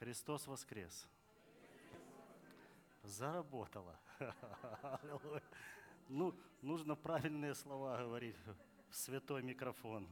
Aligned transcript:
Христос 0.00 0.46
воскрес. 0.46 1.06
Заработало. 3.02 3.98
Ну, 6.08 6.34
нужно 6.60 6.96
правильные 6.96 7.54
слова 7.54 7.96
говорить 7.98 8.34
в 8.88 8.96
святой 8.96 9.44
микрофон. 9.44 10.08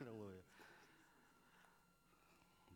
Аллилуйя. 0.00 0.42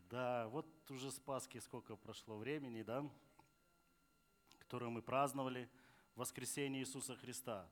Да, 0.08 0.46
вот 0.48 0.66
уже 0.88 1.10
с 1.10 1.18
Пасхи 1.18 1.58
сколько 1.58 1.96
прошло 1.96 2.36
времени, 2.36 2.82
да, 2.82 3.04
которое 4.60 4.88
мы 4.90 5.02
праздновали, 5.02 5.68
воскресение 6.14 6.82
Иисуса 6.82 7.16
Христа. 7.16 7.68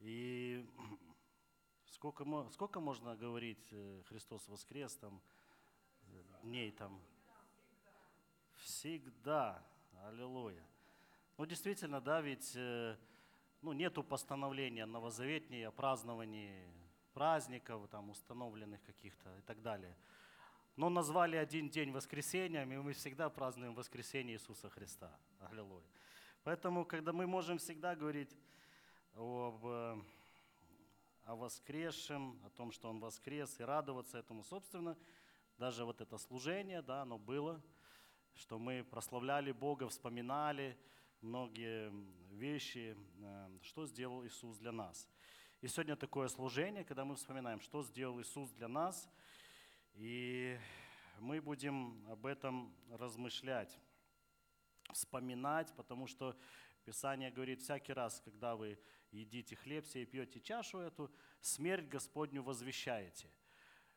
И 0.00 0.68
сколько, 1.92 2.26
сколько 2.50 2.80
можно 2.80 3.16
говорить 3.16 3.66
э, 3.70 4.02
Христос 4.08 4.46
воскрес, 4.48 4.94
там, 4.96 5.22
э, 6.08 6.22
дней 6.42 6.70
там? 6.70 7.00
Всегда. 8.66 9.62
Аллилуйя. 10.08 10.60
Ну, 11.38 11.46
действительно, 11.46 12.00
да, 12.00 12.20
ведь 12.20 12.50
э, 12.56 12.96
ну, 13.62 13.72
нету 13.72 14.02
постановления 14.02 14.86
новозаветней 14.86 15.68
о 15.68 15.70
праздновании 15.70 16.52
праздников, 17.14 17.88
там, 17.88 18.10
установленных 18.10 18.82
каких-то 18.82 19.38
и 19.38 19.42
так 19.42 19.62
далее. 19.62 19.96
Но 20.74 20.88
назвали 20.88 21.36
один 21.36 21.70
день 21.70 21.92
воскресением, 21.92 22.72
и 22.72 22.76
мы 22.78 22.92
всегда 22.92 23.30
празднуем 23.30 23.72
воскресение 23.72 24.34
Иисуса 24.34 24.68
Христа. 24.68 25.16
Аллилуйя. 25.48 25.86
Поэтому, 26.42 26.84
когда 26.84 27.12
мы 27.12 27.28
можем 27.28 27.58
всегда 27.58 27.94
говорить 27.94 28.36
об, 29.14 29.64
э, 29.64 29.96
о 31.24 31.36
воскресшем, 31.36 32.36
о 32.44 32.50
том, 32.50 32.72
что 32.72 32.90
Он 32.90 32.98
воскрес, 32.98 33.60
и 33.60 33.62
радоваться 33.62 34.18
этому, 34.18 34.42
собственно, 34.42 34.96
даже 35.56 35.84
вот 35.84 36.00
это 36.00 36.18
служение, 36.18 36.82
да, 36.82 37.02
оно 37.02 37.16
было, 37.16 37.62
что 38.36 38.58
мы 38.58 38.84
прославляли 38.84 39.52
Бога, 39.52 39.88
вспоминали 39.88 40.76
многие 41.22 41.90
вещи, 42.30 42.96
э, 43.20 43.58
что 43.62 43.86
сделал 43.86 44.24
Иисус 44.26 44.58
для 44.58 44.72
нас. 44.72 45.08
И 45.62 45.68
сегодня 45.68 45.96
такое 45.96 46.28
служение, 46.28 46.84
когда 46.84 47.04
мы 47.04 47.16
вспоминаем, 47.16 47.60
что 47.60 47.82
сделал 47.82 48.20
Иисус 48.20 48.50
для 48.52 48.68
нас, 48.68 49.08
и 49.94 50.58
мы 51.18 51.40
будем 51.40 52.06
об 52.10 52.26
этом 52.26 52.74
размышлять, 52.90 53.80
вспоминать, 54.92 55.72
потому 55.74 56.06
что 56.06 56.36
Писание 56.84 57.30
говорит, 57.30 57.62
всякий 57.62 57.94
раз, 57.94 58.20
когда 58.20 58.54
вы 58.54 58.78
едите 59.10 59.56
хлеб 59.56 59.86
сей 59.86 60.02
и 60.02 60.06
пьете 60.06 60.40
чашу 60.40 60.78
эту, 60.78 61.10
смерть 61.40 61.88
Господню 61.88 62.42
возвещаете. 62.42 63.30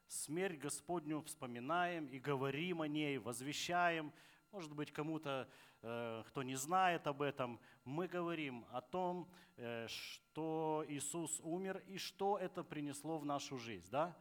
Смерть 0.08 0.58
Господню 0.58 1.22
вспоминаем 1.22 2.08
и 2.08 2.18
говорим 2.18 2.82
о 2.82 2.88
ней, 2.88 3.20
возвещаем. 3.20 4.12
Может 4.52 4.74
быть, 4.74 4.92
кому-то, 4.92 5.48
э, 5.82 6.24
кто 6.28 6.42
не 6.42 6.56
знает 6.56 7.06
об 7.06 7.22
этом, 7.22 7.60
мы 7.86 8.08
говорим 8.08 8.66
о 8.72 8.82
том, 8.82 9.30
э, 9.58 9.88
что 9.88 10.84
Иисус 10.88 11.40
умер 11.42 11.84
и 11.88 12.00
что 12.00 12.38
это 12.38 12.64
принесло 12.64 13.20
в 13.20 13.26
нашу 13.26 13.58
жизнь. 13.58 13.88
Да? 13.92 14.18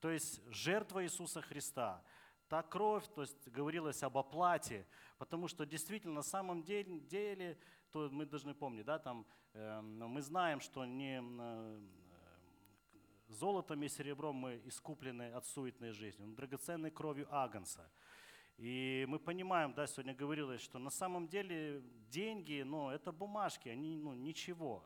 То 0.00 0.10
есть 0.10 0.42
жертва 0.52 1.04
Иисуса 1.04 1.40
Христа, 1.40 2.02
та 2.48 2.62
кровь, 2.62 3.06
то 3.14 3.22
есть 3.22 3.48
говорилось 3.48 4.02
об 4.02 4.18
оплате, 4.18 4.86
потому 5.16 5.48
что 5.48 5.64
действительно 5.64 6.14
на 6.14 6.22
самом 6.22 6.62
деле, 6.62 7.58
то 7.90 8.10
мы 8.10 8.26
должны 8.26 8.54
помнить, 8.54 8.84
да, 8.84 8.98
там, 8.98 9.26
э, 9.54 9.80
мы 9.80 10.20
знаем, 10.20 10.60
что 10.60 10.84
не 10.84 11.22
э, 11.22 11.80
золотом 13.28 13.82
и 13.82 13.88
серебром 13.88 14.36
мы 14.36 14.60
искуплены 14.64 15.32
от 15.32 15.46
суетной 15.46 15.92
жизни, 15.92 16.24
но 16.24 16.34
драгоценной 16.34 16.90
кровью 16.90 17.26
Агнца. 17.30 17.90
И 18.60 19.06
мы 19.08 19.18
понимаем, 19.18 19.72
да, 19.72 19.86
сегодня 19.86 20.14
говорилось, 20.14 20.60
что 20.60 20.78
на 20.78 20.90
самом 20.90 21.26
деле 21.26 21.82
деньги, 22.10 22.60
ну, 22.60 22.90
это 22.90 23.10
бумажки, 23.10 23.70
они, 23.70 23.96
ну, 23.96 24.12
ничего. 24.12 24.84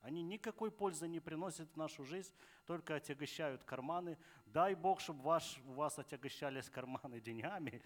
Они 0.00 0.22
никакой 0.22 0.70
пользы 0.70 1.08
не 1.08 1.18
приносят 1.18 1.68
в 1.72 1.76
нашу 1.76 2.04
жизнь, 2.04 2.32
только 2.66 2.94
отягощают 2.94 3.64
карманы. 3.64 4.16
Дай 4.46 4.76
Бог, 4.76 5.00
чтобы 5.00 5.24
ваш, 5.24 5.58
у 5.66 5.72
вас 5.72 5.98
отягощались 5.98 6.70
карманы 6.70 7.20
деньгами, 7.20 7.82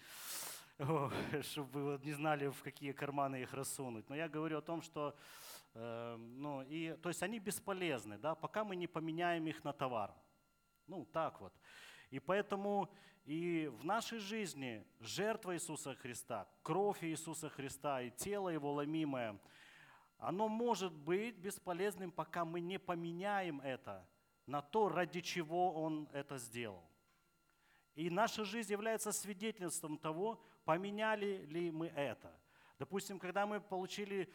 чтобы 1.41 1.97
вы 1.97 1.99
не 2.05 2.13
знали, 2.13 2.47
в 2.49 2.61
какие 2.61 2.91
карманы 2.91 3.41
их 3.41 3.51
рассунуть. 3.55 4.07
Но 4.09 4.15
я 4.15 4.29
говорю 4.29 4.59
о 4.59 4.61
том, 4.61 4.83
что 4.83 5.17
э, 5.73 6.17
ну, 6.17 6.61
и, 6.61 6.95
то 7.01 7.09
есть 7.09 7.23
они 7.23 7.39
бесполезны, 7.39 8.19
да, 8.19 8.35
пока 8.35 8.63
мы 8.63 8.75
не 8.75 8.85
поменяем 8.85 9.47
их 9.47 9.63
на 9.63 9.73
товар. 9.73 10.13
Ну, 10.85 11.03
так 11.05 11.41
вот. 11.41 11.53
И 12.11 12.19
поэтому 12.19 12.93
и 13.25 13.67
в 13.79 13.85
нашей 13.85 14.19
жизни 14.19 14.85
жертва 14.99 15.55
Иисуса 15.55 15.95
Христа, 15.95 16.47
кровь 16.63 17.03
Иисуса 17.03 17.49
Христа 17.49 18.01
и 18.01 18.09
тело 18.11 18.49
Его 18.49 18.73
ломимое, 18.73 19.39
оно 20.17 20.47
может 20.47 20.93
быть 20.93 21.37
бесполезным, 21.37 22.11
пока 22.11 22.45
мы 22.45 22.61
не 22.61 22.77
поменяем 22.77 23.61
это 23.61 24.07
на 24.45 24.61
то, 24.61 24.89
ради 24.89 25.21
чего 25.21 25.73
Он 25.73 26.07
это 26.13 26.37
сделал. 26.37 26.83
И 27.95 28.09
наша 28.09 28.45
жизнь 28.45 28.71
является 28.71 29.11
свидетельством 29.11 29.97
того, 29.97 30.43
поменяли 30.63 31.45
ли 31.47 31.71
мы 31.71 31.87
это. 31.87 32.35
Допустим, 32.79 33.19
когда 33.19 33.45
мы 33.45 33.61
получили, 33.61 34.31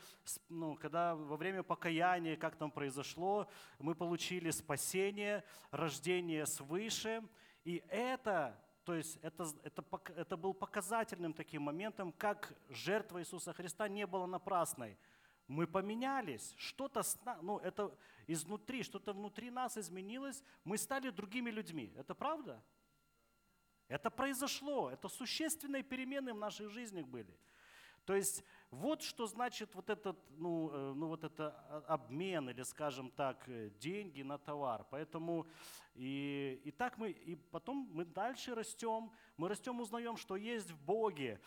ну, 0.49 0.77
когда 0.77 1.17
во 1.17 1.37
время 1.37 1.65
покаяния, 1.65 2.37
как 2.37 2.55
там 2.55 2.71
произошло, 2.71 3.49
мы 3.79 3.97
получили 3.97 4.51
спасение, 4.51 5.43
рождение 5.73 6.47
свыше, 6.47 7.25
и 7.65 7.83
это, 7.89 8.57
то 8.87 8.95
есть 8.95 9.19
это, 9.21 9.45
это, 9.65 9.85
это 10.17 10.37
был 10.37 10.55
показательным 10.55 11.33
таким 11.33 11.63
моментом, 11.63 12.13
как 12.13 12.57
жертва 12.69 13.19
Иисуса 13.19 13.53
Христа 13.53 13.89
не 13.89 14.07
была 14.07 14.29
напрасной. 14.29 14.97
Мы 15.49 15.67
поменялись, 15.67 16.55
что-то, 16.57 17.03
ну, 17.43 17.59
это 17.59 17.93
изнутри, 18.29 18.85
что-то 18.85 19.13
внутри 19.13 19.51
нас 19.51 19.77
изменилось, 19.77 20.41
мы 20.63 20.79
стали 20.79 21.11
другими 21.11 21.51
людьми. 21.51 21.93
Это 21.97 22.15
правда? 22.15 22.63
Это 23.89 24.09
произошло, 24.09 24.89
это 24.89 25.09
существенные 25.09 25.83
перемены 25.83 26.33
в 26.33 26.39
наших 26.39 26.71
жизнях 26.71 27.09
были. 27.09 27.37
То 28.07 28.15
есть 28.15 28.45
вот 28.71 29.03
что 29.03 29.27
значит 29.27 29.75
вот 29.75 29.91
этот, 29.91 30.17
ну, 30.39 30.71
э, 30.73 30.93
ну 30.95 31.09
вот 31.09 31.25
это 31.25 31.51
обмен 31.89 32.49
или, 32.51 32.63
скажем 32.63 33.11
так, 33.11 33.49
э, 33.49 33.71
деньги 33.81 34.23
на 34.23 34.39
товар. 34.39 34.87
Поэтому 34.91 35.47
и, 35.95 36.61
и 36.65 36.71
так 36.71 36.99
мы, 36.99 37.11
и 37.11 37.37
потом 37.37 37.89
мы 37.93 38.05
дальше 38.05 38.55
растем, 38.55 39.11
мы 39.37 39.49
растем, 39.49 39.81
узнаем, 39.81 40.17
что 40.17 40.37
есть 40.37 40.71
в 40.71 40.79
Боге, 40.85 41.41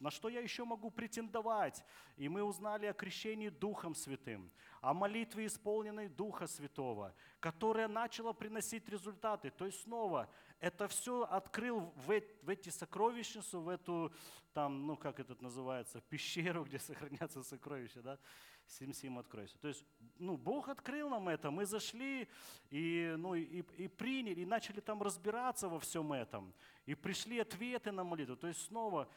на 0.00 0.10
что 0.10 0.28
я 0.28 0.40
еще 0.40 0.64
могу 0.64 0.90
претендовать. 0.90 1.84
И 2.16 2.28
мы 2.28 2.42
узнали 2.42 2.86
о 2.86 2.94
крещении 2.94 3.48
Духом 3.48 3.94
Святым, 3.94 4.50
о 4.80 4.94
молитве, 4.94 5.46
исполненной 5.46 6.08
Духа 6.08 6.46
Святого, 6.46 7.14
которая 7.40 7.88
начала 7.88 8.32
приносить 8.32 8.88
результаты. 8.88 9.50
То 9.50 9.66
есть 9.66 9.82
снова 9.82 10.30
это 10.60 10.88
все 10.88 11.22
открыл 11.24 11.92
в, 11.96 12.20
в 12.42 12.48
эти 12.48 12.70
сокровищницу, 12.70 13.60
в 13.60 13.68
эту, 13.68 14.12
там, 14.52 14.86
ну 14.86 14.96
как 14.96 15.20
это 15.20 15.36
называется, 15.40 16.00
пещеру, 16.00 16.64
где 16.64 16.78
сохранятся 16.78 17.42
сокровища, 17.42 18.02
да, 18.02 18.18
сим-сим 18.66 19.18
откройся. 19.18 19.56
То 19.58 19.68
есть, 19.68 19.84
ну, 20.18 20.36
Бог 20.36 20.68
открыл 20.68 21.10
нам 21.10 21.28
это, 21.28 21.50
мы 21.50 21.66
зашли 21.66 22.28
и, 22.70 23.14
ну, 23.18 23.34
и, 23.34 23.62
и 23.76 23.88
приняли, 23.88 24.40
и 24.40 24.46
начали 24.46 24.80
там 24.80 25.02
разбираться 25.02 25.68
во 25.68 25.78
всем 25.78 26.12
этом, 26.12 26.52
и 26.86 26.94
пришли 26.94 27.38
ответы 27.38 27.92
на 27.92 28.02
молитву. 28.02 28.36
То 28.36 28.48
есть 28.48 28.62
снова 28.62 29.08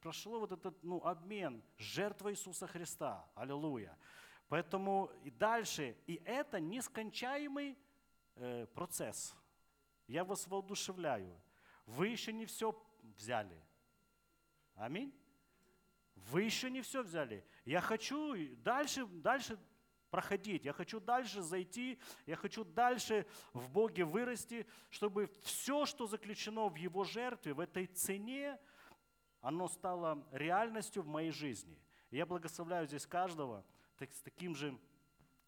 прошло 0.00 0.40
вот 0.40 0.52
этот, 0.52 0.82
ну, 0.84 1.02
обмен, 1.04 1.62
жертва 1.78 2.30
Иисуса 2.32 2.66
Христа, 2.66 3.28
аллилуйя. 3.34 3.96
Поэтому 4.48 5.10
и 5.24 5.30
дальше, 5.30 5.96
и 6.06 6.20
это 6.24 6.60
нескончаемый 6.60 7.76
э, 8.36 8.66
процесс– 8.66 9.34
я 10.06 10.24
вас 10.24 10.46
воодушевляю. 10.46 11.40
Вы 11.86 12.08
еще 12.08 12.32
не 12.32 12.46
все 12.46 12.74
взяли. 13.16 13.62
Аминь. 14.74 15.14
Вы 16.14 16.42
еще 16.42 16.70
не 16.70 16.82
все 16.82 17.02
взяли. 17.02 17.46
Я 17.64 17.80
хочу 17.80 18.34
дальше, 18.56 19.06
дальше 19.06 19.58
проходить, 20.10 20.64
я 20.64 20.72
хочу 20.72 21.00
дальше 21.00 21.42
зайти, 21.42 21.98
я 22.26 22.36
хочу 22.36 22.64
дальше 22.64 23.26
в 23.52 23.68
Боге 23.70 24.04
вырасти, 24.04 24.66
чтобы 24.88 25.30
все, 25.42 25.84
что 25.84 26.06
заключено 26.06 26.68
в 26.68 26.76
Его 26.76 27.04
жертве, 27.04 27.52
в 27.52 27.60
этой 27.60 27.86
цене, 27.86 28.58
оно 29.40 29.68
стало 29.68 30.26
реальностью 30.32 31.02
в 31.02 31.06
моей 31.06 31.30
жизни. 31.30 31.78
я 32.10 32.24
благословляю 32.26 32.86
здесь 32.86 33.06
каждого 33.06 33.64
с 33.98 34.22
таким 34.22 34.54
же 34.54 34.78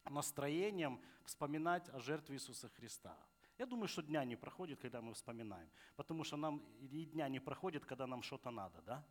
настроением 0.04 1.00
вспоминать 1.24 1.88
о 1.90 2.00
жертве 2.00 2.36
Иисуса 2.36 2.68
Христа. 2.68 3.16
Я 3.58 3.66
думаю, 3.66 3.88
что 3.88 4.02
дня 4.02 4.24
не 4.24 4.36
проходит, 4.36 4.80
когда 4.80 5.00
мы 5.00 5.12
вспоминаем. 5.12 5.68
Потому 5.96 6.24
что 6.24 6.36
нам 6.36 6.58
и 6.92 7.04
дня 7.04 7.28
не 7.28 7.40
проходит, 7.40 7.84
когда 7.84 8.06
нам 8.06 8.22
что-то 8.22 8.50
надо, 8.50 8.82
да? 8.82 9.04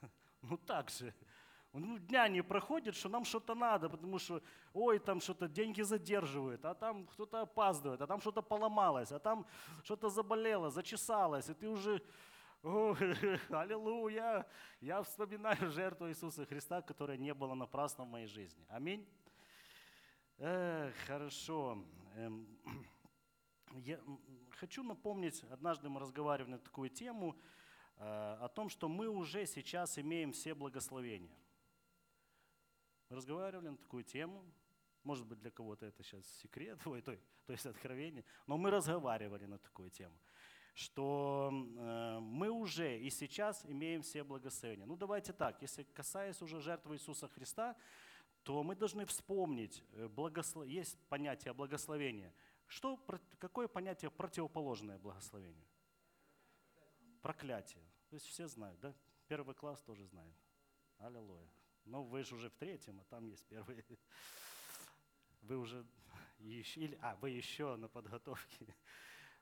Ну 0.42 0.56
так 0.56 0.90
же. 0.90 1.14
Ну, 1.74 1.98
дня 1.98 2.28
не 2.28 2.42
проходит, 2.42 2.94
что 2.94 3.08
нам 3.08 3.24
что-то 3.24 3.54
надо, 3.54 3.88
потому 3.88 4.18
что, 4.18 4.42
ой, 4.74 4.98
там 4.98 5.20
что-то 5.20 5.48
деньги 5.48 5.80
задерживают, 5.82 6.64
а 6.66 6.74
там 6.74 7.06
кто-то 7.06 7.40
опаздывает, 7.40 8.02
а 8.02 8.06
там 8.06 8.20
что-то 8.20 8.42
поломалось, 8.42 9.10
а 9.10 9.18
там 9.18 9.46
что-то 9.82 10.10
заболело, 10.10 10.70
зачесалось, 10.70 11.48
и 11.48 11.54
ты 11.54 11.68
уже, 11.68 12.02
О, 12.62 12.94
аллилуйя! 13.50 14.46
Я 14.80 15.02
вспоминаю 15.02 15.70
жертву 15.72 16.08
Иисуса 16.08 16.44
Христа, 16.44 16.82
которая 16.82 17.16
не 17.16 17.34
была 17.34 17.54
напрасна 17.54 18.04
в 18.04 18.08
моей 18.08 18.26
жизни. 18.26 18.66
Аминь. 18.68 19.06
Э, 20.38 20.92
хорошо. 21.06 21.78
Эм, 22.16 22.46
я 23.78 24.00
хочу 24.50 24.82
напомнить, 24.82 25.42
однажды 25.50 25.88
мы 25.88 26.00
разговаривали 26.00 26.52
на 26.52 26.58
такую 26.58 26.90
тему, 26.90 27.36
э, 27.96 28.02
о 28.40 28.48
том, 28.48 28.68
что 28.68 28.88
мы 28.88 29.08
уже 29.08 29.46
сейчас 29.46 29.98
имеем 29.98 30.32
все 30.32 30.54
благословения. 30.54 31.36
Мы 33.08 33.16
разговаривали 33.16 33.68
на 33.68 33.76
такую 33.76 34.04
тему, 34.04 34.44
может 35.04 35.26
быть, 35.26 35.38
для 35.40 35.50
кого-то 35.50 35.86
это 35.86 36.02
сейчас 36.02 36.26
секрет, 36.42 36.78
ой, 36.86 37.02
то, 37.02 37.16
то 37.46 37.52
есть 37.52 37.66
откровение, 37.66 38.24
но 38.46 38.56
мы 38.56 38.70
разговаривали 38.70 39.46
на 39.46 39.58
такую 39.58 39.90
тему, 39.90 40.16
что 40.74 41.50
э, 41.52 42.18
мы 42.20 42.50
уже 42.50 42.98
и 42.98 43.10
сейчас 43.10 43.64
имеем 43.66 44.02
все 44.02 44.24
благословения. 44.24 44.86
Ну 44.86 44.96
давайте 44.96 45.32
так, 45.32 45.60
если 45.62 45.82
касаясь 45.82 46.40
уже 46.42 46.60
жертвы 46.60 46.96
Иисуса 46.96 47.28
Христа, 47.28 47.76
то 48.42 48.62
мы 48.62 48.74
должны 48.74 49.04
вспомнить, 49.06 49.84
э, 49.92 50.08
благослов... 50.08 50.66
есть 50.66 50.98
понятие 51.08 51.52
благословения. 51.52 52.32
Что, 52.72 52.98
какое 53.38 53.68
понятие 53.68 54.10
противоположное 54.10 54.98
благословению? 54.98 55.66
Проклятие. 57.20 57.84
То 58.08 58.14
есть 58.14 58.26
все 58.26 58.48
знают, 58.48 58.80
да? 58.80 58.94
Первый 59.28 59.54
класс 59.54 59.82
тоже 59.82 60.06
знает. 60.06 60.34
Аллилуйя. 60.96 61.46
Ну, 61.84 62.02
вы 62.02 62.24
же 62.24 62.34
уже 62.34 62.48
в 62.48 62.54
третьем, 62.54 62.98
а 62.98 63.04
там 63.04 63.26
есть 63.26 63.44
первый. 63.46 63.84
Вы 65.42 65.58
уже 65.58 65.84
еще, 66.38 66.80
или, 66.80 66.98
а, 67.02 67.16
вы 67.16 67.30
еще 67.30 67.76
на 67.76 67.88
подготовке. 67.88 68.74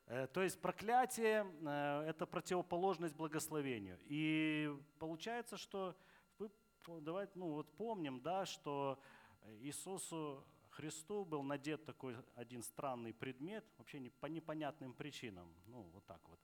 Э, 0.06 0.26
то 0.26 0.43
есть 0.43 0.59
проклятие 0.61 1.44
э,– 1.44 2.05
это 2.09 2.26
противоположность 2.26 3.15
благословению. 3.15 3.99
И 4.06 4.75
получается, 4.99 5.59
что 5.59 5.94
давайте, 6.87 7.33
ну, 7.38 7.53
вот 7.53 7.76
помним, 7.76 8.23
да, 8.23 8.47
что 8.47 8.99
Иисусу 9.61 10.43
Христу 10.81 11.27
был 11.27 11.43
надет 11.43 11.85
такой 11.85 12.17
один 12.37 12.62
странный 12.62 13.12
предмет, 13.12 13.67
вообще 13.77 14.00
не, 14.00 14.09
по 14.09 14.25
непонятным 14.25 14.94
причинам. 14.94 15.55
Ну, 15.67 15.82
вот 15.93 16.06
так 16.06 16.27
вот. 16.27 16.41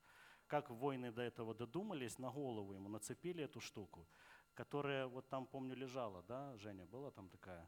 Как 0.47 0.69
воины 0.69 1.11
до 1.11 1.23
этого 1.23 1.55
додумались, 1.55 2.19
на 2.19 2.31
голову 2.31 2.75
ему 2.75 2.91
нацепили 2.91 3.45
эту 3.45 3.63
штуку, 3.63 4.07
которая 4.53 5.07
вот 5.07 5.27
там, 5.31 5.47
помню, 5.47 5.75
лежала, 5.75 6.23
да, 6.25 6.55
Женя, 6.59 6.85
была 6.85 7.11
там 7.11 7.31
такая. 7.31 7.67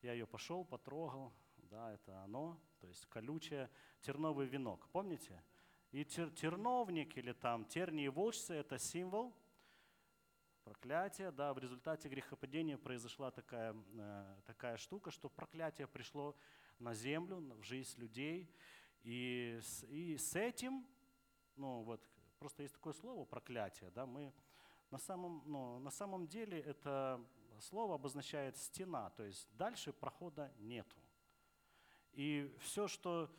Я 0.00 0.12
ее 0.12 0.28
пошел, 0.28 0.64
потрогал, 0.64 1.32
да, 1.56 1.92
это 1.92 2.22
оно, 2.22 2.56
то 2.78 2.86
есть 2.86 3.04
колючее, 3.06 3.68
терновый 4.00 4.46
венок, 4.46 4.88
помните? 4.92 5.42
И 5.90 6.04
тер, 6.04 6.30
терновник 6.30 7.16
или 7.16 7.32
там 7.32 7.64
тернии 7.64 8.06
волчцы– 8.06 8.54
это 8.54 8.78
символ 8.78 9.34
проклятия, 10.66 11.30
да, 11.30 11.54
в 11.54 11.58
результате 11.58 12.08
грехопадения 12.08 12.76
произошла 12.76 13.30
такая, 13.30 13.72
э, 13.94 14.36
такая 14.44 14.76
штука, 14.76 15.12
что 15.12 15.28
проклятие 15.28 15.86
пришло 15.86 16.36
на 16.80 16.92
землю, 16.92 17.36
в 17.36 17.62
жизнь 17.62 18.00
людей, 18.00 18.52
и, 19.04 19.60
и 19.88 20.16
с 20.18 20.34
этим, 20.34 20.84
ну 21.54 21.82
вот, 21.82 22.04
просто 22.40 22.64
есть 22.64 22.74
такое 22.74 22.94
слово 22.94 23.24
проклятие, 23.24 23.92
да, 23.92 24.06
мы 24.06 24.32
на 24.90 24.98
самом, 24.98 25.44
ну, 25.46 25.78
на 25.78 25.90
самом 25.90 26.26
деле 26.26 26.58
это 26.58 27.24
слово 27.60 27.94
обозначает 27.94 28.56
стена, 28.56 29.10
то 29.10 29.22
есть 29.22 29.48
дальше 29.56 29.92
прохода 29.92 30.52
нету. 30.58 30.96
И 32.12 32.52
все, 32.58 32.88
что, 32.88 33.30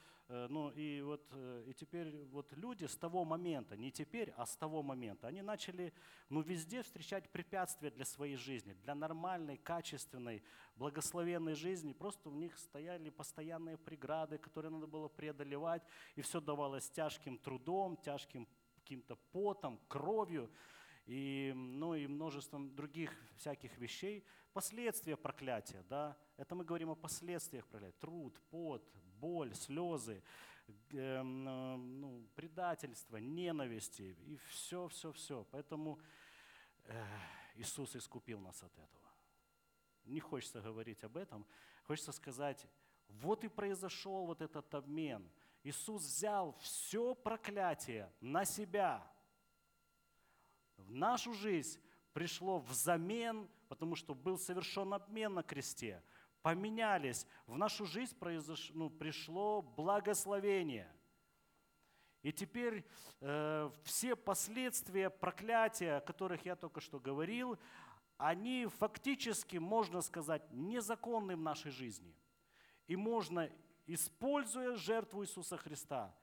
ну 0.50 0.72
и 0.72 1.02
вот, 1.02 1.26
э, 1.32 1.64
и 1.68 1.74
теперь 1.74 2.26
вот 2.26 2.52
люди 2.54 2.86
с 2.86 2.98
того 2.98 3.24
момента, 3.24 3.78
не 3.78 3.92
теперь, 3.92 4.34
а 4.36 4.46
с 4.46 4.58
того 4.58 4.84
момента, 4.84 5.28
они 5.28 5.42
начали, 5.42 5.94
ну 6.30 6.42
везде 6.42 6.84
встречать 6.84 7.30
препятствия 7.32 7.92
для 7.92 8.04
своей 8.04 8.36
жизни, 8.36 8.74
для 8.74 8.94
нормальной, 8.94 9.58
качественной, 9.58 10.44
благословенной 10.76 11.54
жизни. 11.54 11.94
Просто 11.94 12.30
у 12.30 12.34
них 12.34 12.58
стояли 12.58 13.10
постоянные 13.10 13.78
преграды, 13.78 14.38
которые 14.38 14.72
надо 14.72 14.88
было 14.88 15.08
преодолевать, 15.08 15.84
и 16.16 16.22
все 16.22 16.42
давалось 16.42 16.90
тяжким 16.90 17.38
трудом, 17.38 17.96
тяжким 17.96 18.48
каким-то 18.76 19.16
потом, 19.32 19.80
кровью 19.88 20.52
и, 21.06 21.54
ну, 21.56 21.96
и 21.96 22.06
множеством 22.06 22.76
других 22.76 23.14
всяких 23.38 23.78
вещей. 23.78 24.26
Последствия 24.52 25.16
проклятия, 25.16 25.84
да, 25.90 26.18
это 26.36 26.54
мы 26.54 26.66
говорим 26.66 26.90
о 26.90 26.96
последствиях 26.96 27.66
проклятия. 27.68 27.98
Труд, 28.00 28.40
пот, 28.50 28.84
боль, 29.20 29.54
слезы, 29.56 30.22
э, 30.92 31.22
ну, 31.22 32.28
предательство, 32.36 33.18
ненависти 33.18 34.16
и 34.26 34.38
все, 34.50 34.88
все, 34.88 35.12
все. 35.12 35.46
Поэтому 35.52 36.00
э, 36.86 37.06
Иисус 37.56 37.96
искупил 37.96 38.40
нас 38.40 38.64
от 38.64 38.74
этого. 38.74 39.08
Не 40.06 40.20
хочется 40.20 40.62
говорить 40.62 41.04
об 41.04 41.18
этом, 41.18 41.46
хочется 41.84 42.12
сказать, 42.12 42.66
вот 43.10 43.44
и 43.44 43.48
произошел 43.48 44.26
вот 44.26 44.42
этот 44.42 44.74
обмен. 44.74 45.30
Иисус 45.64 46.04
взял 46.04 46.54
все 46.60 47.14
проклятие 47.16 48.12
на 48.22 48.46
себя– 48.46 49.06
в 50.78 50.94
нашу 50.94 51.34
жизнь 51.34 51.80
пришло 52.14 52.60
взамен, 52.60 53.50
потому 53.68 53.96
что 53.96 54.14
был 54.14 54.38
совершен 54.38 54.94
обмен 54.94 55.34
на 55.34 55.44
кресте. 55.44 56.02
Поменялись. 56.48 57.28
В 57.46 57.58
нашу 57.58 57.86
жизнь 57.86 58.18
произош... 58.18 58.72
ну, 58.74 58.90
пришло 58.90 59.62
благословение. 59.62 60.90
И 62.22 62.32
теперь 62.32 62.86
э, 63.20 63.70
все 63.84 64.16
последствия 64.16 65.10
проклятия, 65.10 65.98
о 65.98 66.00
которых 66.00 66.46
я 66.46 66.56
только 66.56 66.80
что 66.80 67.02
говорил, 67.02 67.60
они 68.16 68.66
фактически, 68.66 69.58
можно 69.58 70.00
сказать, 70.00 70.42
незаконны 70.54 71.36
в 71.36 71.42
нашей 71.42 71.72
жизни. 71.72 72.16
И 72.88 72.96
можно, 72.96 73.52
используя 73.86 74.78
жертву 74.78 75.26
Иисуса 75.26 75.58
Христа, 75.58 76.16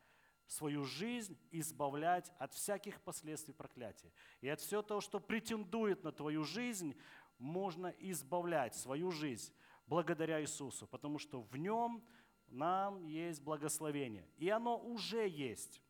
свою 0.46 0.84
жизнь 0.84 1.38
избавлять 1.50 2.32
от 2.38 2.54
всяких 2.54 3.02
последствий 3.02 3.52
проклятия. 3.52 4.10
И 4.40 4.48
от 4.48 4.58
всего 4.58 4.80
того, 4.80 5.02
что 5.02 5.20
претендует 5.20 6.02
на 6.02 6.12
твою 6.12 6.44
жизнь, 6.44 6.96
можно 7.36 7.88
избавлять 7.98 8.74
свою 8.74 9.10
жизнь 9.10 9.52
благодаря 9.86 10.40
Иисусу, 10.40 10.86
потому 10.86 11.18
что 11.18 11.42
в 11.42 11.56
нем 11.56 12.04
нам 12.48 13.04
есть 13.04 13.42
благословение. 13.42 14.28
И 14.36 14.48
оно 14.48 14.78
уже 14.78 15.28
есть. 15.28 15.82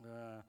Э, 0.00 0.42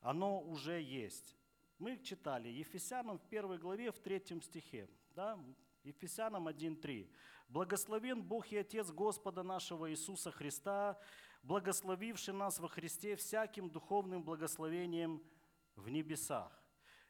оно 0.00 0.40
уже 0.40 0.80
есть. 0.80 1.36
Мы 1.78 1.98
читали 1.98 2.48
Ефесянам 2.48 3.18
в 3.18 3.28
первой 3.28 3.58
главе, 3.58 3.92
в 3.92 3.98
третьем 3.98 4.42
стихе. 4.42 4.88
Да? 5.14 5.38
Ефесянам 5.84 6.48
1.3. 6.48 7.10
«Благословен 7.48 8.22
Бог 8.22 8.52
и 8.52 8.58
Отец 8.58 8.90
Господа 8.90 9.42
нашего 9.42 9.90
Иисуса 9.90 10.30
Христа, 10.30 11.00
благословивший 11.42 12.34
нас 12.34 12.58
во 12.58 12.68
Христе 12.68 13.16
всяким 13.16 13.70
духовным 13.70 14.22
благословением 14.22 15.22
в 15.76 15.88
небесах. 15.88 16.52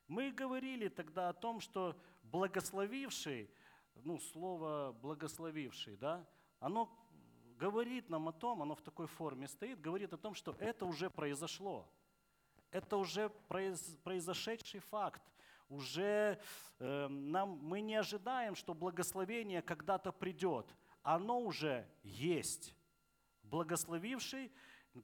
Мы 0.07 0.31
говорили 0.31 0.88
тогда 0.88 1.29
о 1.29 1.33
том, 1.33 1.61
что 1.61 2.00
благословивший, 2.23 3.50
ну, 4.05 4.19
слово 4.19 4.97
благословивший, 5.02 5.97
да, 5.97 6.26
оно 6.61 6.88
говорит 7.59 8.09
нам 8.09 8.28
о 8.28 8.33
том, 8.33 8.62
оно 8.62 8.75
в 8.75 8.83
такой 8.83 9.07
форме 9.07 9.49
стоит, 9.49 9.81
говорит 9.81 10.12
о 10.12 10.17
том, 10.17 10.35
что 10.35 10.57
это 10.59 10.87
уже 10.87 11.11
произошло. 11.11 11.88
Это 12.71 12.97
уже 12.97 13.31
произошедший 14.05 14.81
факт. 14.81 15.23
Уже 15.69 16.40
э, 16.78 17.09
нам, 17.09 17.59
мы 17.62 17.81
не 17.81 17.97
ожидаем, 17.97 18.55
что 18.55 18.75
благословение 18.75 19.62
когда-то 19.62 20.12
придет. 20.12 20.75
Оно 21.02 21.40
уже 21.40 21.87
есть 22.02 22.75
благословивший. 23.43 24.52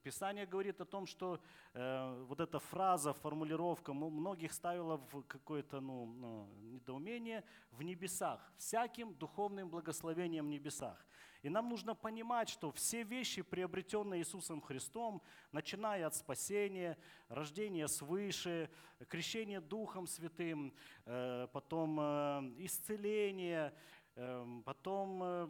Писание 0.02 0.46
говорит 0.46 0.80
о 0.80 0.84
том, 0.84 1.06
что 1.06 1.40
э, 1.72 2.24
вот 2.28 2.40
эта 2.40 2.58
фраза, 2.58 3.12
формулировка 3.12 3.92
многих 3.92 4.52
ставила 4.52 4.96
в 4.96 5.22
какое-то 5.22 5.80
ну, 5.80 6.06
ну, 6.06 6.48
недоумение 6.62 7.44
в 7.70 7.82
небесах, 7.82 8.40
всяким 8.56 9.14
духовным 9.14 9.68
благословением 9.68 10.46
в 10.46 10.48
небесах. 10.48 11.06
И 11.42 11.50
нам 11.50 11.68
нужно 11.68 11.94
понимать, 11.94 12.48
что 12.48 12.72
все 12.72 13.02
вещи, 13.02 13.42
приобретенные 13.42 14.22
Иисусом 14.22 14.62
Христом, 14.62 15.20
начиная 15.52 16.06
от 16.06 16.14
спасения, 16.14 16.96
рождения 17.28 17.86
свыше, 17.86 18.70
крещения 19.08 19.60
Духом 19.60 20.06
Святым, 20.06 20.72
э, 21.04 21.46
потом 21.52 22.00
э, 22.00 22.54
исцеление, 22.58 23.74
э, 24.16 24.60
потом 24.64 25.22
э, 25.22 25.48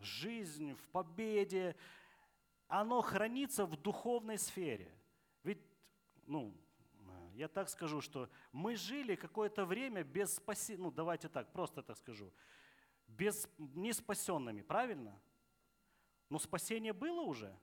жизнь 0.00 0.74
в 0.74 0.88
победе, 0.88 1.76
оно 2.70 3.02
хранится 3.02 3.66
в 3.66 3.76
духовной 3.76 4.38
сфере. 4.38 4.90
Ведь, 5.42 5.60
ну, 6.26 6.54
я 7.34 7.48
так 7.48 7.68
скажу, 7.68 8.00
что 8.00 8.30
мы 8.52 8.76
жили 8.76 9.16
какое-то 9.16 9.64
время 9.64 10.04
без 10.04 10.34
спасения, 10.34 10.82
ну 10.82 10.90
давайте 10.90 11.28
так, 11.28 11.52
просто 11.52 11.82
так 11.82 11.96
скажу, 11.96 12.32
без 13.06 13.48
не 13.58 13.92
спасенными, 13.92 14.62
правильно? 14.62 15.20
Но 16.28 16.38
спасение 16.38 16.92
было 16.92 17.22
уже, 17.22 17.58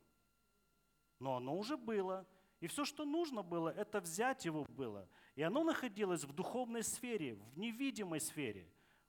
но 1.20 1.38
оно 1.38 1.56
уже 1.56 1.78
было. 1.78 2.28
И 2.60 2.68
все, 2.68 2.86
что 2.86 3.06
нужно 3.06 3.44
было, 3.44 3.70
это 3.70 4.02
взять 4.02 4.46
его 4.46 4.66
было. 4.66 5.08
И 5.36 5.44
оно 5.44 5.64
находилось 5.64 6.24
в 6.24 6.34
духовной 6.34 6.84
сфере, 6.84 7.36
в 7.36 7.58
невидимой 7.58 8.20
сфере. 8.20 8.68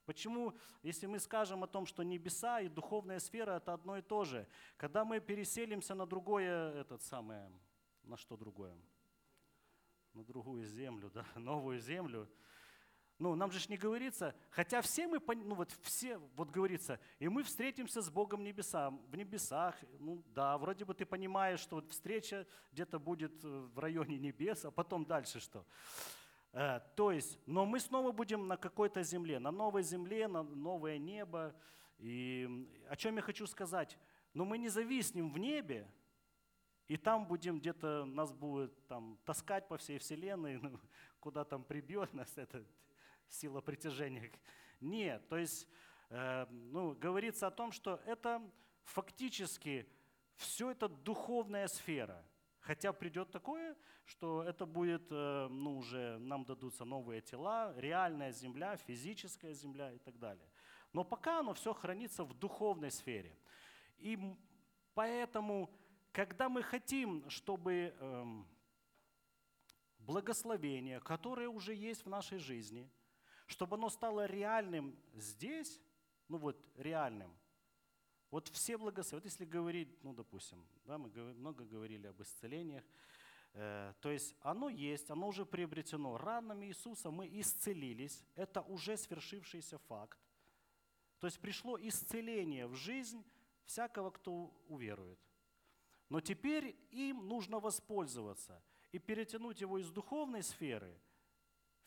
Почему, 0.09 0.55
если 0.81 1.05
мы 1.05 1.19
скажем 1.19 1.63
о 1.63 1.67
том, 1.67 1.85
что 1.85 2.01
небеса 2.01 2.61
и 2.61 2.67
духовная 2.67 3.19
сфера 3.19 3.57
это 3.57 3.73
одно 3.73 3.95
и 3.95 4.01
то 4.01 4.25
же, 4.25 4.47
когда 4.75 5.05
мы 5.05 5.19
переселимся 5.19 5.93
на 5.93 6.07
другое, 6.07 6.73
этот 6.81 7.03
самое, 7.03 7.51
на 8.01 8.17
что 8.17 8.35
другое? 8.35 8.75
На 10.15 10.23
другую 10.23 10.65
землю, 10.65 11.11
да, 11.11 11.27
новую 11.35 11.77
землю, 11.79 12.27
ну, 13.19 13.35
нам 13.35 13.51
же 13.51 13.63
не 13.69 13.77
говорится, 13.77 14.33
хотя 14.49 14.81
все 14.81 15.07
мы, 15.07 15.21
ну 15.35 15.53
вот 15.53 15.77
все, 15.83 16.17
вот 16.35 16.49
говорится, 16.49 16.99
и 17.19 17.27
мы 17.27 17.43
встретимся 17.43 18.01
с 18.01 18.09
Богом 18.09 18.39
в 18.39 18.43
небесах, 18.43 18.91
в 19.11 19.15
небесах, 19.15 19.75
ну 19.99 20.23
да, 20.33 20.57
вроде 20.57 20.85
бы 20.85 20.95
ты 20.95 21.05
понимаешь, 21.05 21.59
что 21.59 21.75
вот 21.75 21.91
встреча 21.91 22.47
где-то 22.71 22.97
будет 22.97 23.43
э, 23.43 23.47
в 23.47 23.77
районе 23.77 24.17
небес, 24.17 24.65
а 24.65 24.71
потом 24.71 25.05
дальше 25.05 25.39
что? 25.39 25.63
Э, 26.51 26.79
то 26.95 27.11
есть, 27.11 27.39
но 27.45 27.65
мы 27.65 27.79
снова 27.79 28.11
будем 28.11 28.47
на 28.47 28.57
какой-то 28.57 29.03
земле, 29.03 29.39
на 29.39 29.51
новой 29.51 29.83
земле, 29.83 30.27
на 30.27 30.43
новое 30.43 30.97
небо. 30.97 31.55
И 31.99 32.67
о 32.89 32.95
чем 32.95 33.15
я 33.17 33.21
хочу 33.21 33.45
сказать? 33.45 33.97
Но 34.33 34.45
мы 34.45 34.57
не 34.57 34.69
зависнем 34.69 35.31
в 35.31 35.37
небе, 35.37 35.87
и 36.87 36.97
там 36.97 37.27
будем 37.27 37.59
где-то, 37.59 38.05
нас 38.05 38.33
будет 38.33 38.87
там 38.87 39.19
таскать 39.25 39.67
по 39.67 39.77
всей 39.77 39.99
вселенной, 39.99 40.57
ну, 40.61 40.79
куда 41.19 41.43
там 41.45 41.63
прибьет 41.63 42.13
нас 42.13 42.37
это 42.37 42.65
сила 43.27 43.61
притяжения. 43.61 44.31
Нет, 44.81 45.27
то 45.29 45.37
есть 45.37 45.67
э, 46.09 46.47
ну, 46.49 46.95
говорится 46.95 47.47
о 47.47 47.51
том, 47.51 47.71
что 47.71 48.01
это 48.05 48.41
фактически 48.83 49.87
все 50.35 50.71
это 50.71 50.87
духовная 50.87 51.67
сфера. 51.67 52.25
Хотя 52.69 52.93
придет 52.93 53.31
такое, 53.31 53.75
что 54.05 54.43
это 54.43 54.67
будет, 54.67 55.07
э, 55.09 55.47
ну 55.49 55.77
уже 55.77 56.19
нам 56.19 56.45
дадутся 56.45 56.85
новые 56.85 57.19
тела, 57.19 57.73
реальная 57.77 58.31
земля, 58.31 58.77
физическая 58.77 59.53
земля 59.53 59.91
и 59.91 59.97
так 59.97 60.19
далее. 60.19 60.47
Но 60.93 61.03
пока 61.03 61.39
оно 61.39 61.55
все 61.55 61.73
хранится 61.73 62.23
в 62.23 62.35
духовной 62.35 62.91
сфере. 62.91 63.35
И 63.97 64.19
поэтому, 64.93 65.67
когда 66.11 66.47
мы 66.47 66.61
хотим, 66.61 67.27
чтобы 67.27 67.95
эм, 67.99 68.47
благословение, 69.97 70.99
которое 70.99 71.49
уже 71.49 71.73
есть 71.73 72.05
в 72.05 72.09
нашей 72.09 72.37
жизни– 72.37 72.87
чтобы 73.47 73.77
оно 73.77 73.89
стало 73.89 74.27
реальным 74.27 74.95
здесь, 75.15 75.81
ну 76.27 76.37
вот 76.37 76.63
реальным, 76.75 77.35
вот 78.31 78.47
все 78.49 78.77
благословения, 78.77 79.23
вот 79.23 79.31
если 79.31 79.45
говорить, 79.45 79.89
ну 80.03 80.13
допустим, 80.13 80.65
да, 80.85 80.97
мы 80.97 81.09
много 81.33 81.65
говорили 81.65 82.07
об 82.07 82.21
исцелениях, 82.21 82.83
э, 83.53 83.93
то 84.01 84.11
есть 84.11 84.35
оно 84.41 84.69
есть, 84.69 85.09
оно 85.09 85.27
уже 85.27 85.45
приобретено. 85.45 86.17
Ранами 86.17 86.67
Иисуса 86.67 87.09
мы 87.09 87.27
исцелились, 87.27 88.23
это 88.35 88.61
уже 88.61 88.97
свершившийся 88.97 89.79
факт. 89.79 90.19
То 91.19 91.27
есть 91.27 91.39
пришло 91.39 91.77
исцеление 91.79 92.67
в 92.67 92.75
жизнь 92.75 93.23
всякого, 93.65 94.11
кто 94.11 94.53
уверует. 94.67 95.19
Но 96.07 96.21
теперь 96.21 96.75
им 96.91 97.27
нужно 97.27 97.59
воспользоваться 97.59 98.63
и 98.91 98.99
перетянуть 98.99 99.61
его 99.61 99.79
из 99.79 99.89
духовной 99.91 100.43
сферы– 100.43 100.99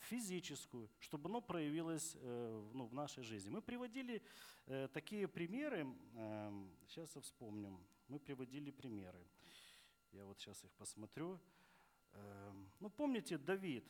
физическую, 0.02 0.88
чтобы 0.98 1.28
оно 1.28 1.40
проявилось 1.40 2.16
э, 2.20 2.70
ну, 2.74 2.86
в 2.86 2.94
нашей 2.94 3.22
жизни. 3.22 3.50
Мы 3.50 3.62
приводили 3.62 4.22
э, 4.66 4.88
такие 4.92 5.28
примеры, 5.28 5.86
сейчас 6.88 7.16
эм, 7.16 7.22
я 7.22 7.22
вспомню, 7.22 7.80
мы 8.08 8.18
приводили 8.18 8.70
примеры. 8.70 9.26
Я 10.12 10.24
вот 10.24 10.38
сейчас 10.38 10.64
их 10.64 10.72
посмотрю. 10.72 11.40
Эм, 12.12 12.70
ну, 12.80 12.90
помните, 12.90 13.38
Давид, 13.38 13.84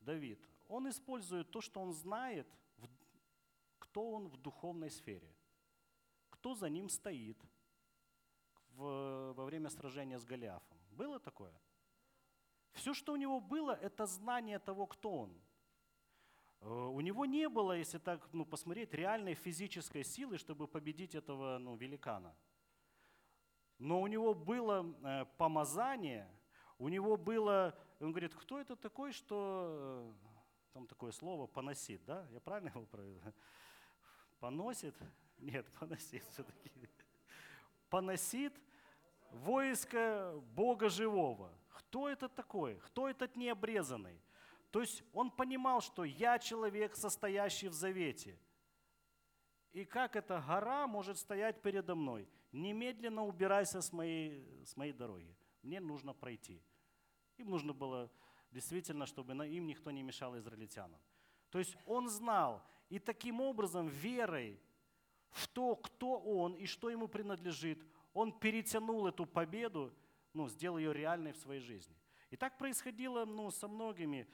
Давид, 0.00 0.38
он 0.68 0.88
использует 0.88 1.50
то, 1.50 1.60
что 1.60 1.80
он 1.80 1.92
знает, 1.92 2.46
кто 3.78 4.10
он 4.10 4.28
в 4.28 4.36
духовной 4.36 4.90
сфере, 4.90 5.34
кто 6.30 6.54
за 6.54 6.68
ним 6.68 6.88
стоит 6.88 7.38
в, 8.70 9.32
во 9.36 9.44
время 9.44 9.70
сражения 9.70 10.18
с 10.18 10.24
Голиафом. 10.24 10.78
Было 10.92 11.20
такое? 11.20 11.52
Все, 12.72 12.94
что 12.94 13.12
у 13.12 13.16
него 13.16 13.40
было, 13.40 13.72
это 13.72 14.06
знание 14.06 14.58
того, 14.58 14.86
кто 14.86 15.10
он. 15.10 15.42
Э, 16.60 16.68
у 16.68 17.00
него 17.00 17.26
не 17.26 17.48
было, 17.48 17.72
если 17.72 17.98
так 17.98 18.28
ну, 18.32 18.44
посмотреть, 18.44 18.94
реальной 18.94 19.34
физической 19.34 20.04
силы, 20.04 20.38
чтобы 20.38 20.66
победить 20.66 21.14
этого 21.14 21.58
ну, 21.58 21.76
великана. 21.76 22.34
Но 23.78 24.00
у 24.00 24.06
него 24.06 24.34
было 24.34 24.94
э, 25.02 25.24
помазание, 25.36 26.28
у 26.78 26.88
него 26.88 27.16
было, 27.16 27.76
он 28.00 28.10
говорит, 28.12 28.34
кто 28.34 28.60
это 28.60 28.76
такой, 28.76 29.12
что, 29.12 30.14
э, 30.24 30.28
там 30.72 30.86
такое 30.86 31.12
слово, 31.12 31.46
поносит, 31.46 32.04
да? 32.04 32.26
Я 32.30 32.40
правильно 32.40 32.68
его 32.68 32.86
провел? 32.86 33.20
Поносит? 34.40 34.94
Нет, 35.38 35.66
поносит 35.80 36.24
все-таки. 36.30 36.70
Поносит 37.90 38.54
войско 39.30 40.40
Бога 40.54 40.88
живого. 40.88 41.52
Кто 41.92 42.08
это 42.08 42.26
такой? 42.30 42.76
Кто 42.76 43.06
этот 43.06 43.36
необрезанный? 43.36 44.18
То 44.70 44.80
есть 44.80 45.04
он 45.12 45.30
понимал, 45.30 45.82
что 45.82 46.04
я 46.04 46.38
человек, 46.38 46.96
состоящий 46.96 47.68
в 47.68 47.74
завете. 47.74 48.38
И 49.72 49.84
как 49.84 50.16
эта 50.16 50.40
гора 50.40 50.86
может 50.86 51.18
стоять 51.18 51.60
передо 51.60 51.94
мной? 51.94 52.26
Немедленно 52.50 53.26
убирайся 53.26 53.82
с 53.82 53.92
моей, 53.92 54.42
с 54.64 54.74
моей 54.74 54.94
дороги. 54.94 55.36
Мне 55.62 55.80
нужно 55.80 56.14
пройти. 56.14 56.62
Им 57.36 57.50
нужно 57.50 57.74
было 57.74 58.10
действительно, 58.50 59.04
чтобы 59.04 59.34
им 59.46 59.66
никто 59.66 59.90
не 59.90 60.02
мешал 60.02 60.38
израильтянам. 60.38 60.98
То 61.50 61.58
есть 61.58 61.76
он 61.84 62.08
знал, 62.08 62.62
и 62.88 62.98
таким 63.00 63.42
образом 63.42 63.88
верой 63.88 64.58
в 65.28 65.46
то, 65.46 65.76
кто 65.76 66.18
он 66.18 66.54
и 66.54 66.64
что 66.64 66.88
ему 66.88 67.06
принадлежит, 67.06 67.84
он 68.14 68.32
перетянул 68.32 69.06
эту 69.06 69.26
победу 69.26 69.92
ну, 70.34 70.48
сделал 70.48 70.78
ее 70.78 70.92
реальной 70.92 71.32
в 71.32 71.36
своей 71.36 71.60
жизни. 71.60 71.96
И 72.30 72.36
так 72.36 72.56
происходило 72.58 73.24
ну, 73.24 73.50
со 73.50 73.68
многими. 73.68 74.26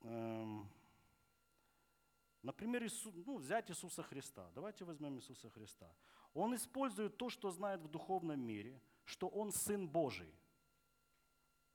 Эм, 0.00 0.68
например, 2.42 2.84
Иису, 2.84 3.12
ну, 3.24 3.36
взять 3.36 3.70
Иисуса 3.70 4.02
Христа. 4.02 4.50
Давайте 4.54 4.84
возьмем 4.84 5.16
Иисуса 5.16 5.48
Христа. 5.50 5.94
Он 6.34 6.54
использует 6.54 7.16
то, 7.16 7.28
что 7.28 7.50
знает 7.50 7.80
в 7.80 7.88
духовном 7.88 8.40
мире, 8.40 8.80
что 9.04 9.28
Он 9.28 9.52
Сын 9.52 9.88
Божий. 9.88 10.34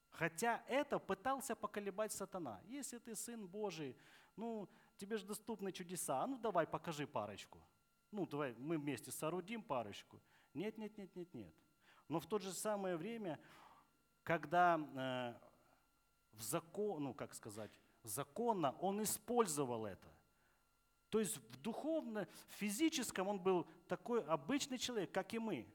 Хотя 0.09 0.63
это 0.67 0.99
пытался 0.99 1.55
поколебать 1.55 2.11
сатана. 2.11 2.61
Если 2.65 2.99
ты 2.99 3.15
Сын 3.15 3.47
Божий, 3.47 3.95
ну, 4.35 4.69
тебе 4.97 5.17
же 5.17 5.25
доступны 5.25 5.71
чудеса. 5.71 6.21
А 6.21 6.27
ну 6.27 6.37
давай, 6.37 6.67
покажи 6.67 7.07
парочку. 7.07 7.59
Ну, 8.11 8.27
давай 8.27 8.53
мы 8.53 8.77
вместе 8.77 9.09
соорудим 9.11 9.63
парочку. 9.63 10.21
Нет, 10.53 10.77
нет, 10.77 10.97
нет, 10.97 11.15
нет, 11.15 11.33
нет. 11.33 11.55
Но 12.11 12.19
в 12.19 12.25
то 12.25 12.39
же 12.39 12.51
самое 12.51 12.97
время, 12.97 13.39
когда 14.23 14.77
э, 14.77 15.33
в 16.33 16.41
закон, 16.41 17.05
ну 17.05 17.13
как 17.13 17.33
сказать, 17.33 17.71
законно 18.03 18.75
он 18.81 19.01
использовал 19.01 19.85
это. 19.85 20.09
То 21.09 21.21
есть 21.21 21.37
в 21.37 21.61
духовно, 21.61 22.27
в 22.49 22.53
физическом 22.55 23.29
он 23.29 23.39
был 23.39 23.65
такой 23.87 24.21
обычный 24.25 24.77
человек, 24.77 25.13
как 25.13 25.33
и 25.33 25.39
мы. 25.39 25.65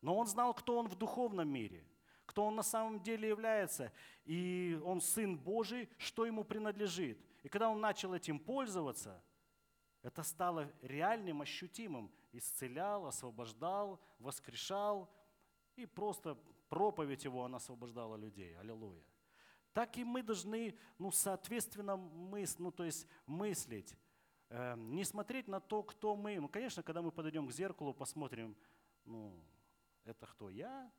Но 0.00 0.16
он 0.16 0.28
знал, 0.28 0.54
кто 0.54 0.78
он 0.78 0.86
в 0.86 0.94
духовном 0.94 1.48
мире, 1.48 1.84
кто 2.24 2.46
он 2.46 2.54
на 2.54 2.62
самом 2.62 3.02
деле 3.02 3.28
является. 3.28 3.92
И 4.26 4.80
он 4.84 5.00
Сын 5.00 5.36
Божий, 5.36 5.88
что 5.98 6.24
ему 6.24 6.44
принадлежит. 6.44 7.18
И 7.42 7.48
когда 7.48 7.68
он 7.68 7.80
начал 7.80 8.14
этим 8.14 8.38
пользоваться, 8.38 9.20
это 10.02 10.22
стало 10.22 10.72
реальным, 10.82 11.42
ощутимым. 11.42 12.12
Исцелял, 12.30 13.06
освобождал, 13.06 14.00
воскрешал, 14.20 15.10
и 15.76 15.86
просто 15.86 16.36
проповедь 16.68 17.24
его, 17.24 17.44
она 17.44 17.58
освобождала 17.58 18.16
людей. 18.16 18.56
Аллилуйя. 18.58 19.02
Так 19.72 19.98
и 19.98 20.04
мы 20.04 20.22
должны, 20.22 20.74
ну, 20.98 21.10
соответственно, 21.10 21.96
мыс, 21.96 22.58
ну, 22.58 22.70
то 22.70 22.84
есть 22.84 23.06
мыслить. 23.26 23.94
Э, 24.48 24.74
не 24.76 25.04
смотреть 25.04 25.48
на 25.48 25.60
то, 25.60 25.82
кто 25.82 26.16
мы. 26.16 26.40
Ну, 26.40 26.48
конечно, 26.48 26.82
когда 26.82 27.02
мы 27.02 27.12
подойдем 27.12 27.46
к 27.46 27.52
зеркалу, 27.52 27.92
посмотрим, 27.92 28.56
ну, 29.04 29.38
это 30.04 30.26
кто 30.26 30.48
я, 30.48 30.90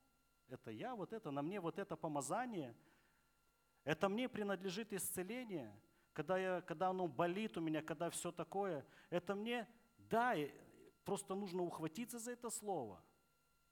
это 0.48 0.70
я, 0.70 0.96
вот 0.96 1.12
это, 1.12 1.32
на 1.32 1.42
мне 1.42 1.60
вот 1.60 1.80
это 1.80 1.96
помазание, 1.96 2.76
это 3.84 4.10
мне 4.10 4.30
принадлежит 4.30 4.94
исцеление, 4.94 5.74
когда, 6.14 6.38
я, 6.38 6.62
когда 6.62 6.90
оно 6.90 7.08
болит 7.08 7.58
у 7.58 7.62
меня, 7.62 7.82
когда 7.82 8.10
все 8.10 8.32
такое, 8.32 8.86
это 9.10 9.34
мне, 9.34 9.68
да, 9.98 10.36
просто 11.04 11.36
нужно 11.36 11.64
ухватиться 11.64 12.20
за 12.20 12.32
это 12.32 12.50
слово– 12.50 13.02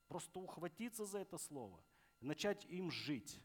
Просто 0.08 0.40
ухватиться 0.40 1.06
за 1.06 1.20
это 1.20 1.38
слово, 1.38 1.84
начать 2.22 2.66
им 2.66 2.92
жить, 2.92 3.42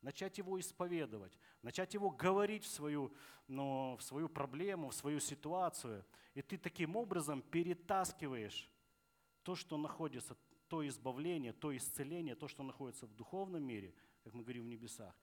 начать 0.00 0.38
его 0.38 0.58
исповедовать, 0.58 1.38
начать 1.62 1.94
его 1.94 2.10
говорить 2.10 2.64
в 2.64 2.68
свою, 2.68 3.14
ну, 3.46 3.96
в 3.98 4.02
свою 4.02 4.28
проблему, 4.28 4.88
в 4.88 4.94
свою 4.94 5.20
ситуацию. 5.20 6.04
И 6.34 6.42
ты 6.42 6.56
таким 6.56 6.96
образом 6.96 7.42
перетаскиваешь 7.42 8.70
то, 9.42 9.54
что 9.54 9.76
находится, 9.76 10.36
то 10.68 10.86
избавление, 10.86 11.52
то 11.52 11.76
исцеление, 11.76 12.34
то, 12.34 12.48
что 12.48 12.62
находится 12.62 13.06
в 13.06 13.14
духовном 13.14 13.62
мире, 13.62 13.94
как 14.22 14.34
мы 14.34 14.42
говорим 14.42 14.64
в 14.64 14.68
небесах, 14.68 15.14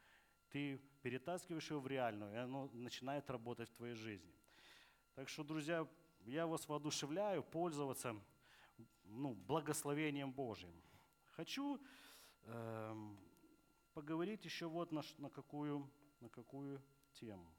ты 0.49 0.77
перетаскиваешь 1.01 1.69
его 1.69 1.79
в 1.79 1.87
реальную, 1.87 2.33
и 2.33 2.37
оно 2.37 2.69
начинает 2.73 3.29
работать 3.29 3.69
в 3.69 3.73
твоей 3.73 3.95
жизни. 3.95 4.33
Так 5.15 5.29
что, 5.29 5.43
друзья, 5.43 5.87
я 6.25 6.45
вас 6.45 6.67
воодушевляю 6.67 7.43
пользоваться 7.43 8.15
ну, 9.07 9.33
благословением 9.33 10.31
Божьим. 10.31 10.73
Хочу 11.31 11.79
э, 12.43 13.15
поговорить 13.93 14.45
еще 14.45 14.67
вот 14.67 14.91
на, 14.91 15.03
на, 15.17 15.29
какую, 15.29 15.89
на 16.19 16.29
какую 16.29 16.81
тему. 17.13 17.51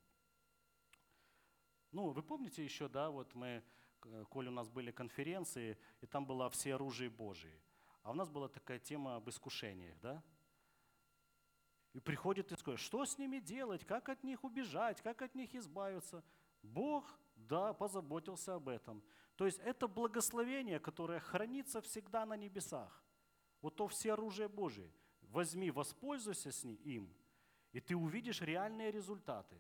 Ну, 1.90 2.11
вы 2.11 2.23
помните 2.23 2.62
еще, 2.62 2.88
да, 2.88 3.11
вот 3.11 3.35
мы, 3.35 3.62
э, 4.05 4.25
коли 4.28 4.49
у 4.49 4.52
нас 4.52 4.69
были 4.69 4.90
конференции, 4.90 5.78
и 6.00 6.07
там 6.07 6.26
было 6.26 6.49
все 6.50 6.75
оружие 6.75 7.11
Божие. 7.11 7.61
А 8.02 8.11
у 8.11 8.14
нас 8.14 8.28
была 8.28 8.49
такая 8.49 8.78
тема 8.78 9.17
об 9.17 9.28
искушениях, 9.28 9.99
да? 10.00 10.23
И 11.95 12.00
приходит 12.00 12.52
и 12.52 12.57
скажет, 12.57 12.81
что 12.81 13.05
с 13.05 13.19
ними 13.19 13.38
делать, 13.38 13.85
как 13.85 14.09
от 14.09 14.23
них 14.23 14.45
убежать, 14.45 15.00
как 15.00 15.23
от 15.23 15.35
них 15.35 15.55
избавиться. 15.55 16.23
Бог, 16.62 17.19
да, 17.37 17.73
позаботился 17.73 18.55
об 18.55 18.69
этом. 18.69 19.02
То 19.38 19.47
есть 19.47 19.61
это 19.61 19.87
благословение, 19.87 20.80
которое 20.80 21.21
хранится 21.21 21.80
всегда 21.80 22.26
на 22.26 22.37
небесах. 22.37 23.04
Вот 23.62 23.76
то 23.76 23.87
все 23.87 24.14
оружие 24.14 24.49
Божие. 24.49 24.92
Возьми, 25.21 25.71
воспользуйся 25.71 26.50
с 26.50 26.64
ним, 26.64 26.75
им, 26.83 27.14
и 27.71 27.78
ты 27.78 27.95
увидишь 27.95 28.40
реальные 28.40 28.90
результаты. 28.90 29.57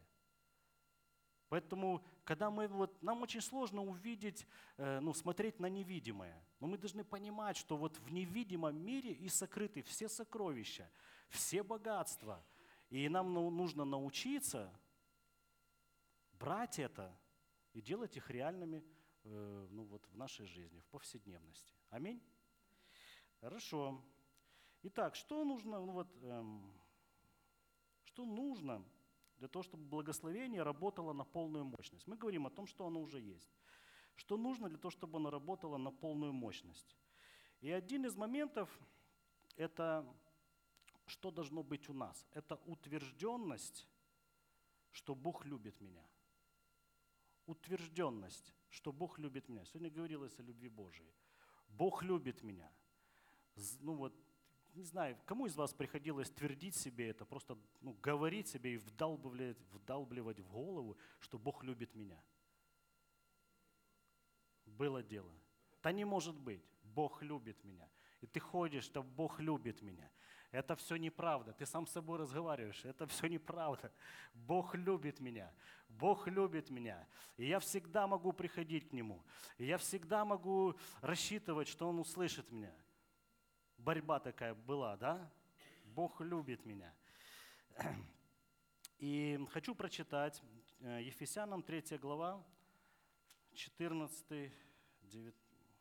Поэтому, 1.48 2.04
когда 2.24 2.50
мы 2.50 2.66
вот, 2.66 3.00
нам 3.04 3.22
очень 3.22 3.40
сложно 3.40 3.84
увидеть, 3.84 4.48
э, 4.78 4.98
ну, 4.98 5.14
смотреть 5.14 5.60
на 5.60 5.66
невидимое. 5.66 6.44
Но 6.58 6.66
мы 6.66 6.76
должны 6.76 7.04
понимать, 7.04 7.56
что 7.56 7.76
вот 7.76 7.98
в 7.98 8.10
невидимом 8.10 8.76
мире 8.84 9.12
и 9.12 9.28
сокрыты 9.28 9.82
все 9.82 10.08
сокровища, 10.08 10.90
все 11.28 11.62
богатства. 11.62 12.44
И 12.90 13.08
нам 13.08 13.32
ну, 13.32 13.48
нужно 13.48 13.84
научиться 13.84 14.76
брать 16.32 16.80
это 16.80 17.16
и 17.74 17.80
делать 17.80 18.16
их 18.16 18.28
реальными 18.28 18.82
ну, 19.24 19.84
вот, 19.84 20.06
в 20.08 20.16
нашей 20.16 20.46
жизни, 20.46 20.80
в 20.80 20.86
повседневности. 20.86 21.74
Аминь. 21.90 22.22
Хорошо. 23.40 24.02
Итак, 24.82 25.14
что 25.14 25.44
нужно, 25.44 25.80
ну, 25.80 25.92
вот, 25.92 26.08
эм, 26.22 26.72
что 28.04 28.24
нужно 28.24 28.84
для 29.36 29.48
того, 29.48 29.62
чтобы 29.62 29.84
благословение 29.84 30.62
работало 30.62 31.12
на 31.12 31.24
полную 31.24 31.64
мощность. 31.64 32.06
Мы 32.06 32.16
говорим 32.16 32.46
о 32.46 32.50
том, 32.50 32.66
что 32.66 32.86
оно 32.86 33.00
уже 33.00 33.20
есть. 33.20 33.50
Что 34.16 34.36
нужно 34.36 34.68
для 34.68 34.78
того, 34.78 34.90
чтобы 34.90 35.18
оно 35.18 35.30
работало 35.30 35.76
на 35.78 35.90
полную 35.90 36.32
мощность. 36.32 36.96
И 37.60 37.70
один 37.70 38.06
из 38.06 38.16
моментов– 38.16 38.68
это 39.56 40.04
что 41.08 41.30
должно 41.30 41.62
быть 41.62 41.88
у 41.88 41.92
нас? 41.92 42.26
Это 42.32 42.56
утвержденность, 42.66 43.88
что 44.90 45.14
Бог 45.14 45.44
любит 45.46 45.80
меня. 45.80 46.04
Утвержденность, 47.48 48.52
что 48.68 48.92
Бог 48.92 49.18
любит 49.18 49.48
меня. 49.48 49.64
Сегодня 49.64 49.90
говорилось 49.90 50.38
о 50.38 50.42
любви 50.42 50.68
Божией. 50.68 51.14
Бог 51.66 52.02
любит 52.02 52.42
меня. 52.42 52.70
Ну 53.80 53.94
вот 53.94 54.14
не 54.74 54.82
знаю, 54.82 55.16
кому 55.24 55.46
из 55.46 55.56
вас 55.56 55.72
приходилось 55.72 56.28
твердить 56.28 56.76
себе 56.76 57.08
это, 57.08 57.24
просто 57.24 57.56
ну, 57.80 57.94
говорить 58.02 58.48
себе 58.48 58.74
и 58.74 58.76
вдалбливать, 58.76 59.58
вдалбливать 59.72 60.40
в 60.40 60.46
голову, 60.46 60.98
что 61.20 61.38
Бог 61.38 61.64
любит 61.64 61.94
меня? 61.94 62.22
Было 64.66 65.02
дело. 65.02 65.32
Да 65.82 65.90
не 65.90 66.04
может 66.04 66.38
быть. 66.38 66.62
Бог 66.82 67.22
любит 67.22 67.64
меня. 67.64 67.88
И 68.20 68.26
ты 68.26 68.40
ходишь, 68.40 68.84
что 68.84 69.02
Бог 69.02 69.40
любит 69.40 69.80
меня. 69.80 70.10
Это 70.50 70.74
все 70.76 70.96
неправда. 70.96 71.52
Ты 71.52 71.66
сам 71.66 71.86
с 71.86 71.92
собой 71.92 72.18
разговариваешь. 72.18 72.84
Это 72.84 73.06
все 73.06 73.26
неправда. 73.26 73.92
Бог 74.34 74.74
любит 74.74 75.20
меня. 75.20 75.52
Бог 75.88 76.26
любит 76.26 76.70
меня. 76.70 77.06
И 77.36 77.46
я 77.46 77.58
всегда 77.58 78.06
могу 78.06 78.32
приходить 78.32 78.88
к 78.88 78.92
Нему. 78.92 79.22
И 79.58 79.66
я 79.66 79.76
всегда 79.78 80.24
могу 80.24 80.74
рассчитывать, 81.00 81.68
что 81.68 81.88
Он 81.88 81.98
услышит 81.98 82.50
меня 82.50 82.72
борьба 83.78 84.20
такая 84.20 84.54
была, 84.54 84.96
да? 84.96 85.30
Бог 85.84 86.20
любит 86.20 86.64
меня. 86.66 86.92
И 88.98 89.38
хочу 89.50 89.74
прочитать 89.74 90.42
э, 90.80 91.02
Ефесянам 91.04 91.62
3 91.62 91.98
глава, 91.98 92.44
14, 93.54 94.52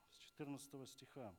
14 0.10 0.90
стиха. 0.90 1.34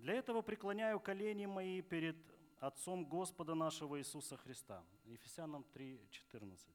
«Для 0.00 0.14
этого 0.14 0.40
преклоняю 0.40 0.98
колени 0.98 1.44
мои 1.44 1.82
перед 1.82 2.16
Отцом 2.58 3.04
Господа 3.04 3.54
нашего 3.54 3.98
Иисуса 3.98 4.38
Христа». 4.38 4.82
Ефесянам 5.04 5.62
3, 5.74 6.08
14. 6.10 6.68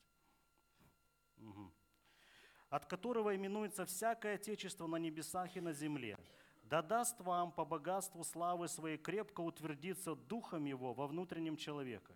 Угу. 1.37 1.71
«От 2.69 2.85
которого 2.85 3.35
именуется 3.35 3.85
всякое 3.87 4.35
Отечество 4.35 4.85
на 4.85 4.97
небесах 4.97 5.57
и 5.57 5.59
на 5.59 5.73
земле, 5.73 6.19
да 6.61 6.83
даст 6.83 7.19
вам 7.19 7.51
по 7.51 7.65
богатству 7.65 8.23
славы 8.23 8.67
своей 8.67 8.97
крепко 8.97 9.41
утвердиться 9.41 10.13
Духом 10.13 10.65
Его 10.65 10.93
во 10.93 11.07
внутреннем 11.07 11.57
человеке, 11.57 12.13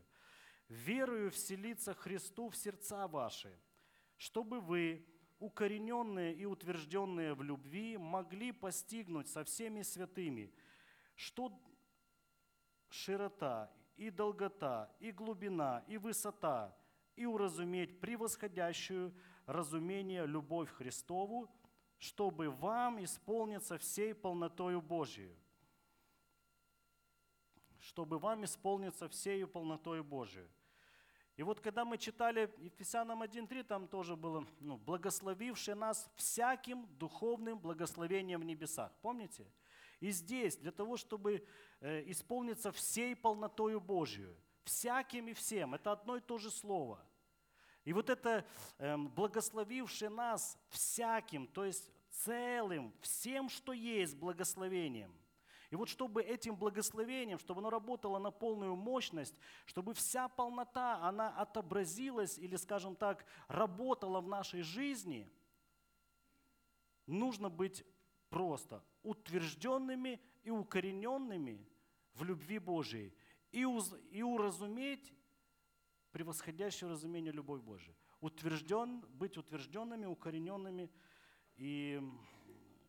верою 0.67 1.31
вселиться 1.31 1.95
Христу 1.95 2.49
в 2.49 2.55
сердца 2.55 3.07
ваши, 3.07 3.59
чтобы 4.17 4.61
вы, 4.61 5.07
укорененные 5.39 6.35
и 6.35 6.45
утвержденные 6.45 7.33
в 7.33 7.41
любви, 7.41 7.97
могли 7.97 8.51
постигнуть 8.51 9.27
со 9.27 9.43
всеми 9.43 9.81
святыми, 9.81 10.53
что 11.19 11.51
широта 12.87 13.69
и 13.97 14.09
долгота, 14.09 14.89
и 15.01 15.11
глубина, 15.11 15.83
и 15.85 15.97
высота, 15.97 16.73
и 17.17 17.25
уразуметь 17.25 17.99
превосходящую 17.99 19.13
разумение 19.45 20.25
любовь 20.25 20.69
Христову, 20.69 21.49
чтобы 21.97 22.49
вам 22.49 23.03
исполниться 23.03 23.77
всей 23.77 24.13
полнотою 24.15 24.81
Божией. 24.81 25.37
Чтобы 27.79 28.17
вам 28.17 28.45
исполниться 28.45 29.09
всей 29.09 29.45
полнотою 29.45 30.05
Божией. 30.05 30.47
И 31.35 31.43
вот 31.43 31.59
когда 31.59 31.83
мы 31.83 31.97
читали 31.97 32.49
Ефесянам 32.59 33.23
1.3, 33.23 33.63
там 33.63 33.89
тоже 33.89 34.15
было, 34.15 34.47
ну, 34.61 34.77
благословивший 34.77 35.75
нас 35.75 36.09
всяким 36.15 36.87
духовным 36.97 37.59
благословением 37.59 38.39
в 38.39 38.45
небесах. 38.45 38.93
Помните? 39.01 39.45
И 39.99 40.11
здесь, 40.11 40.57
для 40.57 40.71
того, 40.71 40.97
чтобы 40.97 41.45
э, 41.81 42.03
исполниться 42.11 42.71
всей 42.71 43.15
полнотою 43.15 43.81
Божию, 43.81 44.35
всяким 44.63 45.27
и 45.27 45.33
всем, 45.33 45.75
это 45.75 45.91
одно 45.91 46.17
и 46.17 46.21
то 46.21 46.37
же 46.37 46.49
слово– 46.49 47.05
и 47.89 47.93
вот 47.93 48.09
это 48.09 48.45
эм, 48.77 49.09
благословивший 49.09 50.09
нас 50.09 50.59
всяким, 50.69 51.47
то 51.47 51.65
есть 51.65 51.91
целым, 52.11 52.93
всем, 53.01 53.49
что 53.49 53.73
есть, 53.73 54.15
благословением. 54.15 55.11
И 55.71 55.75
вот 55.75 55.87
чтобы 55.87 56.21
этим 56.21 56.55
благословением, 56.55 57.39
чтобы 57.39 57.61
оно 57.61 57.69
работало 57.69 58.19
на 58.19 58.29
полную 58.31 58.75
мощность, 58.75 59.39
чтобы 59.65 59.93
вся 59.93 60.27
полнота, 60.27 60.97
она 60.97 61.29
отобразилась 61.29 62.37
или, 62.37 62.55
скажем 62.57 62.95
так, 62.95 63.25
работала 63.47 64.19
в 64.19 64.27
нашей 64.27 64.61
жизни, 64.61 65.31
нужно 67.07 67.49
быть 67.49 67.85
просто 68.29 68.83
утвержденными 69.03 70.21
и 70.43 70.49
укорененными 70.49 71.65
в 72.13 72.23
любви 72.23 72.59
Божией 72.59 73.13
и, 73.51 73.65
уз, 73.65 73.93
и 74.11 74.21
уразуметь 74.21 75.13
превосходящее 76.11 76.89
разумение 76.89 77.31
любовь 77.31 77.61
Божия. 77.61 77.95
Утвержден, 78.19 79.01
быть 79.11 79.37
утвержденными, 79.37 80.05
укорененными 80.05 80.91
и, 81.55 82.01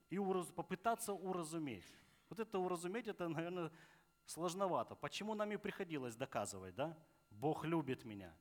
и 0.09 0.19
ураз, 0.19 0.51
попытаться 0.51 1.13
уразуметь. 1.13 1.87
Вот 2.29 2.41
это 2.41 2.59
уразуметь, 2.59 3.09
это, 3.09 3.29
наверное, 3.29 3.71
сложновато. 4.25 4.95
Почему 4.95 5.35
нам 5.35 5.53
и 5.53 5.57
приходилось 5.57 6.17
доказывать, 6.17 6.75
да? 6.75 6.97
Бог 7.31 7.65
любит 7.65 8.05
меня. 8.05 8.35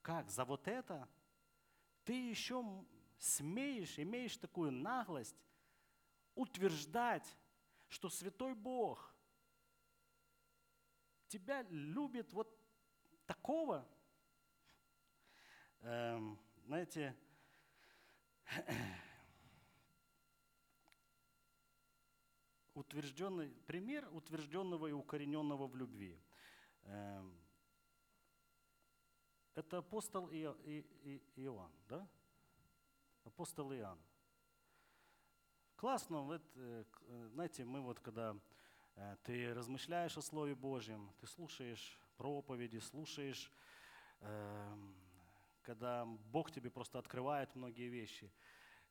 Как? 0.00 0.30
За 0.30 0.44
вот 0.44 0.66
это? 0.66 1.08
Ты 2.04 2.30
еще 2.30 2.64
смеешь, 3.18 3.98
имеешь 3.98 4.36
такую 4.36 4.72
наглость 4.72 5.36
утверждать, 6.34 7.36
что 7.88 8.08
святой 8.08 8.54
Бог 8.54 9.14
тебя 11.28 11.62
любит 11.70 12.32
вот 12.32 12.58
такого, 13.26 13.88
Эм, 15.84 16.38
знаете, 16.64 17.16
утвержденный, 22.74 23.50
пример 23.66 24.08
утвержденного 24.12 24.86
и 24.86 24.92
укорененного 24.92 25.66
в 25.66 25.74
любви. 25.74 26.16
Эм, 26.84 27.36
это 29.56 29.78
апостол 29.78 30.30
Иоанн, 30.30 31.72
да? 31.88 32.08
Апостол 33.24 33.72
Иоанн. 33.72 33.98
Классно, 35.82 36.22
вот, 36.22 36.42
э, 36.54 36.84
знаете, 37.32 37.64
мы 37.64 37.80
вот 37.80 37.98
когда 37.98 38.36
э, 38.94 39.16
ты 39.24 39.52
размышляешь 39.52 40.16
о 40.16 40.22
Слове 40.22 40.54
Божьем, 40.54 41.10
ты 41.20 41.26
слушаешь 41.26 41.98
проповеди, 42.16 42.78
слушаешь, 42.78 43.50
эм, 44.20 44.94
когда 45.62 46.04
Бог 46.30 46.52
тебе 46.52 46.70
просто 46.70 47.00
открывает 47.00 47.52
многие 47.56 47.88
вещи, 47.88 48.30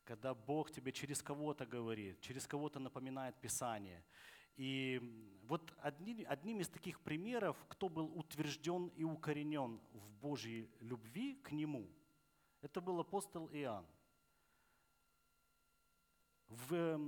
когда 0.03 0.33
Бог 0.33 0.69
тебе 0.69 0.91
через 0.91 1.23
кого-то 1.23 1.65
говорит, 1.65 2.19
через 2.19 2.45
кого-то 2.45 2.81
напоминает 2.81 3.39
Писание. 3.39 4.03
И 4.57 4.99
вот 5.43 5.73
одни, 5.77 6.25
одним 6.25 6.59
из 6.59 6.67
таких 6.67 6.99
примеров, 6.99 7.55
кто 7.69 7.87
был 7.87 8.11
утвержден 8.17 8.87
и 8.97 9.05
укоренен 9.05 9.79
в 9.93 10.11
Божьей 10.19 10.69
любви 10.81 11.35
к 11.35 11.53
Нему, 11.53 11.87
это 12.61 12.81
был 12.81 12.99
апостол 12.99 13.49
Иоанн. 13.53 13.85
В, 16.51 16.99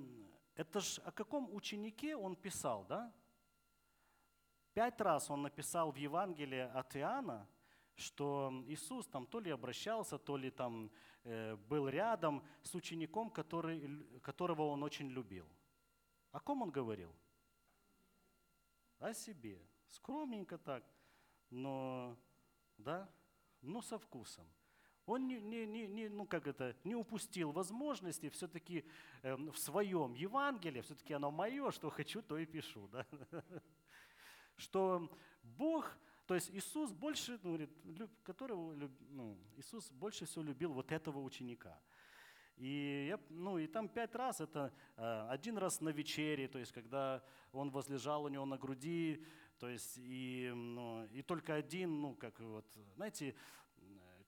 это 0.56 0.80
ж 0.80 1.00
о 1.00 1.12
каком 1.12 1.54
ученике 1.54 2.16
он 2.16 2.36
писал, 2.36 2.86
да? 2.86 3.14
Пять 4.74 5.02
раз 5.02 5.30
он 5.30 5.42
написал 5.42 5.92
в 5.92 5.98
Евангелии 5.98 6.62
от 6.74 6.96
Иоанна, 6.96 7.50
что 7.96 8.64
Иисус 8.68 9.06
там 9.06 9.28
то 9.28 9.42
ли 9.42 9.52
обращался, 9.52 10.18
то 10.18 10.38
ли 10.38 10.50
там 10.50 10.90
э, 11.26 11.58
был 11.58 11.90
рядом 11.90 12.42
с 12.62 12.74
учеником, 12.74 13.30
который, 13.30 14.20
которого 14.22 14.64
он 14.68 14.82
очень 14.82 15.10
любил. 15.10 15.46
О 16.32 16.40
ком 16.40 16.62
он 16.62 16.72
говорил? 16.72 17.14
О 19.00 19.14
себе. 19.14 19.62
Скромненько 19.88 20.58
так, 20.58 20.86
но, 21.50 22.18
да, 22.78 23.10
но 23.62 23.82
со 23.82 24.00
вкусом. 24.00 24.48
Он 25.06 25.28
не, 25.28 25.42
не, 25.42 25.66
не, 25.66 25.88
не, 25.88 26.10
ну 26.10 26.26
как 26.26 26.48
это, 26.48 26.76
не 26.84 26.96
упустил 26.96 27.52
возможности 27.52 28.30
все-таки 28.30 28.86
э, 29.22 29.36
в 29.36 29.58
своем 29.58 30.14
Евангелии, 30.14 30.82
все-таки 30.82 31.14
оно 31.14 31.30
мое, 31.30 31.72
что 31.72 31.90
хочу, 31.90 32.22
то 32.22 32.38
и 32.38 32.46
пишу. 32.46 32.88
Да? 32.88 33.06
Что 34.56 35.10
Бог, 35.42 35.98
то 36.26 36.36
есть 36.36 36.52
Иисус 36.52 36.92
больше, 36.92 37.40
ну, 37.44 37.68
которого, 38.24 38.90
ну, 39.10 39.38
Иисус 39.58 39.92
больше 39.92 40.26
всего 40.26 40.44
любил 40.44 40.72
вот 40.72 40.92
этого 40.92 41.20
ученика. 41.20 41.82
И, 42.56 43.08
я, 43.10 43.20
ну, 43.30 43.58
и 43.58 43.68
там 43.68 43.90
пять 43.90 44.16
раз, 44.16 44.40
это 44.40 44.72
э, 44.96 45.28
один 45.30 45.58
раз 45.58 45.82
на 45.82 45.90
вечере, 45.90 46.48
то 46.48 46.60
есть 46.60 46.72
когда 46.72 47.24
он 47.52 47.72
возлежал 47.72 48.24
у 48.24 48.28
него 48.30 48.46
на 48.46 48.58
груди, 48.58 49.26
то 49.60 49.68
есть 49.68 49.98
и, 49.98 50.52
ну, 50.54 51.06
и 51.06 51.22
только 51.24 51.56
один, 51.56 52.02
ну 52.02 52.16
как 52.16 52.40
вот, 52.40 52.66
знаете, 52.96 53.36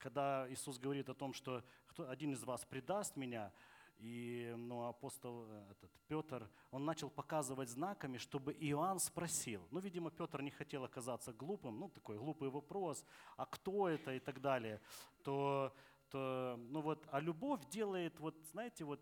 когда 0.06 0.46
Иисус 0.52 0.78
говорит 0.78 1.10
о 1.10 1.16
том, 1.16 1.34
что 1.34 1.64
один 1.98 2.34
из 2.34 2.44
вас 2.44 2.64
предаст 2.64 3.16
меня, 3.16 3.52
и 3.98 4.54
ну, 4.56 4.86
апостол 4.86 5.48
э, 5.50 5.72
этот, 5.72 5.92
Петр, 6.08 6.48
он 6.70 6.86
начал 6.86 7.10
показывать 7.10 7.70
знаками, 7.70 8.20
чтобы 8.20 8.54
Иоанн 8.54 9.00
спросил. 9.00 9.68
Ну, 9.72 9.80
видимо, 9.80 10.12
Петр 10.12 10.44
не 10.44 10.52
хотел 10.52 10.84
оказаться 10.84 11.34
глупым, 11.34 11.80
ну, 11.80 11.90
такой 11.90 12.20
глупый 12.20 12.50
вопрос, 12.50 13.04
а 13.36 13.48
кто 13.48 13.90
это 13.90 14.14
и 14.14 14.20
так 14.20 14.42
далее. 14.42 14.80
То, 15.24 15.74
то 16.12 16.56
ну 16.70 16.82
вот, 16.82 17.08
а 17.12 17.20
любовь 17.20 17.68
делает, 17.72 18.20
вот, 18.20 18.36
знаете, 18.52 18.84
вот 18.84 19.02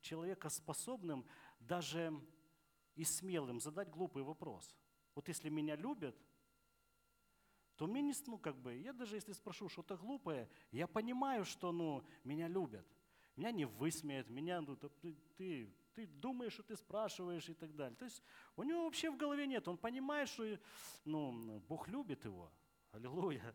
человека 0.00 0.48
способным 0.48 1.26
даже 1.58 2.18
и 2.94 3.04
смелым 3.04 3.60
задать 3.60 3.90
глупый 3.90 4.22
вопрос. 4.22 4.74
Вот 5.14 5.28
если 5.28 5.50
меня 5.50 5.76
любят, 5.76 6.16
то 7.80 7.86
мне 7.86 8.02
не, 8.02 8.12
ну, 8.26 8.36
как 8.36 8.56
бы, 8.56 8.76
я 8.76 8.92
даже 8.92 9.16
если 9.16 9.32
спрошу 9.32 9.70
что-то 9.70 9.96
глупое, 9.96 10.50
я 10.70 10.86
понимаю, 10.86 11.46
что, 11.46 11.72
ну, 11.72 12.04
меня 12.24 12.46
любят. 12.46 12.86
Меня 13.36 13.52
не 13.52 13.64
высмеют, 13.64 14.28
меня, 14.28 14.60
ну, 14.60 14.76
ты, 14.76 15.16
ты, 15.38 15.74
ты 15.94 16.06
думаешь, 16.06 16.52
что 16.52 16.62
ты 16.62 16.76
спрашиваешь 16.76 17.48
и 17.48 17.54
так 17.54 17.74
далее. 17.74 17.96
То 17.96 18.04
есть 18.04 18.22
у 18.54 18.64
него 18.64 18.84
вообще 18.84 19.10
в 19.10 19.16
голове 19.16 19.46
нет, 19.46 19.66
он 19.66 19.78
понимает, 19.78 20.28
что, 20.28 20.58
ну, 21.06 21.62
Бог 21.68 21.88
любит 21.88 22.26
его. 22.26 22.52
Аллилуйя. 22.92 23.54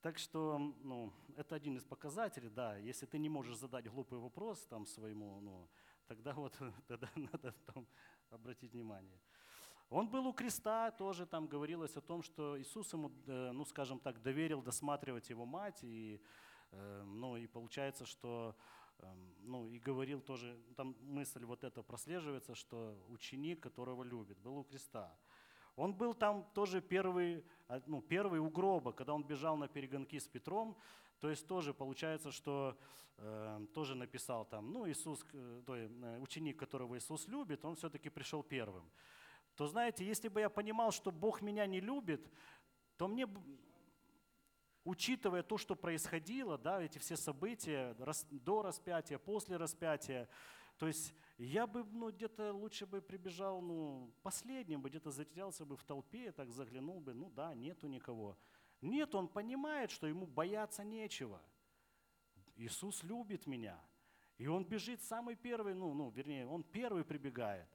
Так 0.00 0.18
что, 0.18 0.58
ну, 0.82 1.12
это 1.36 1.54
один 1.54 1.76
из 1.76 1.84
показателей, 1.84 2.48
да, 2.48 2.76
если 2.78 3.06
ты 3.06 3.16
не 3.16 3.28
можешь 3.28 3.58
задать 3.58 3.88
глупый 3.88 4.18
вопрос 4.18 4.66
там 4.66 4.86
своему, 4.86 5.38
ну, 5.40 5.70
тогда 6.08 6.32
вот, 6.32 6.52
тогда 6.88 7.08
надо 7.14 7.52
там 7.72 7.86
обратить 8.28 8.72
внимание. 8.72 9.20
Он 9.90 10.08
был 10.08 10.26
у 10.26 10.32
креста, 10.32 10.90
тоже 10.90 11.26
там 11.26 11.46
говорилось 11.46 11.96
о 11.96 12.00
том, 12.00 12.22
что 12.22 12.60
Иисус 12.60 12.92
ему, 12.92 13.12
э, 13.26 13.52
ну 13.52 13.64
скажем 13.64 14.00
так, 14.00 14.20
доверил 14.20 14.60
досматривать 14.60 15.30
его 15.30 15.46
мать, 15.46 15.78
и, 15.82 16.20
э, 16.72 17.02
ну, 17.04 17.36
и 17.36 17.46
получается, 17.46 18.04
что 18.04 18.56
эм, 18.98 19.34
ну, 19.42 19.68
и 19.68 19.78
говорил 19.78 20.20
тоже, 20.20 20.58
там 20.76 20.96
мысль 21.02 21.44
вот 21.44 21.62
эта 21.62 21.84
прослеживается, 21.84 22.56
что 22.56 22.98
ученик, 23.08 23.60
которого 23.60 24.02
любит, 24.02 24.38
был 24.38 24.58
у 24.58 24.64
креста. 24.64 25.16
Он 25.76 25.94
был 25.94 26.14
там 26.14 26.44
тоже 26.52 26.80
первый, 26.80 27.44
а, 27.68 27.80
ну, 27.86 28.02
первый 28.02 28.40
у 28.40 28.50
гроба, 28.50 28.92
когда 28.92 29.14
он 29.14 29.22
бежал 29.22 29.56
на 29.56 29.68
перегонки 29.68 30.18
с 30.18 30.26
Петром, 30.26 30.76
то 31.20 31.30
есть 31.30 31.46
тоже 31.46 31.72
получается, 31.72 32.32
что 32.32 32.76
э, 33.18 33.66
тоже 33.72 33.94
написал 33.94 34.46
там, 34.46 34.72
ну, 34.72 34.90
Иисус, 34.90 35.24
э, 35.32 35.62
то, 35.64 35.76
э, 35.76 36.18
ученик, 36.18 36.58
которого 36.58 36.96
Иисус 36.96 37.28
любит, 37.28 37.64
он 37.64 37.76
все-таки 37.76 38.10
пришел 38.10 38.42
первым 38.42 38.90
то 39.56 39.66
знаете, 39.66 40.04
если 40.04 40.28
бы 40.28 40.40
я 40.40 40.50
понимал, 40.50 40.92
что 40.92 41.10
Бог 41.10 41.40
меня 41.40 41.66
не 41.66 41.80
любит, 41.80 42.30
то 42.96 43.08
мне, 43.08 43.26
учитывая 44.84 45.42
то, 45.42 45.56
что 45.56 45.74
происходило, 45.74 46.58
да, 46.58 46.82
эти 46.82 46.98
все 46.98 47.16
события 47.16 47.94
до 48.30 48.62
распятия, 48.62 49.18
после 49.18 49.56
распятия, 49.56 50.28
то 50.76 50.86
есть 50.86 51.14
я 51.38 51.66
бы 51.66 51.84
ну, 51.84 52.10
где-то 52.10 52.52
лучше 52.52 52.84
бы 52.86 53.00
прибежал 53.00 53.62
ну, 53.62 54.12
последним, 54.22 54.82
бы 54.82 54.90
где-то 54.90 55.10
затерялся 55.10 55.64
бы 55.64 55.76
в 55.76 55.84
толпе, 55.84 56.32
так 56.32 56.50
заглянул 56.50 57.00
бы, 57.00 57.14
ну 57.14 57.30
да, 57.30 57.54
нету 57.54 57.86
никого. 57.86 58.36
Нет, 58.82 59.14
он 59.14 59.26
понимает, 59.26 59.90
что 59.90 60.06
ему 60.06 60.26
бояться 60.26 60.84
нечего. 60.84 61.40
Иисус 62.56 63.02
любит 63.02 63.46
меня. 63.46 63.80
И 64.36 64.46
он 64.46 64.64
бежит 64.64 65.02
самый 65.02 65.34
первый, 65.34 65.74
ну, 65.74 65.94
ну, 65.94 66.10
вернее, 66.10 66.46
он 66.46 66.62
первый 66.62 67.04
прибегает. 67.04 67.68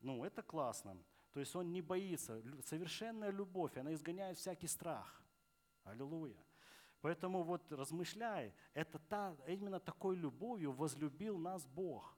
Ну, 0.00 0.24
это 0.24 0.42
классно. 0.42 0.96
То 1.32 1.40
есть 1.40 1.54
он 1.56 1.72
не 1.72 1.82
боится. 1.82 2.42
Совершенная 2.64 3.30
любовь, 3.30 3.76
она 3.76 3.92
изгоняет 3.92 4.38
всякий 4.38 4.68
страх. 4.68 5.22
Аллилуйя. 5.84 6.42
Поэтому 7.00 7.42
вот 7.42 7.70
размышляй, 7.72 8.52
это 8.74 8.98
та, 8.98 9.36
именно 9.46 9.78
такой 9.78 10.16
любовью 10.16 10.72
возлюбил 10.72 11.38
нас 11.38 11.64
Бог. 11.64 12.16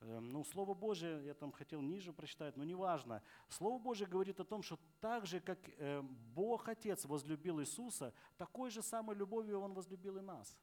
Эм, 0.00 0.32
ну, 0.32 0.44
Слово 0.44 0.74
Божие, 0.74 1.26
я 1.26 1.34
там 1.34 1.52
хотел 1.52 1.82
ниже 1.82 2.12
прочитать, 2.12 2.56
но 2.56 2.64
неважно. 2.64 3.22
Слово 3.48 3.78
Божие 3.78 4.08
говорит 4.08 4.40
о 4.40 4.44
том, 4.44 4.62
что 4.62 4.78
так 5.00 5.26
же, 5.26 5.40
как 5.40 5.58
эм, 5.78 6.08
Бог 6.34 6.68
Отец 6.68 7.04
возлюбил 7.04 7.60
Иисуса, 7.60 8.14
такой 8.36 8.70
же 8.70 8.82
самой 8.82 9.16
любовью 9.16 9.60
Он 9.60 9.74
возлюбил 9.74 10.18
и 10.18 10.22
нас. 10.22 10.58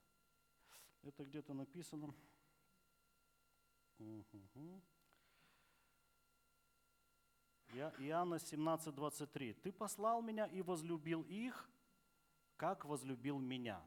Это 1.03 1.23
где-то 1.23 1.53
написано. 1.53 2.13
Угу. 3.99 4.81
Иоанна 7.73 8.39
17, 8.39 8.93
23. 8.93 9.53
«Ты 9.53 9.71
послал 9.71 10.21
меня 10.21 10.45
и 10.45 10.61
возлюбил 10.61 11.23
их, 11.23 11.69
как 12.57 12.85
возлюбил 12.85 13.39
меня». 13.39 13.81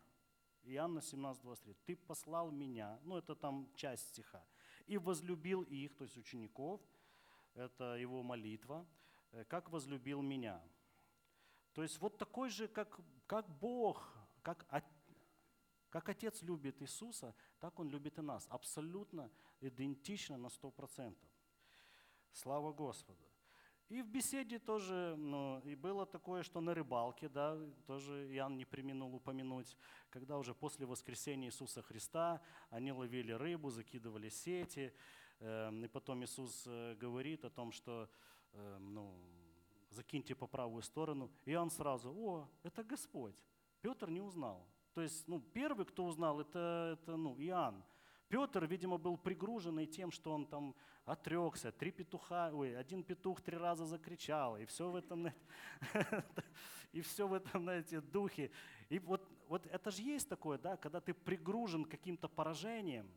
Иоанна 0.62 1.02
17, 1.02 1.42
23. 1.42 1.74
«Ты 1.84 1.96
послал 1.96 2.50
меня», 2.50 2.98
ну 3.04 3.18
это 3.18 3.34
там 3.34 3.68
часть 3.74 4.08
стиха, 4.08 4.42
«и 4.86 4.96
возлюбил 4.96 5.62
их», 5.62 5.94
то 5.94 6.04
есть 6.04 6.16
учеников, 6.16 6.80
это 7.54 7.96
его 7.96 8.22
молитва, 8.22 8.86
«э, 9.32 9.44
«как 9.44 9.70
возлюбил 9.70 10.22
меня». 10.22 10.62
То 11.74 11.82
есть 11.82 12.00
вот 12.00 12.16
такой 12.16 12.48
же, 12.48 12.68
как, 12.68 12.98
как 13.26 13.48
Бог, 13.58 14.16
как, 14.42 14.66
как 15.90 16.08
Отец 16.08 16.40
любит 16.42 16.80
Иисуса, 16.80 17.34
так 17.58 17.78
Он 17.78 17.90
любит 17.90 18.18
и 18.18 18.22
нас. 18.22 18.46
Абсолютно 18.48 19.30
идентично 19.60 20.38
на 20.38 20.46
100%. 20.46 21.16
Слава 22.32 22.72
Господу. 22.72 23.33
И 23.90 24.00
в 24.00 24.08
беседе 24.08 24.58
тоже, 24.58 25.14
ну, 25.16 25.60
и 25.60 25.74
было 25.74 26.06
такое, 26.06 26.42
что 26.42 26.60
на 26.60 26.74
рыбалке, 26.74 27.28
да, 27.28 27.58
тоже 27.86 28.28
Иоанн 28.34 28.56
не 28.56 28.64
применил 28.64 29.14
упомянуть, 29.14 29.76
когда 30.08 30.38
уже 30.38 30.54
после 30.54 30.86
воскресения 30.86 31.48
Иисуса 31.48 31.82
Христа 31.82 32.40
они 32.70 32.92
ловили 32.92 33.32
рыбу, 33.32 33.70
закидывали 33.70 34.30
сети, 34.30 34.92
э, 35.40 35.84
и 35.84 35.88
потом 35.88 36.24
Иисус 36.24 36.64
э, 36.66 36.94
говорит 36.94 37.44
о 37.44 37.50
том, 37.50 37.72
что, 37.72 38.08
э, 38.52 38.78
ну, 38.78 39.14
закиньте 39.90 40.34
по 40.34 40.46
правую 40.46 40.82
сторону, 40.82 41.30
и 41.44 41.52
Иоанн 41.52 41.70
сразу, 41.70 42.10
о, 42.10 42.48
это 42.62 42.82
Господь. 42.82 43.36
Петр 43.82 44.08
не 44.08 44.22
узнал. 44.22 44.66
То 44.94 45.02
есть, 45.02 45.28
ну, 45.28 45.40
первый, 45.40 45.84
кто 45.84 46.06
узнал, 46.06 46.40
это, 46.40 46.98
это 46.98 47.16
ну, 47.16 47.36
Иоанн. 47.38 47.84
Петр, 48.28 48.64
видимо, 48.64 48.98
был 48.98 49.16
пригруженный 49.16 49.86
тем, 49.86 50.10
что 50.10 50.32
он 50.32 50.46
там 50.46 50.74
отрекся, 51.04 51.70
три 51.70 51.90
петуха, 51.90 52.50
ой, 52.52 52.76
один 52.76 53.02
петух 53.02 53.40
три 53.42 53.56
раза 53.56 53.84
закричал, 53.84 54.56
и 54.56 54.64
все 54.64 54.90
в 54.90 54.96
этом, 54.96 55.28
и 56.92 57.00
все 57.00 57.28
в 57.28 57.34
этом, 57.34 57.62
знаете, 57.62 58.00
духе. 58.00 58.50
И 58.88 58.98
вот, 58.98 59.28
вот 59.48 59.66
это 59.66 59.90
же 59.90 60.02
есть 60.02 60.28
такое, 60.28 60.58
да, 60.58 60.76
когда 60.76 61.00
ты 61.00 61.12
пригружен 61.12 61.84
каким-то 61.84 62.28
поражением, 62.28 63.10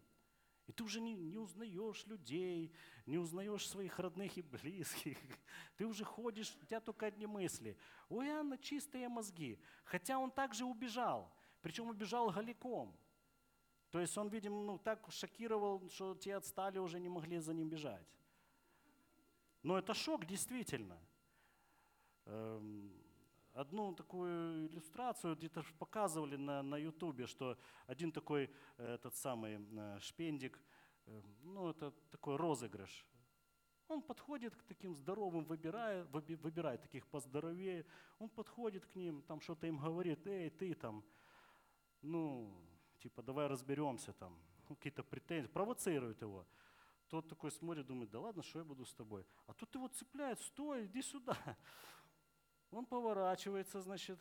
И 0.67 0.73
ты 0.73 0.83
уже 0.83 0.99
не, 0.99 1.15
не 1.15 1.37
узнаешь 1.37 2.05
людей, 2.07 2.73
не 3.05 3.17
узнаешь 3.17 3.69
своих 3.69 3.99
родных 3.99 4.37
и 4.37 4.41
близких. 4.41 5.17
Ты 5.77 5.85
уже 5.85 6.03
ходишь, 6.03 6.53
у 6.61 6.65
тебя 6.65 6.81
только 6.81 7.05
одни 7.05 7.25
мысли. 7.25 7.77
У 8.09 8.21
Иоанна 8.21 8.57
чистые 8.57 9.07
мозги. 9.07 9.57
Хотя 9.85 10.19
он 10.19 10.29
также 10.29 10.65
убежал. 10.65 11.31
Причем 11.61 11.87
убежал 11.87 12.29
голиком. 12.29 12.93
То 13.89 13.99
есть 13.99 14.17
он, 14.17 14.27
видимо, 14.27 14.63
ну, 14.63 14.77
так 14.77 15.09
шокировал, 15.11 15.89
что 15.89 16.15
те 16.15 16.35
отстали, 16.35 16.77
уже 16.77 16.99
не 16.99 17.09
могли 17.09 17.39
за 17.39 17.53
ним 17.53 17.69
бежать. 17.69 18.07
Но 19.63 19.77
это 19.77 19.93
шок, 19.93 20.25
действительно. 20.25 20.99
Эм, 22.25 22.91
одну 23.53 23.93
такую 23.93 24.67
иллюстрацию 24.67 25.35
где-то 25.35 25.63
показывали 25.79 26.35
на, 26.35 26.61
на 26.61 26.77
ютубе, 26.77 27.25
что 27.27 27.57
один 27.87 28.11
такой 28.11 28.51
этот 28.77 29.15
самый 29.15 29.59
э, 29.59 29.99
шпендик, 29.99 30.59
э, 31.05 31.21
ну 31.43 31.69
это 31.69 31.91
такой 32.11 32.35
розыгрыш. 32.35 33.05
Он 33.87 34.01
подходит 34.01 34.55
к 34.55 34.63
таким 34.63 34.93
здоровым, 34.95 35.45
выбирает, 35.45 36.07
выбирает 36.11 36.81
таких 36.81 37.07
поздоровее, 37.07 37.85
он 38.19 38.29
подходит 38.29 38.85
к 38.85 38.95
ним, 38.95 39.21
там 39.21 39.39
что-то 39.39 39.65
им 39.65 39.77
говорит, 39.77 40.27
эй, 40.27 40.49
ты 40.49 40.73
там, 40.73 41.05
ну, 42.01 42.53
типа, 42.99 43.23
давай 43.23 43.47
разберемся 43.47 44.13
там, 44.13 44.37
ну, 44.69 44.75
какие-то 44.75 45.03
претензии, 45.03 45.47
провоцирует 45.47 46.21
его. 46.21 46.45
Тот 47.07 47.29
такой 47.29 47.51
смотрит, 47.51 47.85
думает, 47.85 48.09
да 48.09 48.19
ладно, 48.19 48.43
что 48.43 48.59
я 48.59 48.65
буду 48.65 48.85
с 48.85 48.93
тобой? 48.93 49.25
А 49.45 49.53
тут 49.53 49.73
его 49.75 49.87
цепляет, 49.87 50.41
стой, 50.41 50.85
иди 50.85 51.01
сюда. 51.01 51.37
Он 52.71 52.85
поворачивается, 52.85 53.81
значит, 53.81 54.19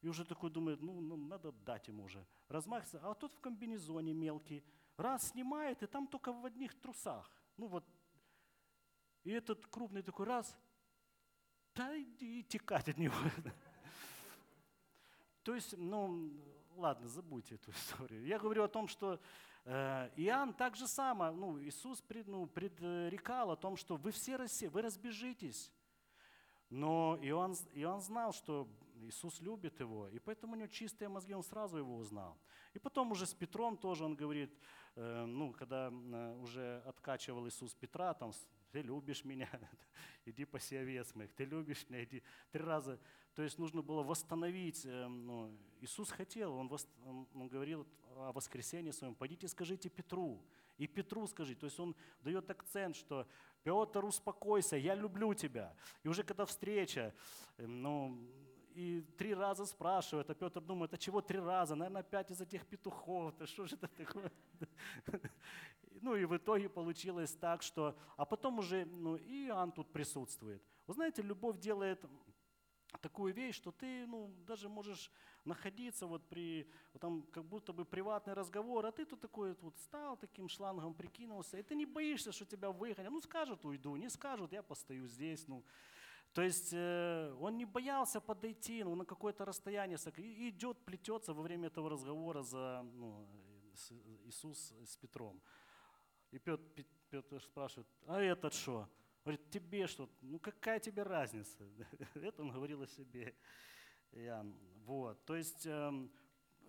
и 0.00 0.08
уже 0.08 0.24
такой 0.24 0.50
думает, 0.50 0.82
ну, 0.82 1.00
ну 1.00 1.16
надо 1.16 1.52
дать 1.52 1.88
ему 1.88 2.04
уже. 2.04 2.24
Размахивается, 2.48 3.00
а 3.02 3.14
тот 3.14 3.32
в 3.32 3.40
комбинезоне 3.40 4.12
мелкий. 4.12 4.64
Раз 4.96 5.30
снимает, 5.30 5.82
и 5.82 5.86
там 5.86 6.06
только 6.06 6.32
в 6.32 6.44
одних 6.44 6.74
трусах. 6.80 7.30
Ну 7.56 7.66
вот. 7.66 7.84
И 9.24 9.30
этот 9.30 9.66
крупный 9.66 10.02
такой 10.02 10.26
раз, 10.26 10.56
да 11.74 12.00
иди 12.00 12.44
текать 12.44 12.88
от 12.88 12.98
него. 12.98 13.14
То 15.42 15.54
есть, 15.54 15.76
ну, 15.76 16.32
ладно, 16.76 17.08
забудьте 17.08 17.56
эту 17.56 17.70
историю. 17.72 18.24
Я 18.24 18.38
говорю 18.38 18.62
о 18.62 18.68
том, 18.68 18.88
что 18.88 19.20
э, 19.64 20.10
Иоанн 20.16 20.52
так 20.54 20.76
же 20.76 20.86
само, 20.86 21.30
ну, 21.32 21.60
Иисус 21.62 22.00
пред, 22.02 22.26
ну, 22.26 22.46
предрекал 22.46 23.50
о 23.50 23.56
том, 23.56 23.76
что 23.76 23.96
вы 23.96 24.10
все 24.12 24.36
расе, 24.36 24.68
вы 24.68 24.82
разбежитесь. 24.82 25.72
Но 26.70 27.18
Иоанн, 27.22 27.54
Иоанн 27.74 28.00
знал, 28.00 28.32
что 28.32 28.68
Иисус 29.02 29.40
любит 29.40 29.78
его, 29.80 30.08
и 30.08 30.18
поэтому 30.18 30.54
у 30.54 30.56
него 30.56 30.68
чистые 30.68 31.08
мозги, 31.08 31.34
он 31.34 31.42
сразу 31.42 31.78
его 31.78 31.96
узнал. 31.96 32.36
И 32.74 32.78
потом 32.78 33.12
уже 33.12 33.26
с 33.26 33.34
Петром 33.34 33.76
тоже 33.76 34.04
он 34.04 34.16
говорит, 34.16 34.52
э, 34.96 35.24
ну, 35.26 35.52
когда 35.52 35.90
э, 35.90 36.34
уже 36.40 36.82
откачивал 36.86 37.46
Иисус 37.46 37.74
Петра, 37.74 38.14
там, 38.14 38.32
ты 38.72 38.82
любишь 38.82 39.24
меня, 39.24 39.48
иди 40.24 40.44
паси 40.44 40.76
овец 40.76 41.14
моих, 41.14 41.32
ты 41.34 41.44
любишь 41.44 41.86
меня, 41.88 42.04
иди. 42.04 42.22
Три 42.50 42.62
раза. 42.62 42.98
То 43.36 43.42
есть 43.42 43.58
нужно 43.58 43.82
было 43.82 44.02
восстановить. 44.02 44.86
Э, 44.86 45.06
ну, 45.08 45.54
Иисус 45.82 46.10
хотел, 46.10 46.54
он, 46.54 46.68
вос, 46.68 46.88
он, 47.04 47.48
говорил 47.48 47.86
о 48.16 48.32
воскресении 48.32 48.92
своем, 48.92 49.14
пойдите 49.14 49.46
скажите 49.46 49.90
Петру. 49.90 50.42
И 50.78 50.86
Петру 50.86 51.26
скажи. 51.26 51.54
То 51.54 51.66
есть 51.66 51.78
он 51.78 51.94
дает 52.22 52.50
акцент, 52.50 52.96
что 52.96 53.26
Петр, 53.62 54.04
успокойся, 54.06 54.76
я 54.76 54.94
люблю 54.94 55.34
тебя. 55.34 55.74
И 56.02 56.08
уже 56.08 56.22
когда 56.22 56.46
встреча, 56.46 57.14
эм, 57.58 57.82
ну, 57.82 58.18
и 58.74 59.02
три 59.18 59.34
раза 59.34 59.66
спрашивает, 59.66 60.30
а 60.30 60.34
Петр 60.34 60.62
думает, 60.62 60.94
а 60.94 60.96
чего 60.96 61.20
три 61.20 61.38
раза? 61.38 61.74
Наверное, 61.74 62.00
опять 62.00 62.30
из 62.30 62.40
этих 62.40 62.66
петухов, 62.66 63.36
да 63.36 63.46
что 63.46 63.66
же 63.66 63.76
это 63.76 63.88
такое? 63.88 64.32
Ну 66.02 66.14
и 66.14 66.26
в 66.26 66.36
итоге 66.36 66.68
получилось 66.68 67.34
так, 67.34 67.62
что... 67.62 67.96
А 68.18 68.26
потом 68.26 68.58
уже 68.58 68.84
ну, 68.84 69.16
и 69.16 69.46
Иоанн 69.46 69.72
тут 69.72 69.90
присутствует. 69.92 70.62
Вы 70.86 70.94
знаете, 70.94 71.22
любовь 71.22 71.58
делает 71.58 72.04
такую 73.00 73.34
вещь, 73.34 73.56
что 73.56 73.72
ты 73.72 74.06
ну, 74.06 74.30
даже 74.46 74.68
можешь 74.68 75.10
находиться 75.44 76.06
вот 76.06 76.28
при, 76.28 76.66
вот 76.92 77.00
там 77.00 77.22
как 77.32 77.44
будто 77.44 77.72
бы 77.72 77.84
приватный 77.84 78.34
разговор, 78.34 78.86
а 78.86 78.92
ты 78.92 79.04
тут 79.04 79.20
такой 79.20 79.54
вот 79.60 79.78
стал 79.78 80.16
таким 80.16 80.48
шлангом, 80.48 80.94
прикинулся, 80.94 81.58
и 81.58 81.62
ты 81.62 81.74
не 81.74 81.86
боишься, 81.86 82.32
что 82.32 82.44
тебя 82.44 82.70
выгонят. 82.70 83.12
Ну 83.12 83.20
скажут, 83.20 83.64
уйду, 83.64 83.96
не 83.96 84.08
скажут, 84.08 84.52
я 84.52 84.62
постою 84.62 85.06
здесь. 85.08 85.48
Ну. 85.48 85.64
То 86.32 86.42
есть 86.42 86.72
э, 86.72 87.34
он 87.40 87.56
не 87.56 87.64
боялся 87.64 88.20
подойти 88.20 88.84
ну, 88.84 88.94
на 88.94 89.04
какое-то 89.04 89.44
расстояние, 89.44 89.96
идет, 89.96 90.84
плетется 90.84 91.32
во 91.32 91.42
время 91.42 91.68
этого 91.68 91.90
разговора 91.90 92.42
за 92.42 92.82
ну, 92.94 93.26
с, 93.74 93.92
Иисус 94.24 94.72
с 94.84 94.96
Петром. 94.96 95.40
И 96.32 96.38
Петр, 96.38 96.84
Петр 97.10 97.40
спрашивает, 97.40 97.88
а 98.06 98.20
этот 98.20 98.52
что? 98.52 98.88
Говорит, 99.26 99.50
тебе 99.50 99.88
что? 99.88 100.08
Ну 100.22 100.38
какая 100.38 100.78
тебе 100.78 101.02
разница? 101.02 101.68
Это 102.14 102.42
он 102.42 102.52
говорил 102.52 102.82
о 102.82 102.86
себе. 102.86 103.34
Иоанн. 104.12 104.56
Вот. 104.84 105.24
То 105.24 105.34
есть 105.34 105.66
э, 105.66 106.08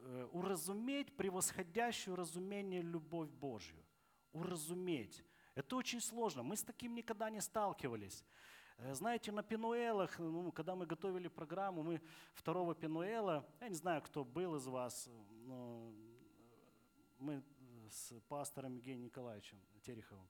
э, 0.02 0.28
уразуметь 0.32 1.16
превосходящую 1.16 2.16
разумение 2.16 2.82
любовь 2.82 3.30
Божью. 3.30 3.78
Уразуметь. 4.34 5.24
Это 5.54 5.76
очень 5.76 6.02
сложно. 6.02 6.42
Мы 6.42 6.58
с 6.58 6.64
таким 6.64 6.96
никогда 6.96 7.30
не 7.30 7.42
сталкивались. 7.42 8.26
Э, 8.80 8.96
знаете, 8.96 9.32
на 9.32 9.44
Пенуэлах, 9.44 10.18
ну, 10.18 10.52
когда 10.52 10.76
мы 10.76 10.88
готовили 10.88 11.28
программу, 11.28 11.84
мы 11.84 12.02
второго 12.34 12.74
Пенуэла, 12.74 13.48
я 13.62 13.70
не 13.70 13.76
знаю, 13.76 14.02
кто 14.02 14.26
был 14.26 14.56
из 14.56 14.66
вас, 14.66 15.08
но 15.46 15.94
мы 17.20 17.44
с 17.92 18.20
пастором 18.28 18.78
Евгением 18.78 19.06
Николаевичем 19.06 19.62
Тереховым, 19.84 20.28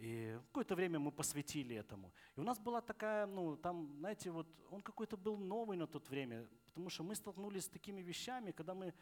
и 0.00 0.38
какое-то 0.46 0.76
время 0.76 0.98
мы 0.98 1.10
посвятили 1.10 1.74
этому. 1.74 2.12
И 2.36 2.40
у 2.40 2.44
нас 2.44 2.58
была 2.58 2.80
такая, 2.80 3.26
ну, 3.26 3.56
там, 3.56 3.96
знаете, 3.98 4.30
вот 4.30 4.46
он 4.70 4.80
какой-то 4.80 5.16
был 5.16 5.36
новый 5.36 5.76
на 5.76 5.86
тот 5.86 6.08
время, 6.08 6.46
потому 6.66 6.88
что 6.90 7.02
мы 7.02 7.14
столкнулись 7.14 7.64
с 7.64 7.68
такими 7.68 8.00
вещами, 8.00 8.52
когда 8.52 8.74
мы 8.74 8.94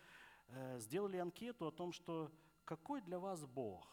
э, 0.49 0.79
сделали 0.79 1.19
анкету 1.19 1.67
о 1.67 1.71
том, 1.71 1.93
что 1.93 2.33
какой 2.65 3.03
для 3.03 3.19
вас 3.19 3.45
Бог? 3.45 3.87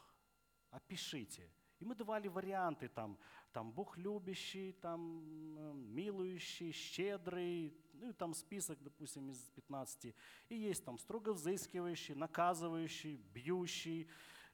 Опишите. 0.72 1.50
И 1.80 1.86
мы 1.86 1.96
давали 1.96 2.30
варианты, 2.30 2.88
там, 2.88 3.18
там 3.52 3.74
Бог 3.74 3.98
любящий, 3.98 4.72
там, 4.72 5.58
э, 5.58 5.74
милующий, 5.74 6.72
щедрый, 6.72 7.74
ну 7.94 8.10
и 8.10 8.14
там 8.14 8.34
список, 8.34 8.82
допустим, 8.82 9.30
из 9.30 9.50
15. 9.56 10.16
И 10.50 10.56
есть 10.56 10.86
там 10.86 10.98
строго 10.98 11.34
взыскивающий, 11.34 12.16
наказывающий, 12.16 13.18
бьющий, 13.34 14.08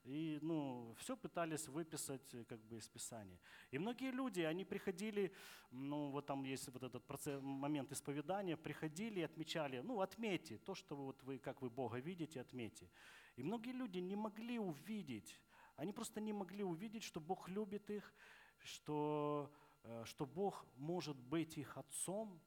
и 0.04 0.40
ну, 0.42 0.96
все 0.98 1.16
пытались 1.16 1.68
выписать 1.68 2.34
э, 2.34 2.44
как 2.46 2.60
бы 2.66 2.78
из 2.78 2.88
Писания. 2.88 3.40
И 3.72 3.78
многие 3.78 4.12
люди, 4.12 4.42
они 4.42 4.66
приходили, 4.66 5.34
ну 5.72 6.10
вот 6.10 6.26
там 6.26 6.44
есть 6.44 6.68
вот 6.70 6.84
этот 6.84 7.06
процесс, 7.06 7.42
момент 7.42 7.92
исповедания, 7.92 8.58
приходили 8.58 9.20
и 9.20 9.24
отмечали, 9.24 9.80
ну 9.80 10.02
отметьте 10.02 10.58
то, 10.58 10.76
что 10.76 10.96
вот 10.96 11.22
вы, 11.24 11.38
как 11.38 11.62
вы 11.62 11.70
Бога 11.70 12.00
видите, 12.00 12.42
отметьте. 12.42 12.90
И 13.36 13.44
многие 13.44 13.72
люди 13.72 14.00
не 14.00 14.16
могли 14.16 14.60
увидеть, 14.60 15.40
они 15.76 15.94
просто 15.94 16.22
не 16.22 16.34
могли 16.34 16.64
увидеть, 16.64 17.04
что 17.04 17.20
Бог 17.20 17.48
любит 17.50 17.90
их, 17.90 18.14
что, 18.60 19.52
э, 19.84 20.04
что 20.06 20.26
Бог 20.26 20.66
может 20.76 21.18
быть 21.18 21.58
их 21.58 21.78
отцом 21.78 22.42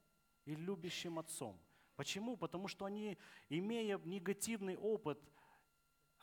и 0.45 0.55
любящим 0.55 1.19
отцом. 1.19 1.59
Почему? 1.95 2.37
Потому 2.37 2.67
что 2.67 2.85
они, 2.85 3.17
имея 3.49 3.99
негативный 3.99 4.77
опыт 4.77 5.19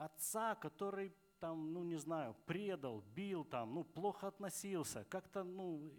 отца, 0.00 0.54
который 0.54 1.12
там, 1.38 1.72
ну 1.72 1.84
не 1.84 1.96
знаю, 1.96 2.34
предал, 2.46 3.02
бил 3.14 3.44
там, 3.44 3.74
ну 3.74 3.84
плохо 3.84 4.28
относился, 4.28 5.04
как-то, 5.04 5.44
ну, 5.44 5.92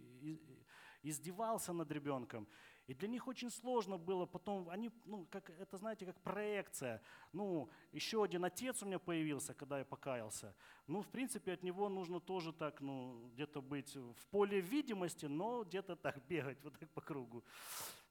издевался 1.04 1.74
над 1.74 1.92
ребенком. 1.92 2.48
И 2.88 2.94
для 2.94 3.08
них 3.08 3.28
очень 3.28 3.50
сложно 3.50 3.98
было 3.98 4.26
потом, 4.26 4.68
они, 4.70 4.92
ну, 5.06 5.26
как, 5.32 5.50
это, 5.50 5.78
знаете, 5.78 6.06
как 6.06 6.20
проекция. 6.22 7.02
Ну, 7.32 7.70
еще 7.94 8.24
один 8.24 8.44
отец 8.44 8.84
у 8.84 8.86
меня 8.86 9.00
появился, 9.00 9.54
когда 9.54 9.80
я 9.80 9.86
покаялся. 9.86 10.54
Ну, 10.88 11.02
в 11.02 11.08
принципе, 11.08 11.54
от 11.54 11.64
него 11.64 11.90
нужно 11.90 12.20
тоже 12.20 12.52
так, 12.52 12.82
ну, 12.82 13.30
где-то 13.34 13.62
быть 13.62 13.96
в 13.96 14.26
поле 14.32 14.60
видимости, 14.60 15.28
но 15.28 15.64
где-то 15.64 15.96
так 15.96 16.26
бегать 16.28 16.62
вот 16.64 16.78
так 16.78 16.90
по 16.90 17.02
кругу. 17.02 17.44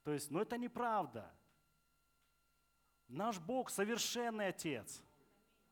То 0.02 0.12
есть, 0.12 0.30
но 0.30 0.40
это 0.40 0.56
неправда. 0.56 1.30
Наш 3.08 3.38
Бог 3.38 3.70
совершенный 3.70 4.48
Отец. 4.48 5.02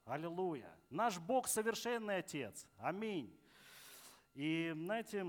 Аллилуйя. 0.09 0.75
Наш 0.89 1.19
Бог 1.19 1.47
совершенный 1.49 2.17
Отец. 2.17 2.67
Аминь. 2.79 3.31
И 4.33 4.73
знаете, 4.75 5.27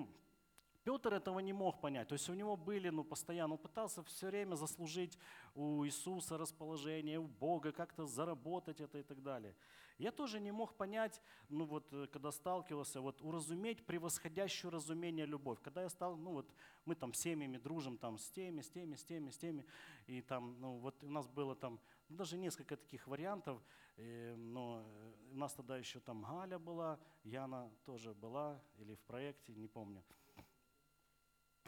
Петр 0.86 1.14
этого 1.14 1.40
не 1.40 1.52
мог 1.52 1.82
понять. 1.82 2.08
То 2.08 2.14
есть 2.14 2.30
у 2.30 2.34
него 2.34 2.56
были, 2.56 2.88
ну, 2.88 3.04
постоянно, 3.04 3.56
он 3.56 3.60
пытался 3.60 4.02
все 4.04 4.28
время 4.28 4.56
заслужить 4.56 5.18
у 5.54 5.86
Иисуса 5.86 6.38
расположение, 6.38 7.20
у 7.20 7.28
Бога, 7.28 7.74
как-то 7.74 8.06
заработать 8.06 8.80
это 8.80 9.00
и 9.00 9.04
так 9.04 9.22
далее. 9.22 9.54
Я 9.98 10.14
тоже 10.14 10.40
не 10.40 10.52
мог 10.52 10.74
понять, 10.78 11.22
ну 11.50 11.66
вот, 11.66 11.94
когда 12.14 12.32
сталкивался, 12.32 13.02
вот 13.02 13.22
уразуметь 13.22 13.86
превосходящую 13.86 14.72
разумение 14.72 15.26
любовь. 15.26 15.60
Когда 15.62 15.82
я 15.82 15.90
стал, 15.90 16.16
ну 16.16 16.32
вот, 16.32 16.50
мы 16.86 16.96
там 16.96 17.14
семьями 17.14 17.58
дружим, 17.58 17.98
там 17.98 18.18
с 18.18 18.30
теми, 18.32 18.62
с 18.62 18.70
теми, 18.70 18.96
с 18.96 19.04
теми, 19.04 19.30
с 19.30 19.38
теми, 19.38 19.66
и 20.08 20.22
там, 20.22 20.56
ну 20.62 20.78
вот 20.78 21.04
у 21.04 21.10
нас 21.10 21.28
было 21.28 21.54
там 21.54 21.82
ну, 22.10 22.18
даже 22.18 22.38
несколько 22.38 22.76
таких 22.76 23.08
вариантов, 23.08 23.62
э, 23.98 24.36
но 24.36 24.84
э, 24.84 25.14
у 25.32 25.36
нас 25.36 25.54
тогда 25.54 25.78
еще 25.78 26.00
там 26.00 26.24
Галя 26.24 26.58
была, 26.58 27.00
Яна 27.24 27.72
тоже 27.86 28.14
была, 28.14 28.62
или 28.78 28.96
в 28.96 29.02
проекте, 29.02 29.54
не 29.54 29.68
помню. 29.68 30.04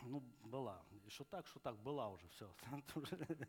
Ну, 0.04 0.20
была. 0.44 0.84
Что 1.08 1.24
так, 1.26 1.48
что 1.48 1.60
так, 1.60 1.78
была 1.78 2.10
уже, 2.10 2.28
все. 2.30 2.54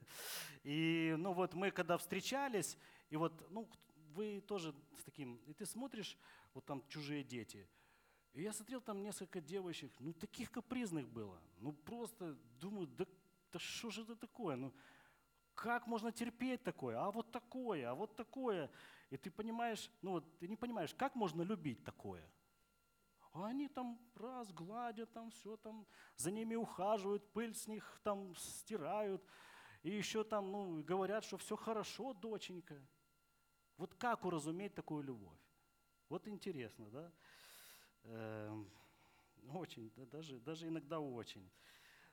И, 0.65 1.15
ну, 1.19 1.33
вот 1.33 1.55
мы 1.55 1.71
когда 1.71 1.97
встречались, 1.97 2.77
и 3.09 3.17
вот, 3.17 3.33
ну, 3.51 3.69
вы 4.15 4.41
тоже 4.41 4.75
с 4.99 5.05
таким, 5.05 5.37
и 5.47 5.55
ты 5.55 5.65
смотришь, 5.65 6.19
вот 6.53 6.67
там 6.67 6.83
чужие 6.89 7.25
дети, 7.25 7.67
и 8.35 8.43
я 8.43 8.53
смотрел 8.53 8.81
там 8.81 9.03
несколько 9.03 9.41
девочек, 9.41 9.93
ну, 10.01 10.13
таких 10.13 10.51
капризных 10.51 11.09
было. 11.09 11.41
Ну, 11.59 11.73
просто 11.73 12.37
думаю, 12.61 12.87
да, 12.87 13.07
да 13.53 13.59
что 13.59 13.91
же 13.91 14.03
это 14.03 14.17
такое? 14.17 14.57
Ну, 14.57 14.73
как 15.55 15.87
можно 15.87 16.13
терпеть 16.13 16.63
такое? 16.63 16.99
А 16.99 17.11
вот 17.11 17.31
такое, 17.31 17.91
а 17.91 17.95
вот 17.95 18.17
такое. 18.17 18.71
И 19.11 19.17
ты 19.17 19.31
понимаешь, 19.31 19.91
ну 20.03 20.13
вот 20.13 20.39
ты 20.39 20.49
не 20.49 20.57
понимаешь, 20.57 20.95
как 20.95 21.15
можно 21.15 21.43
любить 21.43 21.85
такое? 21.85 22.23
А 23.33 23.47
они 23.47 23.69
там 23.69 23.99
раз 24.15 24.53
гладят, 24.53 25.13
там 25.13 25.31
все 25.31 25.57
там, 25.57 25.87
за 26.17 26.31
ними 26.31 26.55
ухаживают, 26.55 27.33
пыль 27.33 27.55
с 27.55 27.67
них 27.67 28.01
там 28.05 28.35
стирают. 28.37 29.25
И 29.83 29.91
еще 29.91 30.23
там, 30.23 30.53
ну, 30.53 30.83
говорят, 30.83 31.25
что 31.25 31.39
все 31.39 31.57
хорошо, 31.57 32.13
доченька. 32.13 32.81
Вот 33.79 33.95
как 33.95 34.25
уразуметь 34.25 34.75
такую 34.75 35.03
любовь? 35.03 35.39
Вот 36.09 36.29
интересно, 36.29 36.91
да? 36.91 37.13
Эм, 38.05 38.71
очень, 39.55 39.91
да, 39.97 40.05
даже, 40.07 40.39
даже 40.41 40.69
иногда 40.69 41.01
очень. 41.01 41.51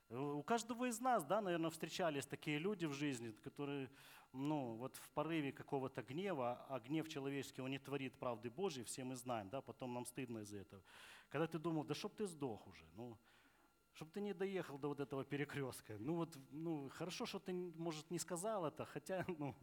У 0.10 0.42
каждого 0.42 0.86
из 0.86 1.00
нас, 1.00 1.24
да, 1.24 1.40
наверное, 1.40 1.70
встречались 1.70 2.26
такие 2.26 2.58
люди 2.58 2.86
в 2.86 2.94
жизни, 2.94 3.32
которые, 3.44 3.92
ну, 4.34 4.76
вот 4.76 4.98
в 4.98 5.10
порыве 5.10 5.52
какого-то 5.52 6.02
гнева, 6.02 6.66
а 6.68 6.80
гнев 6.80 7.08
человеческий, 7.08 7.62
он 7.62 7.70
не 7.70 7.78
творит 7.78 8.18
правды 8.18 8.50
Божьей, 8.50 8.84
все 8.84 9.04
мы 9.04 9.16
знаем, 9.16 9.50
да, 9.50 9.62
потом 9.62 9.94
нам 9.94 10.06
стыдно 10.06 10.40
из-за 10.40 10.58
этого. 10.58 10.82
Когда 11.30 11.46
ты 11.46 11.60
думал, 11.60 11.84
да 11.84 11.94
чтоб 11.94 12.16
ты 12.16 12.26
сдох 12.26 12.68
уже, 12.68 12.86
ну, 12.96 13.20
чтобы 13.94 14.12
ты 14.12 14.22
не 14.22 14.34
доехал 14.34 14.80
до 14.80 14.88
вот 14.88 15.00
этого 15.00 15.24
перекрестка. 15.24 15.96
Ну 16.00 16.16
вот, 16.16 16.36
ну, 16.50 16.90
хорошо, 16.90 17.28
что 17.28 17.38
ты, 17.38 17.54
может, 17.54 18.10
не 18.10 18.18
сказал 18.18 18.66
это, 18.66 18.86
хотя, 18.86 19.24
ну, 19.38 19.56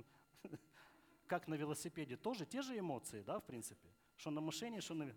как 1.27 1.49
на 1.49 1.55
велосипеде, 1.55 2.17
тоже 2.17 2.47
те 2.47 2.63
же 2.63 2.79
эмоции, 2.79 3.23
да, 3.23 3.41
в 3.41 3.45
принципе, 3.45 3.89
что 4.17 4.31
на 4.31 4.41
машине, 4.41 4.81
что 4.81 4.95
на... 4.95 5.13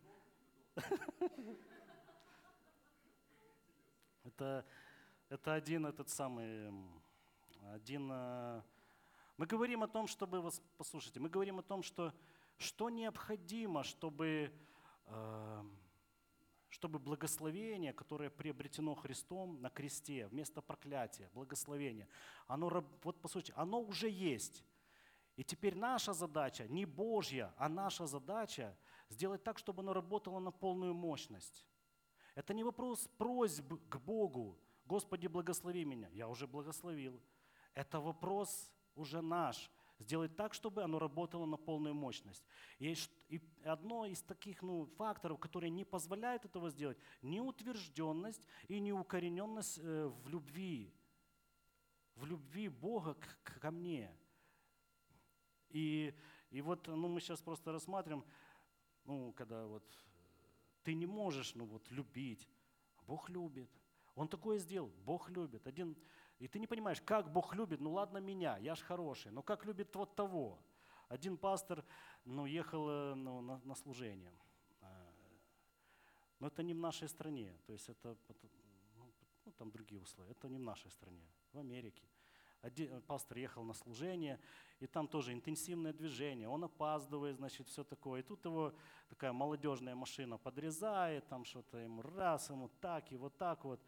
Это 4.24 4.66
это 5.30 5.54
один 5.54 5.86
этот 5.86 6.10
самый, 6.10 6.72
один... 7.74 8.10
Э, 8.12 8.62
мы 9.38 9.46
говорим 9.46 9.84
о 9.84 9.88
том, 9.88 10.08
чтобы, 10.08 10.52
послушайте, 10.78 11.20
мы 11.20 11.30
говорим 11.30 11.60
о 11.60 11.64
том, 11.64 11.84
что, 11.84 12.14
что 12.58 12.90
необходимо, 12.90 13.84
чтобы, 13.84 14.52
э, 15.06 15.64
чтобы 16.70 17.00
благословение, 17.00 17.94
которое 17.94 18.30
приобретено 18.30 18.96
Христом 18.96 19.62
на 19.62 19.70
кресте, 19.70 20.28
вместо 20.28 20.62
проклятия, 20.62 21.30
благословение, 21.34 22.08
оно, 22.48 22.84
вот 23.04 23.22
послушайте, 23.22 23.54
оно 23.56 23.82
уже 23.82 24.10
есть. 24.10 24.66
И 25.38 25.44
теперь 25.44 25.76
наша 25.76 26.12
задача, 26.12 26.68
не 26.68 26.86
Божья, 26.86 27.54
а 27.56 27.70
наша 27.70 28.08
задача 28.08 28.76
сделать 29.10 29.44
так, 29.44 29.58
чтобы 29.60 29.84
оно 29.84 29.94
работало 29.94 30.40
на 30.40 30.52
полную 30.52 30.94
мощность. 30.94 31.66
Это 32.36 32.54
не 32.54 32.64
вопрос 32.64 33.08
просьб 33.18 33.74
к 33.90 33.98
Богу, 34.00 34.60
Господи, 34.90 35.28
благослови 35.28 35.86
меня. 35.86 36.10
Я 36.14 36.28
уже 36.28 36.48
благословил. 36.48 37.22
Это 37.76 38.00
вопрос 38.00 38.74
уже 38.96 39.22
наш. 39.22 39.70
Сделать 40.00 40.36
так, 40.36 40.56
чтобы 40.56 40.82
оно 40.82 40.98
работало 40.98 41.46
на 41.46 41.58
полную 41.58 41.94
мощность. 41.94 42.44
И 42.80 42.96
одно 43.64 44.08
из 44.08 44.24
таких 44.24 44.64
ну, 44.64 44.88
факторов, 44.98 45.40
которые 45.40 45.70
не 45.70 45.86
позволяют 45.86 46.46
этого 46.46 46.72
сделать, 46.72 46.98
неутвержденность 47.22 48.48
и 48.68 48.80
неукорененность 48.80 49.78
э, 49.78 50.08
в 50.08 50.28
любви. 50.28 50.92
В 52.16 52.26
любви 52.26 52.68
Бога 52.68 53.14
к, 53.14 53.60
ко 53.60 53.70
мне. 53.70 54.12
И, 55.70 56.16
и 56.50 56.62
вот 56.62 56.88
ну, 56.88 57.08
мы 57.08 57.22
сейчас 57.22 57.42
просто 57.42 57.72
рассматриваем, 57.72 58.26
ну, 59.06 59.34
когда 59.34 59.68
вот 59.68 59.84
ты 60.82 60.96
не 60.96 61.06
можешь 61.06 61.54
ну, 61.54 61.66
вот, 61.66 61.92
любить, 61.92 62.50
Бог 63.06 63.30
любит. 63.30 63.70
Он 64.20 64.28
такое 64.28 64.58
сделал. 64.58 64.92
Бог 65.06 65.30
любит. 65.30 65.66
Один, 65.66 65.96
и 66.40 66.48
ты 66.50 66.60
не 66.60 66.68
понимаешь, 66.68 67.02
как 67.02 67.32
Бог 67.32 67.56
любит. 67.56 67.80
Ну 67.80 67.94
ладно 67.94 68.18
меня, 68.18 68.58
я 68.58 68.76
ж 68.76 68.82
хороший. 68.82 69.32
Но 69.32 69.42
как 69.42 69.66
любит 69.66 69.96
вот 69.96 70.14
того? 70.14 70.60
Один 71.08 71.38
пастор 71.38 71.86
ну, 72.26 72.46
ехал 72.46 72.90
э, 72.90 73.14
ну, 73.16 73.40
на, 73.40 73.62
на 73.64 73.76
служение. 73.76 74.34
А, 74.82 75.12
но 76.40 76.48
это 76.48 76.64
не 76.64 76.74
в 76.74 76.80
нашей 76.80 77.08
стране. 77.08 77.58
То 77.66 77.72
есть 77.72 77.88
это, 77.88 78.18
ну, 78.98 79.10
ну, 79.46 79.52
там 79.54 79.72
другие 79.72 80.02
условия. 80.02 80.32
Это 80.32 80.50
не 80.50 80.58
в 80.58 80.64
нашей 80.64 80.92
стране, 80.92 81.26
в 81.54 81.60
Америке. 81.60 82.04
Один, 82.62 83.02
пастор 83.04 83.38
ехал 83.38 83.64
на 83.64 83.74
служение, 83.74 84.38
и 84.82 84.88
там 84.88 85.08
тоже 85.08 85.32
интенсивное 85.32 85.94
движение, 85.94 86.50
он 86.50 86.66
опаздывает, 86.66 87.38
значит, 87.38 87.70
все 87.70 87.86
такое. 87.86 88.20
И 88.20 88.24
тут 88.24 88.44
его 88.44 88.74
такая 89.08 89.32
молодежная 89.32 89.96
машина 89.96 90.38
подрезает, 90.38 91.26
там 91.30 91.46
что-то 91.46 91.78
ему 91.78 92.02
раз, 92.02 92.50
ему 92.50 92.68
так 92.82 93.14
и 93.14 93.18
вот 93.18 93.38
так 93.38 93.64
вот 93.64 93.80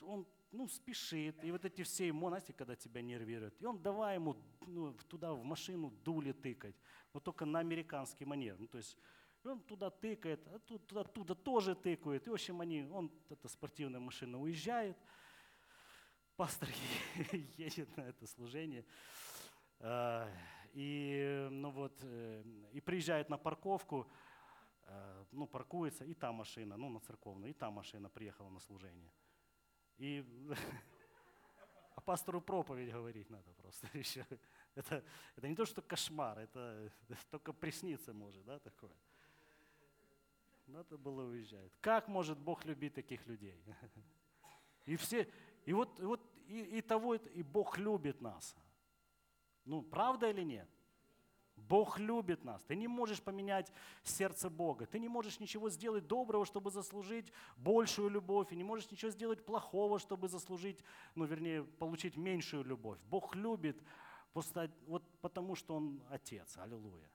он 0.00 0.26
ну, 0.52 0.68
спешит, 0.68 1.44
и 1.44 1.50
вот 1.50 1.64
эти 1.64 1.82
все 1.82 2.08
ему, 2.08 2.32
когда 2.56 2.74
тебя 2.74 3.02
нервируют, 3.02 3.54
и 3.60 3.66
он 3.66 3.80
давай 3.80 4.16
ему 4.16 4.36
ну, 4.66 4.92
туда 5.08 5.32
в 5.32 5.44
машину 5.44 5.90
дули 6.04 6.32
тыкать, 6.32 6.74
но 7.14 7.20
только 7.20 7.44
на 7.44 7.60
американский 7.60 8.24
манер. 8.24 8.56
Ну, 8.58 8.66
то 8.66 8.78
есть 8.78 8.96
он 9.44 9.60
туда 9.60 9.90
тыкает, 9.90 10.46
а 10.48 10.58
туда, 10.58 11.04
туда 11.04 11.34
тоже 11.34 11.74
тыкают. 11.74 12.26
И, 12.26 12.30
в 12.30 12.34
общем, 12.34 12.60
они, 12.60 12.82
он, 12.82 13.10
эта 13.28 13.48
спортивная 13.48 14.00
машина 14.00 14.40
уезжает, 14.40 14.96
пастор 16.36 16.68
едет 17.56 17.96
на 17.96 18.02
это 18.02 18.26
служение, 18.26 18.84
а, 19.78 20.28
и, 20.72 21.48
ну 21.50 21.70
вот, 21.70 21.98
э, 22.02 22.44
и 22.72 22.80
приезжает 22.80 23.28
на 23.28 23.38
парковку, 23.38 24.06
а, 24.82 25.24
ну, 25.32 25.46
паркуется, 25.46 26.04
и 26.04 26.14
та 26.14 26.32
машина, 26.32 26.76
ну, 26.76 26.88
на 26.88 27.00
церковную, 27.00 27.50
и 27.50 27.54
та 27.54 27.70
машина 27.70 28.08
приехала 28.08 28.50
на 28.50 28.60
служение. 28.60 29.10
И 30.00 30.24
а 31.94 32.00
пастору 32.00 32.40
проповедь 32.40 32.90
говорить 32.90 33.28
надо 33.28 33.52
просто 33.54 33.86
еще. 33.98 34.26
Это, 34.74 35.04
это 35.36 35.48
не 35.48 35.54
то, 35.54 35.66
что 35.66 35.82
кошмар, 35.82 36.38
это, 36.38 36.90
только 37.30 37.52
присниться 37.52 38.14
может, 38.14 38.42
да, 38.44 38.58
такое. 38.58 38.96
Надо 40.66 40.96
было 40.96 41.24
уезжать. 41.24 41.72
Как 41.82 42.08
может 42.08 42.38
Бог 42.38 42.64
любить 42.64 42.94
таких 42.94 43.26
людей? 43.26 43.62
И 44.86 44.96
все, 44.96 45.28
и 45.66 45.74
вот, 45.74 46.00
и 46.00 46.04
вот 46.04 46.20
и, 46.48 46.78
и 46.78 46.80
того, 46.80 47.14
и 47.14 47.42
Бог 47.42 47.78
любит 47.78 48.20
нас. 48.20 48.56
Ну, 49.66 49.82
правда 49.82 50.30
или 50.30 50.42
нет? 50.42 50.68
Бог 51.68 51.98
любит 51.98 52.44
нас. 52.44 52.62
Ты 52.64 52.76
не 52.76 52.88
можешь 52.88 53.22
поменять 53.22 53.72
сердце 54.02 54.50
Бога. 54.50 54.86
Ты 54.86 54.98
не 54.98 55.08
можешь 55.08 55.40
ничего 55.40 55.70
сделать 55.70 56.06
доброго, 56.06 56.44
чтобы 56.44 56.70
заслужить 56.70 57.32
большую 57.56 58.10
любовь. 58.10 58.52
И 58.52 58.56
не 58.56 58.64
можешь 58.64 58.90
ничего 58.90 59.10
сделать 59.10 59.44
плохого, 59.44 59.98
чтобы 59.98 60.28
заслужить, 60.28 60.82
ну, 61.14 61.24
вернее, 61.24 61.62
получить 61.62 62.16
меньшую 62.16 62.64
любовь. 62.64 62.98
Бог 63.08 63.34
любит 63.36 63.82
просто 64.32 64.70
вот 64.86 65.02
потому, 65.20 65.54
что 65.54 65.76
Он 65.76 66.02
Отец. 66.10 66.56
Аллилуйя. 66.58 67.10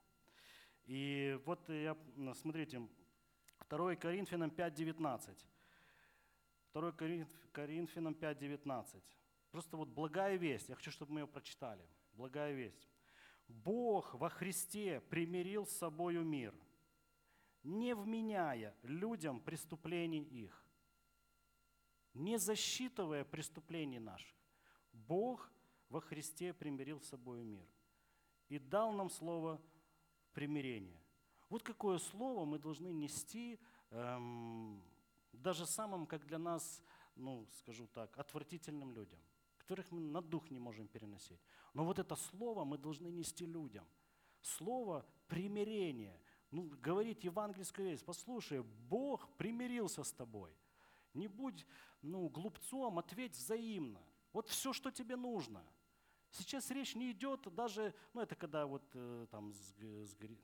И 0.86 1.40
вот 1.46 1.68
я, 1.70 1.98
смотрите, 2.34 2.88
2 3.70 3.96
Коринфянам 3.96 4.50
5.19. 4.50 5.36
2 6.74 6.92
Коринфянам 7.52 8.14
5.19. 8.14 9.02
Просто 9.52 9.78
вот 9.78 9.88
благая 9.88 10.36
весть. 10.36 10.70
Я 10.70 10.76
хочу, 10.76 10.92
чтобы 10.92 11.14
мы 11.14 11.22
ее 11.22 11.28
прочитали. 11.28 11.88
Благая 12.14 12.54
весть. 12.54 12.88
Бог 13.48 14.14
во 14.16 14.30
Христе 14.30 15.02
примирил 15.02 15.66
с 15.66 15.78
собою 15.78 16.24
мир, 16.24 16.54
не 17.64 17.96
вменяя 17.96 18.76
людям 18.84 19.40
преступлений 19.40 20.24
их, 20.24 20.64
не 22.14 22.38
засчитывая 22.38 23.24
преступлений 23.26 24.00
наших. 24.00 24.36
Бог 24.94 25.52
во 25.90 26.02
Христе 26.02 26.54
примирил 26.54 27.02
с 27.02 27.10
собой 27.10 27.44
мир 27.44 27.68
и 28.50 28.60
дал 28.60 28.94
нам 28.94 29.10
слово 29.10 29.62
примирения. 30.34 31.02
Вот 31.50 31.64
какое 31.64 31.98
слово 31.98 32.46
мы 32.46 32.60
должны 32.60 32.92
нести 32.92 33.60
эм, 33.92 34.82
даже 35.32 35.66
самым, 35.66 36.06
как 36.06 36.26
для 36.26 36.38
нас, 36.38 36.82
ну, 37.16 37.48
скажу 37.60 37.88
так, 37.88 38.18
отвратительным 38.18 38.94
людям, 38.94 39.20
которых 39.66 39.92
мы 39.92 40.00
на 40.00 40.22
дух 40.22 40.52
не 40.52 40.60
можем 40.60 40.88
переносить. 40.88 41.42
Но 41.74 41.84
вот 41.84 41.98
это 41.98 42.16
слово 42.16 42.66
мы 42.66 42.78
должны 42.78 43.08
нести 43.08 43.46
людям. 43.46 43.86
Слово 44.42 45.04
примирения. 45.28 46.22
Ну, 46.52 46.70
говорить 46.84 47.24
евангельскую 47.24 47.90
весть. 47.90 48.06
Послушай, 48.06 48.62
Бог 48.62 49.28
примирился 49.38 50.04
с 50.04 50.12
тобой. 50.12 50.56
Не 51.16 51.28
будь 51.28 51.66
ну, 52.04 52.30
глупцом, 52.30 53.00
ответь 53.00 53.36
взаимно. 53.36 54.02
Вот 54.34 54.50
все, 54.50 54.72
что 54.72 54.92
тебе 54.92 55.16
нужно. 55.16 55.66
Сейчас 56.30 56.70
речь 56.70 56.96
не 56.96 57.12
идет 57.12 57.42
даже, 57.56 57.94
ну 58.14 58.22
это 58.22 58.36
когда 58.36 58.68
вот 58.68 58.84
э, 58.94 59.26
там, 59.32 59.54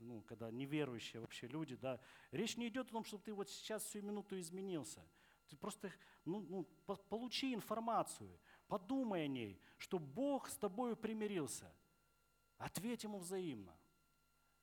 ну, 0.00 0.22
когда 0.22 0.50
неверующие 0.50 1.20
вообще 1.20 1.46
люди, 1.46 1.76
да, 1.76 2.00
речь 2.32 2.56
не 2.56 2.68
идет 2.68 2.88
о 2.88 2.92
том, 2.92 3.04
чтобы 3.04 3.22
ты 3.22 3.32
вот 3.32 3.50
сейчас 3.50 3.84
всю 3.84 4.00
минуту 4.02 4.40
изменился. 4.40 5.06
Ты 5.48 5.56
просто 5.56 5.92
ну, 6.24 6.40
ну, 6.40 6.64
по, 6.86 6.96
получи 6.96 7.52
информацию, 7.52 8.38
подумай 8.72 9.24
о 9.24 9.28
ней, 9.28 9.60
что 9.76 9.98
Бог 9.98 10.48
с 10.48 10.56
тобой 10.56 10.96
примирился. 10.96 11.70
Ответь 12.56 13.04
ему 13.04 13.18
взаимно. 13.18 13.76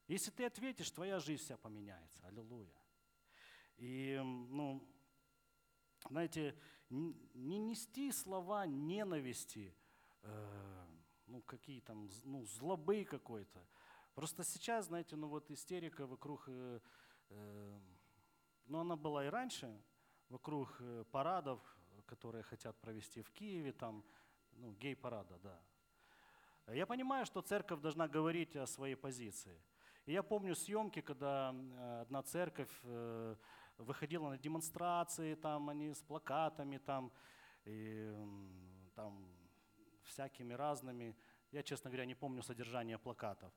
Если 0.08 0.32
ты 0.32 0.46
ответишь, 0.46 0.90
твоя 0.90 1.20
жизнь 1.20 1.44
вся 1.44 1.58
поменяется. 1.58 2.26
Аллилуйя. 2.26 2.74
И, 3.78 4.20
ну, 4.24 4.84
знаете, 6.10 6.60
не 6.90 7.60
нести 7.60 8.12
слова 8.12 8.66
ненависти, 8.66 9.76
э, 10.24 10.88
ну, 11.28 11.44
какие 11.44 11.82
там, 11.82 12.10
ну, 12.24 12.46
злобы 12.46 13.06
какой-то. 13.06 13.64
Просто 14.16 14.44
сейчас, 14.44 14.88
знаете, 14.88 15.18
ну 15.18 15.28
вот 15.28 15.52
истерика 15.52 16.08
вокруг, 16.08 16.46
э, 16.48 16.80
э, 17.30 17.80
ну 18.66 18.80
она 18.80 18.96
была 18.96 19.28
и 19.28 19.30
раньше, 19.30 19.80
вокруг 20.30 20.78
э, 20.80 21.06
парадов, 21.12 21.62
которые 22.10 22.44
хотят 22.44 22.76
провести 22.82 23.22
в 23.22 23.30
Киеве, 23.32 23.72
там, 23.72 24.04
ну, 24.52 24.72
гей-парада, 24.72 25.38
да. 25.44 25.60
Я 26.74 26.86
понимаю, 26.86 27.26
что 27.26 27.42
церковь 27.42 27.82
должна 27.82 28.08
говорить 28.08 28.56
о 28.56 28.68
своей 28.68 28.96
позиции. 28.96 29.62
И 30.06 30.12
я 30.12 30.24
помню 30.24 30.56
съемки, 30.56 31.02
когда 31.02 31.54
э, 31.54 32.02
одна 32.02 32.22
церковь 32.24 32.72
э, 32.84 33.36
выходила 33.78 34.30
на 34.30 34.38
демонстрации, 34.38 35.36
там 35.36 35.70
они 35.70 35.94
с 35.94 36.02
плакатами, 36.02 36.78
там, 36.78 37.12
и, 37.66 38.14
там 38.96 39.28
всякими 40.04 40.56
разными. 40.56 41.16
Я, 41.52 41.64
честно 41.64 41.90
говоря, 41.90 42.06
не 42.06 42.16
помню 42.16 42.42
содержание 42.42 42.98
плакатов. 42.98 43.52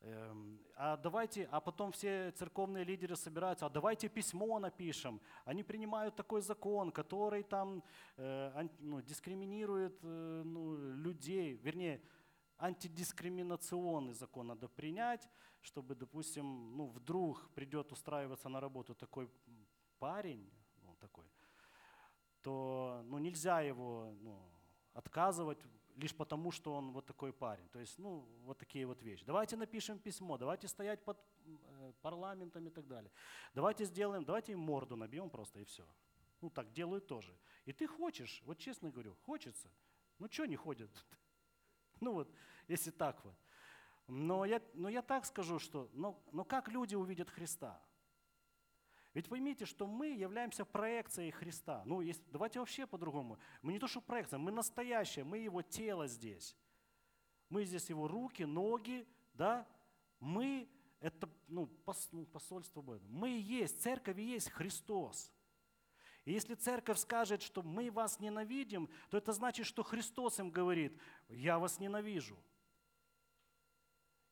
Эм, 0.00 0.60
а 0.76 0.96
давайте, 0.96 1.48
а 1.50 1.60
потом 1.60 1.90
все 1.90 2.30
церковные 2.32 2.84
лидеры 2.84 3.16
собираются, 3.16 3.66
а 3.66 3.70
давайте 3.70 4.08
письмо 4.08 4.58
напишем. 4.58 5.20
Они 5.44 5.62
принимают 5.62 6.14
такой 6.16 6.42
закон, 6.42 6.92
который 6.92 7.42
там 7.42 7.82
э, 8.16 8.68
ну, 8.78 9.00
дискриминирует 9.00 9.98
э, 10.02 10.42
ну, 10.44 10.76
людей, 10.76 11.54
вернее, 11.56 12.02
антидискриминационный 12.58 14.14
закон 14.14 14.46
надо 14.46 14.68
принять, 14.68 15.28
чтобы, 15.60 15.94
допустим, 15.94 16.76
ну, 16.76 16.86
вдруг 16.86 17.50
придет 17.54 17.92
устраиваться 17.92 18.48
на 18.48 18.60
работу 18.60 18.94
такой 18.94 19.30
парень, 19.98 20.50
ну, 20.82 20.94
такой, 20.96 21.26
то 22.42 23.02
ну, 23.06 23.18
нельзя 23.18 23.60
его 23.60 24.14
ну, 24.20 24.38
отказывать 24.92 25.64
лишь 25.96 26.14
потому, 26.14 26.52
что 26.52 26.74
он 26.74 26.92
вот 26.92 27.06
такой 27.06 27.32
парень. 27.32 27.68
То 27.68 27.80
есть, 27.80 27.98
ну, 27.98 28.28
вот 28.44 28.58
такие 28.58 28.86
вот 28.86 29.02
вещи. 29.02 29.24
Давайте 29.24 29.56
напишем 29.56 29.98
письмо, 29.98 30.38
давайте 30.38 30.68
стоять 30.68 31.04
под 31.04 31.18
э, 31.46 31.92
парламентом 32.02 32.66
и 32.68 32.70
так 32.70 32.86
далее. 32.86 33.10
Давайте 33.54 33.84
сделаем, 33.84 34.24
давайте 34.24 34.52
им 34.52 34.60
морду 34.60 34.96
набьем 34.96 35.30
просто 35.30 35.60
и 35.60 35.64
все. 35.64 35.86
Ну, 36.40 36.50
так 36.50 36.72
делают 36.72 37.06
тоже. 37.06 37.36
И 37.64 37.72
ты 37.72 37.86
хочешь, 37.86 38.42
вот 38.44 38.58
честно 38.58 38.90
говорю, 38.90 39.16
хочется. 39.22 39.70
Ну, 40.18 40.28
что 40.30 40.46
не 40.46 40.56
ходят? 40.56 40.90
Ну 42.00 42.12
вот, 42.12 42.30
если 42.68 42.90
так 42.90 43.24
вот. 43.24 43.34
Но 44.06 44.44
я, 44.44 44.60
но 44.74 44.90
я 44.90 45.00
так 45.00 45.24
скажу, 45.24 45.58
что, 45.58 45.88
но, 45.94 46.22
но 46.30 46.44
как 46.44 46.68
люди 46.68 46.94
увидят 46.94 47.30
Христа? 47.30 47.80
Ведь 49.16 49.30
поймите, 49.30 49.64
что 49.64 49.86
мы 49.86 50.08
являемся 50.08 50.66
проекцией 50.66 51.30
Христа. 51.30 51.82
Ну, 51.86 52.02
есть, 52.02 52.20
давайте 52.30 52.58
вообще 52.58 52.86
по-другому. 52.86 53.38
Мы 53.62 53.72
не 53.72 53.78
то, 53.78 53.86
что 53.86 54.02
проекция, 54.02 54.38
мы 54.38 54.52
настоящее, 54.52 55.24
мы 55.24 55.38
его 55.38 55.62
тело 55.62 56.06
здесь. 56.06 56.54
Мы 57.48 57.64
здесь 57.64 57.88
его 57.88 58.08
руки, 58.08 58.42
ноги, 58.42 59.08
да? 59.32 59.66
Мы 60.20 60.68
это 61.00 61.30
ну, 61.48 61.66
пос, 61.66 62.10
ну, 62.12 62.26
посольство 62.26 62.82
Бога. 62.82 63.00
Мы 63.08 63.38
есть, 63.38 63.80
церковь 63.80 64.18
и 64.18 64.22
есть 64.22 64.50
Христос. 64.50 65.32
И 66.26 66.32
если 66.32 66.54
церковь 66.54 66.98
скажет, 66.98 67.40
что 67.40 67.62
мы 67.62 67.90
вас 67.90 68.20
ненавидим, 68.20 68.86
то 69.08 69.16
это 69.16 69.32
значит, 69.32 69.64
что 69.64 69.82
Христос 69.82 70.40
им 70.40 70.50
говорит, 70.50 70.94
я 71.30 71.58
вас 71.58 71.80
ненавижу. 71.80 72.36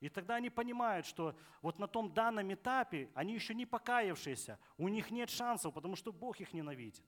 И 0.01 0.09
тогда 0.09 0.37
они 0.37 0.51
понимают, 0.51 1.07
что 1.07 1.37
вот 1.63 1.79
на 1.79 1.87
том 1.87 2.13
данном 2.13 2.53
этапе 2.53 3.11
они 3.15 3.35
еще 3.35 3.55
не 3.55 3.67
покаявшиеся, 3.67 4.59
у 4.77 4.89
них 4.89 5.11
нет 5.11 5.31
шансов, 5.31 5.73
потому 5.73 5.97
что 5.97 6.13
Бог 6.13 6.41
их 6.41 6.53
ненавидит. 6.53 7.05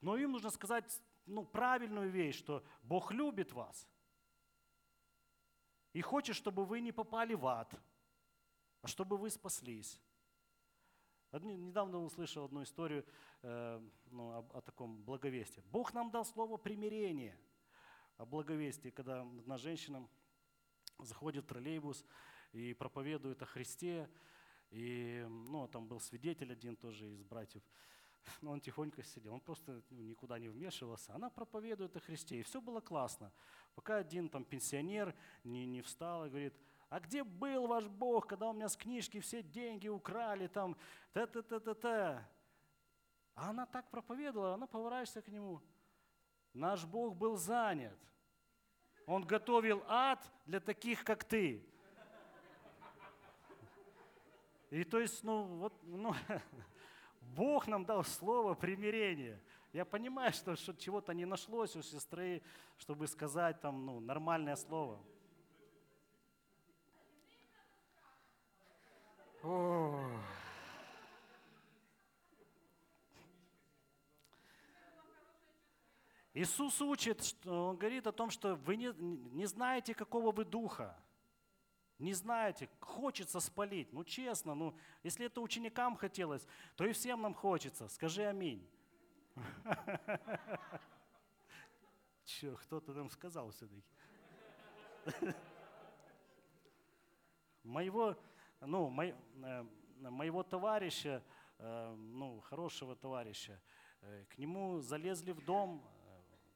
Но 0.00 0.16
им 0.16 0.32
нужно 0.32 0.50
сказать 0.50 1.00
ну, 1.26 1.44
правильную 1.44 2.10
вещь, 2.10 2.38
что 2.38 2.64
Бог 2.82 3.12
любит 3.12 3.52
вас 3.52 3.88
и 5.92 6.00
хочет, 6.00 6.36
чтобы 6.36 6.64
вы 6.64 6.80
не 6.80 6.92
попали 6.92 7.34
в 7.34 7.46
ад, 7.46 7.74
а 8.82 8.86
чтобы 8.86 9.16
вы 9.16 9.30
спаслись. 9.30 10.00
Недавно 11.32 11.98
услышал 11.98 12.44
одну 12.44 12.62
историю 12.62 13.06
э, 13.42 13.80
ну, 14.10 14.30
о, 14.30 14.58
о 14.58 14.60
таком 14.60 15.02
благовестии. 15.02 15.62
Бог 15.70 15.94
нам 15.94 16.10
дал 16.10 16.24
слово 16.24 16.58
примирение 16.58 17.38
о 18.18 18.26
благовестии, 18.26 18.90
когда 18.90 19.22
одна 19.22 19.56
женщина 19.56 20.06
заходит 21.04 21.46
троллейбус 21.46 22.04
и 22.52 22.74
проповедует 22.74 23.42
о 23.42 23.46
Христе. 23.46 24.08
И 24.70 25.26
ну, 25.28 25.68
там 25.68 25.86
был 25.86 26.00
свидетель 26.00 26.52
один 26.52 26.76
тоже 26.76 27.10
из 27.10 27.22
братьев. 27.22 27.62
Но 28.40 28.52
он 28.52 28.60
тихонько 28.60 29.02
сидел, 29.02 29.34
он 29.34 29.40
просто 29.40 29.82
ну, 29.90 30.02
никуда 30.02 30.38
не 30.38 30.48
вмешивался. 30.48 31.14
Она 31.14 31.28
проповедует 31.28 31.96
о 31.96 32.00
Христе, 32.00 32.40
и 32.40 32.42
все 32.42 32.60
было 32.60 32.80
классно. 32.80 33.32
Пока 33.74 33.96
один 33.96 34.28
там 34.28 34.44
пенсионер 34.44 35.14
не, 35.44 35.66
не 35.66 35.82
встал 35.82 36.26
и 36.26 36.28
говорит, 36.28 36.54
а 36.88 37.00
где 37.00 37.24
был 37.24 37.66
ваш 37.66 37.86
Бог, 37.86 38.26
когда 38.26 38.48
у 38.50 38.52
меня 38.52 38.68
с 38.68 38.76
книжки 38.76 39.18
все 39.20 39.42
деньги 39.42 39.88
украли, 39.88 40.46
там, 40.46 40.76
та-та-та-та-та. 41.12 42.28
А 43.34 43.50
она 43.50 43.66
так 43.66 43.90
проповедовала, 43.90 44.54
она 44.54 44.66
поворачивается 44.66 45.22
к 45.22 45.28
нему. 45.28 45.62
Наш 46.52 46.84
Бог 46.84 47.16
был 47.16 47.36
занят. 47.36 47.98
Он 49.06 49.24
готовил 49.24 49.82
ад 49.88 50.24
для 50.46 50.60
таких, 50.60 51.04
как 51.04 51.24
ты. 51.24 51.64
И 54.70 54.84
то 54.84 55.00
есть, 55.00 55.22
ну, 55.22 55.44
вот, 55.44 55.74
ну, 55.82 56.14
Бог 57.20 57.66
нам 57.66 57.84
дал 57.84 58.04
слово 58.04 58.54
примирения. 58.54 59.38
Я 59.72 59.84
понимаю, 59.84 60.32
что, 60.32 60.56
что 60.56 60.74
чего-то 60.74 61.12
не 61.12 61.24
нашлось 61.24 61.76
у 61.76 61.82
сестры, 61.82 62.42
чтобы 62.78 63.06
сказать 63.06 63.60
там, 63.60 63.84
ну, 63.86 64.00
нормальное 64.00 64.56
слово. 64.56 64.98
О. 69.42 70.04
Иисус 76.34 76.80
учит, 76.80 77.36
Он 77.46 77.76
говорит 77.76 78.06
о 78.06 78.12
том, 78.12 78.30
что 78.30 78.54
вы 78.54 78.76
не, 78.76 78.92
не 79.34 79.44
знаете, 79.46 79.94
какого 79.94 80.32
вы 80.32 80.44
духа. 80.44 80.96
Не 81.98 82.14
знаете, 82.14 82.68
хочется 82.80 83.38
спалить. 83.38 83.92
Ну 83.92 84.02
честно, 84.02 84.54
ну 84.54 84.74
если 85.02 85.26
это 85.26 85.40
ученикам 85.40 85.94
хотелось, 85.94 86.46
то 86.74 86.86
и 86.86 86.92
всем 86.92 87.20
нам 87.20 87.34
хочется. 87.34 87.86
Скажи 87.88 88.24
аминь. 88.24 88.66
Че, 92.24 92.56
кто-то 92.56 92.92
нам 92.92 93.10
сказал 93.10 93.50
все-таки. 93.50 93.84
Моего, 97.62 98.16
ну, 98.60 98.92
э, 99.00 99.64
моего 100.00 100.42
товарища, 100.42 101.22
э, 101.58 101.94
ну, 101.94 102.40
хорошего 102.40 102.96
товарища, 102.96 103.60
э, 104.00 104.24
к 104.30 104.38
нему 104.38 104.80
залезли 104.80 105.30
в 105.32 105.44
дом 105.44 105.80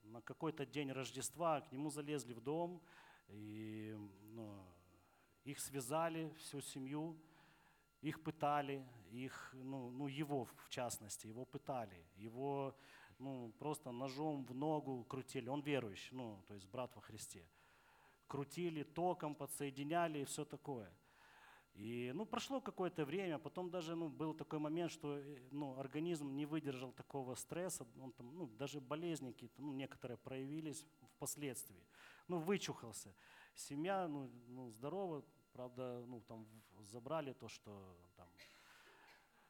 на 0.07 0.21
какой-то 0.23 0.65
день 0.67 0.93
Рождества 0.93 1.61
к 1.61 1.73
нему 1.73 1.91
залезли 1.91 2.33
в 2.33 2.41
дом, 2.41 2.83
и 3.29 3.97
ну, 4.33 4.65
их 5.45 5.61
связали, 5.61 6.33
всю 6.39 6.61
семью, 6.61 7.17
их 8.01 8.23
пытали, 8.23 8.87
их, 9.11 9.51
ну, 9.55 9.91
ну, 9.91 10.07
его 10.07 10.45
в 10.45 10.69
частности, 10.69 11.27
его 11.27 11.45
пытали, 11.45 12.05
его 12.17 12.77
ну, 13.19 13.53
просто 13.59 13.91
ножом 13.93 14.45
в 14.45 14.55
ногу 14.55 15.05
крутили, 15.05 15.49
он 15.49 15.63
верующий, 15.63 16.17
ну, 16.17 16.43
то 16.47 16.55
есть 16.55 16.67
брат 16.67 16.95
во 16.95 17.01
Христе. 17.01 17.49
Крутили, 18.27 18.83
током 18.83 19.35
подсоединяли 19.35 20.21
и 20.21 20.25
все 20.25 20.45
такое. 20.45 20.93
И, 21.77 22.11
ну, 22.14 22.24
прошло 22.24 22.61
какое-то 22.61 23.05
время, 23.05 23.39
потом 23.39 23.70
даже, 23.70 23.95
ну, 23.95 24.09
был 24.09 24.33
такой 24.33 24.59
момент, 24.59 24.91
что, 24.91 25.18
э, 25.18 25.39
ну, 25.51 25.79
организм 25.79 26.35
не 26.35 26.47
выдержал 26.47 26.91
такого 26.93 27.35
стресса, 27.35 27.87
он 28.01 28.12
там, 28.12 28.35
ну, 28.35 28.47
даже 28.47 28.81
болезни 28.81 29.33
какие-то, 29.33 29.61
ну, 29.61 29.72
некоторые 29.74 30.16
проявились 30.16 30.87
впоследствии. 31.16 31.85
Ну, 32.29 32.39
вычухался. 32.39 33.14
Семья, 33.55 34.09
ну, 34.09 34.31
ну 34.49 34.70
здорова, 34.70 35.22
правда, 35.53 36.03
ну, 36.07 36.22
там 36.22 36.47
забрали 36.81 37.35
то, 37.35 37.49
что 37.49 37.97
там 38.16 38.29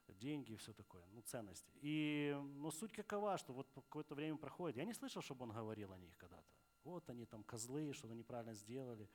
деньги 0.09 0.53
и 0.53 0.57
все 0.57 0.73
такое, 0.73 1.05
ну, 1.13 1.21
ценности. 1.23 1.71
И, 1.81 2.37
ну, 2.57 2.73
суть 2.73 2.93
какова, 2.93 3.39
что 3.39 3.53
вот 3.53 3.69
какое-то 3.73 4.17
время 4.17 4.37
проходит. 4.37 4.77
Я 4.77 4.85
не 4.85 4.95
слышал, 4.95 5.23
чтобы 5.23 5.45
он 5.45 5.53
говорил 5.53 5.93
о 5.93 5.99
них 5.99 6.17
когда-то. 6.17 6.45
Вот 6.83 7.09
они 7.09 7.25
там 7.25 7.45
козлы, 7.45 7.93
что-то 7.93 8.15
неправильно 8.15 8.55
сделали. 8.55 9.09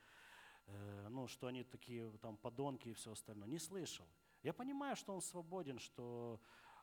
Э, 0.66 1.08
ну, 1.10 1.26
что 1.28 1.46
они 1.46 1.64
такие 1.64 2.10
там 2.18 2.36
подонки 2.36 2.88
и 2.88 2.94
все 2.94 3.12
остальное. 3.12 3.48
Не 3.48 3.58
слышал. 3.58 4.06
Я 4.42 4.52
понимаю, 4.52 4.96
что 4.96 5.14
он 5.14 5.20
свободен, 5.20 5.78
что 5.78 6.40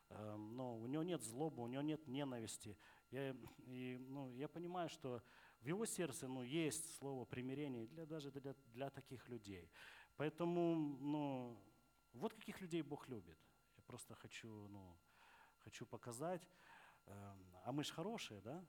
э, 0.09 0.35
ну, 0.35 0.79
у 0.81 0.87
него 0.87 1.03
нет 1.03 1.23
злобы, 1.23 1.63
у 1.63 1.67
него 1.67 1.81
нет 1.81 2.07
ненависти. 2.07 2.77
Я, 3.11 3.35
и, 3.65 3.97
ну, 4.09 4.33
я 4.35 4.47
понимаю, 4.47 4.89
что 4.89 5.21
в 5.61 5.67
его 5.67 5.85
сердце 5.85 6.27
ну, 6.27 6.43
есть 6.43 6.97
слово 6.97 7.25
примирения 7.25 7.85
для, 7.87 8.05
даже 8.05 8.31
для, 8.31 8.55
для 8.73 8.89
таких 8.89 9.27
людей. 9.29 9.69
Поэтому 10.15 10.75
ну, 10.99 11.61
вот 12.13 12.33
каких 12.33 12.61
людей 12.61 12.81
Бог 12.81 13.07
любит. 13.07 13.37
Я 13.77 13.83
просто 13.83 14.15
хочу, 14.15 14.67
ну, 14.67 14.97
хочу 15.59 15.85
показать. 15.85 16.41
Э, 17.05 17.35
а 17.63 17.71
мы 17.71 17.83
же 17.83 17.93
хорошие, 17.93 18.41
да? 18.41 18.65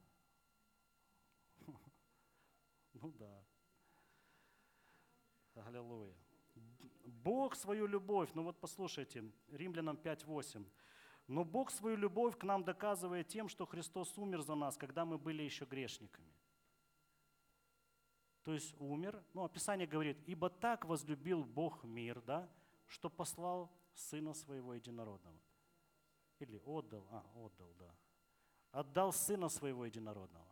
Ну 2.93 3.09
да. 3.13 3.45
Аллилуйя. 5.55 6.15
Бог 7.05 7.55
свою 7.55 7.87
любовь, 7.87 8.31
ну 8.33 8.43
вот 8.43 8.59
послушайте, 8.59 9.23
Римлянам 9.49 9.97
5.8. 9.97 10.65
Но 11.27 11.45
Бог 11.45 11.71
свою 11.71 11.97
любовь 11.97 12.37
к 12.37 12.43
нам 12.43 12.63
доказывает 12.63 13.27
тем, 13.27 13.47
что 13.47 13.65
Христос 13.65 14.17
умер 14.17 14.41
за 14.41 14.55
нас, 14.55 14.77
когда 14.77 15.05
мы 15.05 15.17
были 15.17 15.43
еще 15.43 15.65
грешниками. 15.65 16.33
То 18.43 18.53
есть 18.53 18.73
умер, 18.79 19.23
ну, 19.33 19.43
описание 19.43 19.87
говорит, 19.87 20.17
ибо 20.25 20.49
так 20.49 20.85
возлюбил 20.85 21.43
Бог 21.43 21.83
мир, 21.83 22.21
да, 22.21 22.49
что 22.87 23.09
послал 23.09 23.71
Сына 23.93 24.33
Своего 24.33 24.73
Единородного. 24.73 25.39
Или 26.39 26.59
отдал, 26.65 27.07
а, 27.11 27.23
отдал, 27.35 27.73
да. 27.77 27.95
Отдал 28.71 29.13
Сына 29.13 29.47
Своего 29.47 29.85
Единородного. 29.85 30.47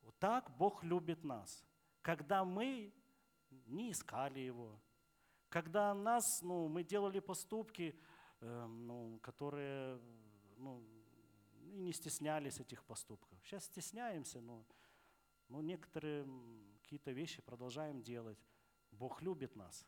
Вот 0.00 0.18
так 0.18 0.50
Бог 0.56 0.82
любит 0.82 1.24
нас. 1.24 1.66
Когда 2.00 2.44
мы 2.44 2.92
не 3.66 3.90
искали 3.90 4.40
Его. 4.40 4.80
Когда 5.48 5.94
нас, 5.94 6.24
ну, 6.42 6.68
мы 6.68 6.84
делали 6.84 7.20
поступки, 7.20 7.98
э, 8.40 8.66
ну, 8.66 9.18
которые 9.22 10.00
ну, 10.56 10.82
и 11.72 11.78
не 11.78 11.92
стеснялись 11.92 12.60
этих 12.60 12.84
поступков. 12.84 13.38
Сейчас 13.44 13.64
стесняемся, 13.64 14.40
но, 14.40 14.64
но 15.48 15.60
некоторые 15.60 16.26
какие-то 16.82 17.12
вещи 17.12 17.42
продолжаем 17.42 18.02
делать. 18.02 18.38
Бог 18.92 19.22
любит 19.22 19.56
нас. 19.56 19.86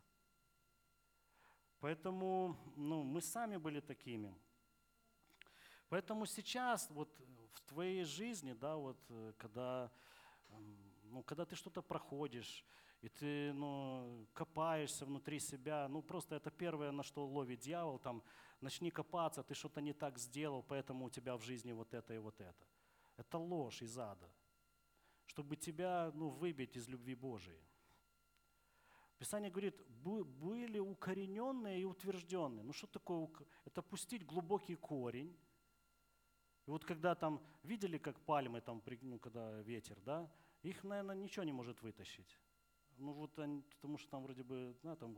Поэтому 1.80 2.56
ну, 2.76 3.04
мы 3.04 3.20
сами 3.22 3.56
были 3.56 3.80
такими. 3.80 4.34
Поэтому 5.88 6.26
сейчас 6.26 6.90
вот 6.90 7.08
в 7.52 7.60
твоей 7.62 8.04
жизни, 8.04 8.52
да, 8.52 8.76
вот 8.76 8.98
э, 9.08 9.32
когда, 9.38 9.90
ну, 11.04 11.22
когда 11.22 11.44
ты 11.44 11.56
что-то 11.56 11.82
проходишь, 11.82 12.64
и 13.00 13.08
ты 13.08 13.52
ну, 13.52 14.26
копаешься 14.34 15.06
внутри 15.06 15.38
себя. 15.38 15.88
Ну, 15.88 16.02
просто 16.02 16.34
это 16.34 16.50
первое, 16.50 16.90
на 16.90 17.02
что 17.02 17.26
ловит 17.26 17.60
дьявол. 17.60 17.98
Там, 17.98 18.22
начни 18.60 18.90
копаться, 18.90 19.42
ты 19.42 19.54
что-то 19.54 19.80
не 19.80 19.92
так 19.92 20.18
сделал, 20.18 20.62
поэтому 20.62 21.06
у 21.06 21.10
тебя 21.10 21.36
в 21.36 21.42
жизни 21.42 21.72
вот 21.72 21.94
это 21.94 22.14
и 22.14 22.18
вот 22.18 22.40
это. 22.40 22.66
Это 23.16 23.38
ложь 23.38 23.82
из 23.82 23.98
ада, 23.98 24.30
чтобы 25.26 25.56
тебя 25.56 26.10
ну, 26.14 26.28
выбить 26.30 26.76
из 26.76 26.88
любви 26.88 27.14
Божией. 27.14 27.62
Писание 29.18 29.50
говорит, 29.50 29.80
были 29.88 30.78
укорененные 30.78 31.80
и 31.80 31.84
утвержденные. 31.84 32.62
Ну 32.64 32.72
что 32.72 32.86
такое? 32.86 33.28
Это 33.64 33.82
пустить 33.82 34.24
глубокий 34.24 34.76
корень. 34.76 35.36
И 36.66 36.70
вот 36.70 36.84
когда 36.84 37.14
там, 37.14 37.42
видели, 37.64 37.98
как 37.98 38.20
пальмы, 38.20 38.60
там, 38.60 38.82
ну, 39.02 39.18
когда 39.18 39.62
ветер, 39.62 40.00
да, 40.00 40.30
их, 40.62 40.84
наверное, 40.84 41.16
ничего 41.16 41.44
не 41.44 41.52
может 41.52 41.82
вытащить. 41.82 42.38
Ну 42.98 43.12
вот 43.12 43.38
они, 43.38 43.62
потому 43.62 43.96
что 43.96 44.10
там 44.10 44.22
вроде 44.22 44.42
бы, 44.42 44.76
да, 44.82 44.96
там, 44.96 45.16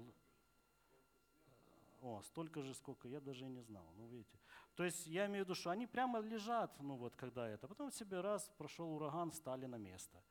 о, 2.03 2.23
столько 2.23 2.63
же, 2.63 2.75
сколько, 2.75 3.09
я 3.09 3.21
даже 3.21 3.47
и 3.47 3.49
не 3.49 3.63
знал, 3.63 3.87
ну 3.97 4.07
видите. 4.07 4.39
То 4.75 4.85
есть 4.85 5.07
я 5.07 5.27
имею 5.27 5.45
в 5.45 5.49
виду, 5.49 5.55
что 5.55 5.71
они 5.71 5.87
прямо 5.87 6.21
лежат, 6.21 6.79
ну 6.81 6.97
вот 6.97 7.17
когда 7.17 7.49
это, 7.49 7.69
потом 7.69 7.91
себе 7.91 8.21
раз 8.21 8.51
прошел 8.59 8.95
ураган, 8.95 9.33
стали 9.33 9.67
на 9.67 9.77
место. 9.77 10.23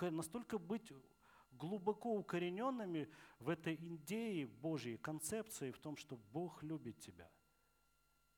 Настолько 0.00 0.58
быть 0.58 0.92
глубоко 1.52 2.14
укорененными 2.14 3.08
в 3.38 3.48
этой 3.48 3.74
идее 3.74 4.46
Божьей, 4.46 4.98
концепции 4.98 5.70
в 5.70 5.78
том, 5.78 5.96
что 5.96 6.18
Бог 6.32 6.62
любит 6.62 6.98
тебя, 6.98 7.30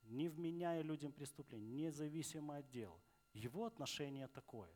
не 0.05 0.29
вменяя 0.29 0.83
людям 0.83 1.13
преступлений, 1.13 1.69
независимо 1.69 2.59
от 2.59 2.71
дел. 2.71 3.01
Его 3.33 3.65
отношение 3.65 4.29
такое. 4.29 4.71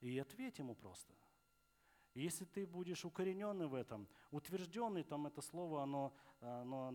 И 0.00 0.18
ответь 0.18 0.58
ему 0.58 0.74
просто– 0.74 1.14
и 2.14 2.22
если 2.22 2.44
ты 2.44 2.66
будешь 2.66 3.04
укорененный 3.04 3.66
в 3.66 3.74
этом, 3.74 4.06
утвержденный, 4.30 5.02
там 5.02 5.26
это 5.26 5.40
слово, 5.40 5.82
оно, 5.82 6.12
оно 6.40 6.90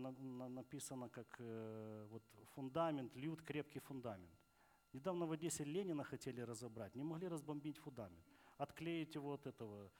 написано 0.48 1.08
как 1.08 1.26
э, 1.40 2.06
вот 2.10 2.22
фундамент, 2.54 3.16
льют 3.16 3.42
крепкий 3.42 3.80
фундамент. 3.80 4.30
Недавно 4.92 5.26
в 5.26 5.32
Одессе 5.32 5.64
Ленина 5.64 6.04
хотели 6.04 6.40
разобрать, 6.40 6.94
не 6.94 7.04
могли 7.04 7.28
разбомбить 7.28 7.78
фундамент. 7.78 8.24
Отклеить 8.58 9.14
его 9.14 9.32
от 9.34 9.46
этого, 9.46 9.90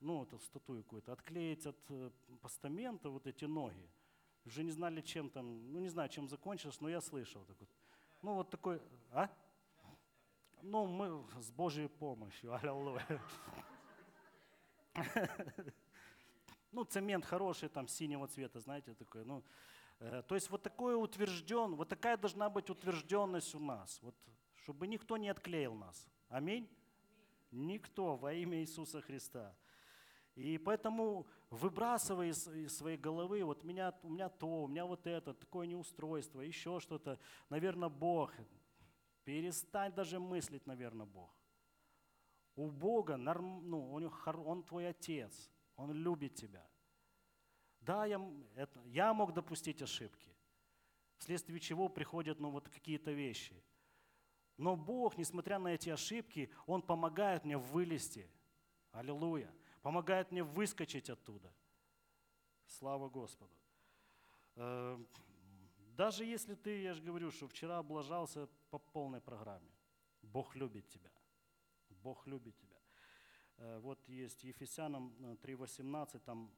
ну, 0.00 0.22
эту 0.22 0.38
статую 0.38 0.82
какую-то, 0.82 1.12
отклеить 1.12 1.66
от 1.66 1.78
э, 1.90 2.10
постамента 2.40 3.08
вот 3.08 3.26
эти 3.26 3.46
ноги. 3.46 3.90
Уже 4.44 4.62
не 4.62 4.70
знали, 4.70 5.00
чем 5.00 5.30
там, 5.30 5.72
ну 5.72 5.80
не 5.80 5.88
знаю, 5.88 6.08
чем 6.08 6.28
закончилось, 6.28 6.80
но 6.80 6.88
я 6.88 7.00
слышал. 7.00 7.44
Так 7.46 7.58
вот. 7.58 7.68
Ну 8.22 8.34
вот 8.34 8.50
такой, 8.50 8.80
а? 9.10 9.28
Ну, 10.62 10.86
мы 10.86 11.24
с 11.40 11.50
Божьей 11.50 11.88
помощью, 11.88 12.54
аллилуйя. 12.62 13.20
Ну, 16.72 16.84
цемент 16.84 17.24
хороший, 17.24 17.70
там, 17.70 17.88
синего 17.88 18.26
цвета, 18.26 18.60
знаете, 18.60 18.92
такой. 18.94 19.24
Ну, 19.24 19.42
э, 19.98 20.22
то 20.28 20.34
есть 20.34 20.50
вот 20.50 20.62
такой 20.62 20.94
утвержден, 20.94 21.74
вот 21.74 21.88
такая 21.88 22.18
должна 22.18 22.50
быть 22.50 22.68
утвержденность 22.68 23.54
у 23.54 23.58
нас, 23.58 23.98
вот, 24.02 24.14
чтобы 24.56 24.86
никто 24.86 25.16
не 25.16 25.30
отклеил 25.30 25.74
нас. 25.74 26.06
Аминь? 26.28 26.68
Никто 27.50 28.16
во 28.16 28.34
имя 28.34 28.60
Иисуса 28.60 29.00
Христа. 29.00 29.56
И 30.34 30.58
поэтому 30.58 31.26
выбрасывай 31.48 32.28
из, 32.28 32.46
из 32.48 32.76
своей 32.76 32.98
головы, 32.98 33.42
вот 33.42 33.64
меня, 33.64 33.94
у 34.02 34.10
меня 34.10 34.28
то, 34.28 34.64
у 34.64 34.68
меня 34.68 34.84
вот 34.84 35.06
это, 35.06 35.32
такое 35.32 35.66
неустройство, 35.66 36.42
еще 36.42 36.78
что-то. 36.78 37.18
Наверное, 37.48 37.88
Бог. 37.88 38.34
Перестань 39.24 39.94
даже 39.94 40.20
мыслить, 40.20 40.66
наверное, 40.66 41.06
Бог. 41.06 41.34
У 42.56 42.70
Бога, 42.70 43.16
ну, 43.16 43.92
у 43.92 43.98
него, 43.98 44.12
он 44.44 44.64
твой 44.64 44.88
отец, 44.88 45.50
он 45.76 45.92
любит 45.92 46.34
тебя. 46.34 46.66
Да, 47.80 48.06
я, 48.06 48.20
это, 48.54 48.80
я 48.86 49.14
мог 49.14 49.32
допустить 49.32 49.82
ошибки, 49.82 50.34
вследствие 51.18 51.60
чего 51.60 51.88
приходят 51.88 52.40
ну, 52.40 52.50
вот 52.50 52.68
какие-то 52.68 53.12
вещи. 53.12 53.62
Но 54.56 54.74
Бог, 54.74 55.18
несмотря 55.18 55.58
на 55.58 55.68
эти 55.68 55.90
ошибки, 55.90 56.50
Он 56.66 56.80
помогает 56.80 57.44
мне 57.44 57.58
вылезти. 57.58 58.30
Аллилуйя. 58.90 59.52
Помогает 59.82 60.32
мне 60.32 60.42
выскочить 60.42 61.10
оттуда. 61.10 61.54
Слава 62.64 63.08
Господу. 63.10 63.54
Э, 64.56 64.98
даже 65.76 66.24
если 66.24 66.54
ты, 66.54 66.82
я 66.82 66.94
же 66.94 67.02
говорю, 67.02 67.30
что 67.30 67.46
вчера 67.46 67.78
облажался 67.78 68.48
по 68.70 68.78
полной 68.78 69.20
программе, 69.20 69.70
Бог 70.22 70.56
любит 70.56 70.88
тебя. 70.88 71.10
Бог 72.06 72.24
любит 72.28 72.56
тебя. 72.56 72.78
Э, 73.56 73.78
вот 73.80 74.08
есть 74.08 74.44
Ефесянам 74.44 75.12
3.18, 75.42 76.16
э, 76.16 76.20
там 76.20 76.52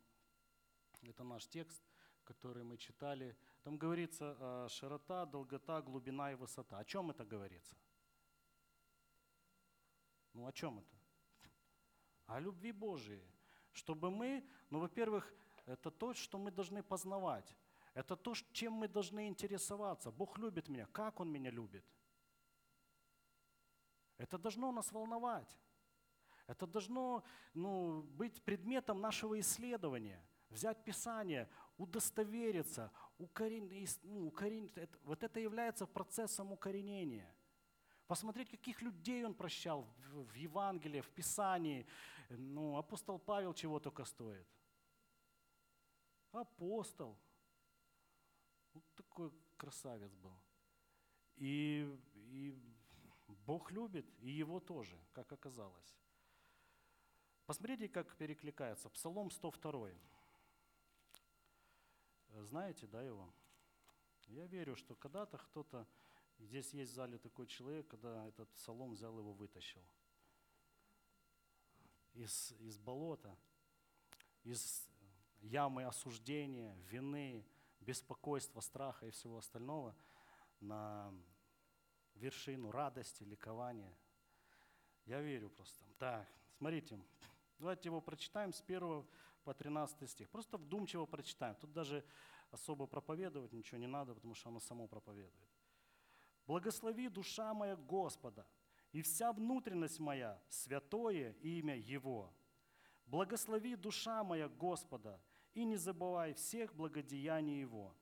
это 1.00 1.24
наш 1.24 1.46
текст, 1.46 1.82
который 2.24 2.64
мы 2.64 2.76
читали. 2.76 3.34
Там 3.62 3.78
говорится 3.78 4.36
э, 4.38 4.68
широта, 4.68 5.24
долгота, 5.24 5.80
глубина 5.80 6.32
и 6.32 6.34
высота. 6.34 6.78
О 6.78 6.84
чем 6.84 7.10
это 7.10 7.24
говорится? 7.24 7.74
Ну 10.34 10.46
о 10.46 10.52
чем 10.52 10.80
это? 10.80 10.96
О 12.26 12.40
любви 12.40 12.72
Божией. 12.72 13.24
Чтобы 13.72 14.10
мы, 14.10 14.44
ну 14.68 14.80
во-первых, 14.80 15.32
это 15.64 15.90
то, 15.90 16.12
что 16.12 16.36
мы 16.36 16.50
должны 16.50 16.82
познавать. 16.82 17.56
Это 17.94 18.16
то, 18.16 18.34
чем 18.52 18.74
мы 18.74 18.88
должны 18.88 19.28
интересоваться. 19.28 20.10
Бог 20.10 20.38
любит 20.38 20.68
меня. 20.68 20.86
Как 20.92 21.20
Он 21.20 21.32
меня 21.32 21.50
любит? 21.50 21.84
Это 24.18 24.36
должно 24.36 24.72
нас 24.72 24.92
волновать. 24.92 25.58
Это 26.46 26.66
должно 26.66 27.22
ну, 27.54 28.02
быть 28.02 28.42
предметом 28.42 29.00
нашего 29.00 29.38
исследования. 29.38 30.20
взять 30.50 30.82
Писание, 30.84 31.48
удостовериться, 31.76 32.90
укорен... 33.18 33.70
ну, 34.02 34.26
укорен... 34.26 34.70
это... 34.74 34.98
вот 35.04 35.22
это 35.22 35.40
является 35.40 35.86
процессом 35.86 36.52
укоренения. 36.52 37.34
Посмотреть, 38.06 38.50
каких 38.50 38.80
людей 38.80 39.24
он 39.24 39.34
прощал 39.34 39.86
в 40.10 40.34
Евангелии, 40.34 41.02
в 41.02 41.10
Писании. 41.10 41.86
Ну, 42.30 42.76
апостол 42.78 43.18
Павел 43.18 43.52
чего 43.52 43.78
только 43.78 44.04
стоит. 44.04 44.48
Апостол. 46.32 47.18
Вот 48.72 48.84
такой 48.94 49.30
красавец 49.58 50.14
был. 50.14 50.40
И, 51.36 51.86
и 52.14 52.56
Бог 53.28 53.70
любит, 53.70 54.06
и 54.20 54.30
его 54.30 54.60
тоже, 54.60 54.98
как 55.12 55.32
оказалось. 55.32 55.96
Посмотрите, 57.46 57.88
как 57.88 58.16
перекликается. 58.16 58.88
Псалом 58.90 59.30
102. 59.30 59.90
Знаете, 62.40 62.86
да, 62.86 63.02
его? 63.02 63.32
Я 64.26 64.46
верю, 64.46 64.76
что 64.76 64.94
когда-то 64.94 65.38
кто-то, 65.38 65.86
здесь 66.38 66.72
есть 66.74 66.92
в 66.92 66.94
зале 66.94 67.18
такой 67.18 67.46
человек, 67.46 67.88
когда 67.88 68.26
этот 68.26 68.50
псалом 68.50 68.92
взял 68.92 69.18
его, 69.18 69.32
вытащил. 69.32 69.82
Из, 72.12 72.52
из 72.60 72.78
болота, 72.78 73.34
из 74.42 74.86
ямы 75.40 75.84
осуждения, 75.84 76.74
вины, 76.90 77.46
беспокойства, 77.80 78.60
страха 78.60 79.06
и 79.06 79.10
всего 79.10 79.38
остального 79.38 79.96
на 80.60 81.12
вершину 82.18 82.70
радости, 82.70 83.24
ликования. 83.24 83.94
Я 85.06 85.20
верю 85.20 85.50
просто. 85.50 85.84
Так, 85.98 86.28
смотрите, 86.58 86.98
давайте 87.58 87.88
его 87.88 88.00
прочитаем 88.00 88.52
с 88.52 88.60
1 88.60 89.06
по 89.44 89.54
13 89.54 90.10
стих. 90.10 90.28
Просто 90.28 90.58
вдумчиво 90.58 91.06
прочитаем. 91.06 91.54
Тут 91.54 91.72
даже 91.72 92.04
особо 92.50 92.86
проповедовать 92.86 93.52
ничего 93.52 93.78
не 93.78 93.86
надо, 93.86 94.14
потому 94.14 94.34
что 94.34 94.48
оно 94.50 94.60
само 94.60 94.86
проповедует. 94.86 95.48
«Благослови 96.46 97.08
душа 97.08 97.52
моя 97.54 97.76
Господа, 97.76 98.46
и 98.92 99.02
вся 99.02 99.32
внутренность 99.32 99.98
моя, 99.98 100.42
святое 100.48 101.32
имя 101.42 101.76
Его. 101.76 102.32
Благослови 103.06 103.76
душа 103.76 104.24
моя 104.24 104.48
Господа, 104.48 105.20
и 105.54 105.64
не 105.64 105.76
забывай 105.76 106.32
всех 106.34 106.74
благодеяний 106.74 107.60
Его. 107.60 107.94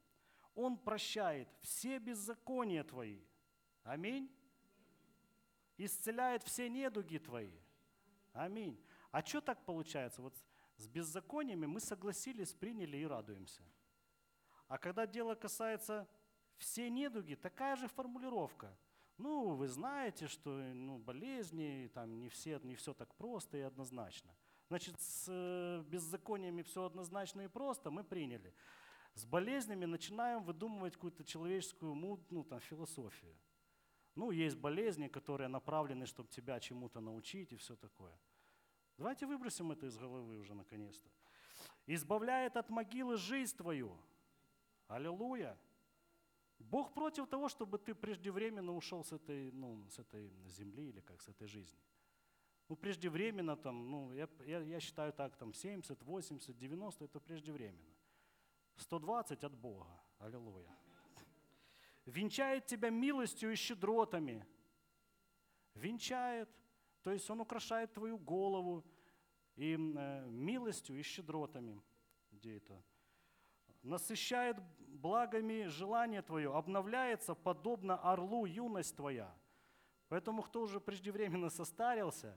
Он 0.55 0.77
прощает 0.77 1.49
все 1.61 1.99
беззакония 1.99 2.85
твои. 2.85 3.21
Аминь. 3.87 4.29
Исцеляет 5.79 6.43
все 6.43 6.69
недуги 6.69 7.19
твои. 7.19 7.53
Аминь. 8.33 8.77
А 9.13 9.25
что 9.25 9.41
так 9.41 9.65
получается? 9.65 10.23
Вот 10.23 10.35
с 10.77 10.89
беззакониями 10.89 11.67
мы 11.67 11.79
согласились, 11.81 12.53
приняли 12.53 12.97
и 12.97 13.07
радуемся. 13.07 13.63
А 14.67 14.77
когда 14.77 15.07
дело 15.07 15.37
касается 15.37 16.09
все 16.59 16.91
недуги, 16.91 17.37
такая 17.37 17.77
же 17.77 17.87
формулировка. 17.87 18.77
Ну, 19.19 19.55
вы 19.55 19.69
знаете, 19.69 20.27
что 20.27 20.51
ну, 20.51 20.99
болезни, 20.99 21.89
там 21.95 22.19
не, 22.19 22.29
все, 22.29 22.59
не 22.65 22.75
все 22.75 22.93
так 22.93 23.15
просто 23.15 23.57
и 23.57 23.61
однозначно. 23.61 24.35
Значит, 24.69 25.01
с 25.01 25.27
э, 25.29 25.85
беззакониями 25.89 26.63
все 26.63 26.85
однозначно 26.85 27.43
и 27.43 27.49
просто 27.49 27.91
мы 27.93 28.03
приняли. 28.03 28.53
С 29.15 29.25
болезнями 29.25 29.85
начинаем 29.85 30.43
выдумывать 30.43 30.95
какую-то 30.95 31.25
человеческую 31.25 31.95
ну, 31.95 32.45
там, 32.45 32.61
философию. 32.61 33.35
Ну, 34.17 34.31
есть 34.31 34.57
болезни, 34.57 35.09
которые 35.09 35.49
направлены, 35.49 36.07
чтобы 36.07 36.29
тебя 36.31 36.59
чему-то 36.59 37.01
научить 37.01 37.53
и 37.53 37.57
все 37.57 37.77
такое. 37.77 38.19
Давайте 38.97 39.27
выбросим 39.27 39.73
это 39.73 39.87
из 39.87 39.97
головы 39.99 40.39
уже 40.39 40.55
наконец-то. 40.55 41.11
Избавляет 41.87 42.57
от 42.57 42.71
могилы 42.71 43.17
жизнь 43.17 43.57
твою. 43.57 43.97
Аллилуйя. 44.89 45.59
Бог 46.59 46.95
против 46.95 47.29
того, 47.29 47.49
чтобы 47.49 47.79
ты 47.79 47.95
преждевременно 47.95 48.75
ушел 48.75 49.05
с 49.05 49.13
этой, 49.13 49.53
ну, 49.53 49.87
с 49.91 49.99
этой 49.99 50.33
земли 50.49 50.89
или 50.89 51.01
как 51.01 51.21
с 51.21 51.29
этой 51.29 51.47
жизни. 51.47 51.79
Ну, 52.69 52.77
преждевременно 52.77 53.55
там, 53.57 53.91
ну, 53.91 54.13
я, 54.15 54.29
я, 54.47 54.61
я 54.61 54.81
считаю 54.81 55.13
так, 55.13 55.37
там 55.37 55.53
70, 55.53 56.03
80, 56.03 56.57
90 56.57 57.05
это 57.05 57.21
преждевременно. 57.21 57.95
120 58.77 59.45
от 59.45 59.55
Бога. 59.55 59.87
Аллилуйя. 60.19 60.75
Венчает 62.07 62.67
тебя 62.67 62.91
милостью 62.91 63.53
и 63.53 63.57
щедротами. 63.57 64.47
Венчает– 65.75 66.49
то 67.07 67.13
есть 67.13 67.31
Он 67.31 67.41
украшает 67.41 67.93
твою 67.93 68.19
голову 68.19 68.85
и 69.55 69.75
э, 69.75 70.27
милостью 70.27 70.99
и 70.99 71.03
щедротами. 71.03 71.81
Где 72.33 72.57
это? 72.57 72.83
Насыщает 73.85 74.57
благами 74.89 75.69
желание 75.69 76.23
твое, 76.23 76.53
обновляется 76.53 77.37
подобно 77.37 77.97
орлу 77.97 78.45
юность 78.45 78.97
твоя. 78.97 79.33
Поэтому 80.09 80.43
кто 80.43 80.63
уже 80.63 80.81
преждевременно 80.81 81.49
состарился, 81.49 82.37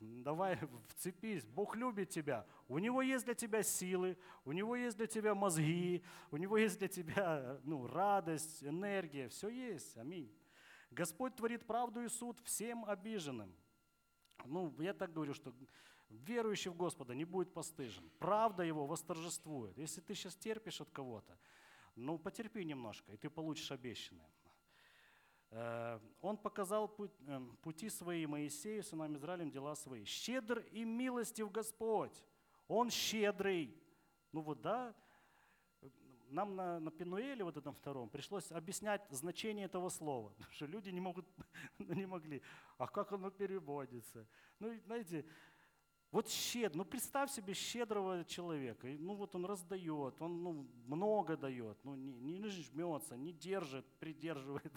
давай 0.00 0.58
вцепись, 0.88 1.44
Бог 1.46 1.76
любит 1.76 2.10
тебя. 2.10 2.46
У 2.68 2.78
Него 2.78 3.02
есть 3.02 3.24
для 3.24 3.34
тебя 3.34 3.62
силы, 3.62 4.16
у 4.44 4.52
Него 4.52 4.76
есть 4.76 4.96
для 4.96 5.06
тебя 5.06 5.34
мозги, 5.34 6.02
у 6.30 6.36
Него 6.36 6.58
есть 6.58 6.78
для 6.78 6.88
тебя 6.88 7.60
ну, 7.64 7.86
радость, 7.86 8.62
энергия, 8.64 9.28
все 9.28 9.48
есть. 9.48 9.96
Аминь. 9.96 10.32
Господь 10.90 11.36
творит 11.36 11.66
правду 11.66 12.02
и 12.02 12.08
суд 12.08 12.40
всем 12.44 12.84
обиженным. 12.84 13.54
Ну, 14.44 14.74
я 14.80 14.94
так 14.94 15.12
говорю, 15.12 15.34
что 15.34 15.52
верующий 16.08 16.70
в 16.70 16.76
Господа 16.76 17.14
не 17.14 17.24
будет 17.24 17.52
постыжен. 17.52 18.10
Правда 18.18 18.62
его 18.62 18.86
восторжествует. 18.86 19.76
Если 19.76 20.00
ты 20.00 20.14
сейчас 20.14 20.34
терпишь 20.36 20.80
от 20.80 20.90
кого-то, 20.90 21.38
ну, 21.96 22.18
потерпи 22.18 22.64
немножко, 22.64 23.12
и 23.12 23.16
ты 23.16 23.28
получишь 23.28 23.70
обещанное. 23.72 24.30
Э, 25.50 25.98
он 26.20 26.36
показал 26.36 26.94
э, 26.98 27.40
пути 27.62 27.88
свои 27.88 28.26
Моисею, 28.26 28.82
сынам 28.82 29.16
Израилем, 29.16 29.50
дела 29.50 29.74
свои. 29.74 30.04
Щедр 30.04 30.58
и 30.72 30.84
милостив 30.84 31.50
Господь. 31.50 32.24
Он 32.66 32.90
щедрый. 32.90 33.74
Ну 34.32 34.42
вот 34.42 34.60
да, 34.60 34.94
нам 36.30 36.54
на, 36.54 36.78
на 36.80 36.90
Пенуэле, 36.90 37.44
вот 37.44 37.56
этом 37.56 37.74
втором, 37.74 38.08
пришлось 38.08 38.50
объяснять 38.52 39.06
значение 39.10 39.66
этого 39.66 39.88
слова, 39.88 40.28
потому 40.30 40.52
что 40.52 40.66
люди 40.66 40.90
не, 40.90 41.00
могут, 41.00 41.26
не 41.78 42.06
могли. 42.06 42.42
А 42.76 42.86
как 42.86 43.12
оно 43.12 43.30
переводится? 43.30 44.26
Ну, 44.58 44.78
знаете, 44.84 45.24
вот 46.10 46.28
щедр, 46.28 46.76
ну 46.76 46.84
представь 46.84 47.30
себе 47.30 47.54
щедрого 47.54 48.24
человека. 48.24 48.86
Ну 48.86 49.14
вот 49.14 49.34
он 49.34 49.44
раздает, 49.44 50.20
он 50.20 50.42
ну, 50.42 50.66
много 50.86 51.36
дает, 51.36 51.78
ну 51.84 51.94
не, 51.94 52.38
не 52.38 52.48
жмется, 52.48 53.16
не 53.16 53.32
держит, 53.32 53.86
придерживает. 53.98 54.72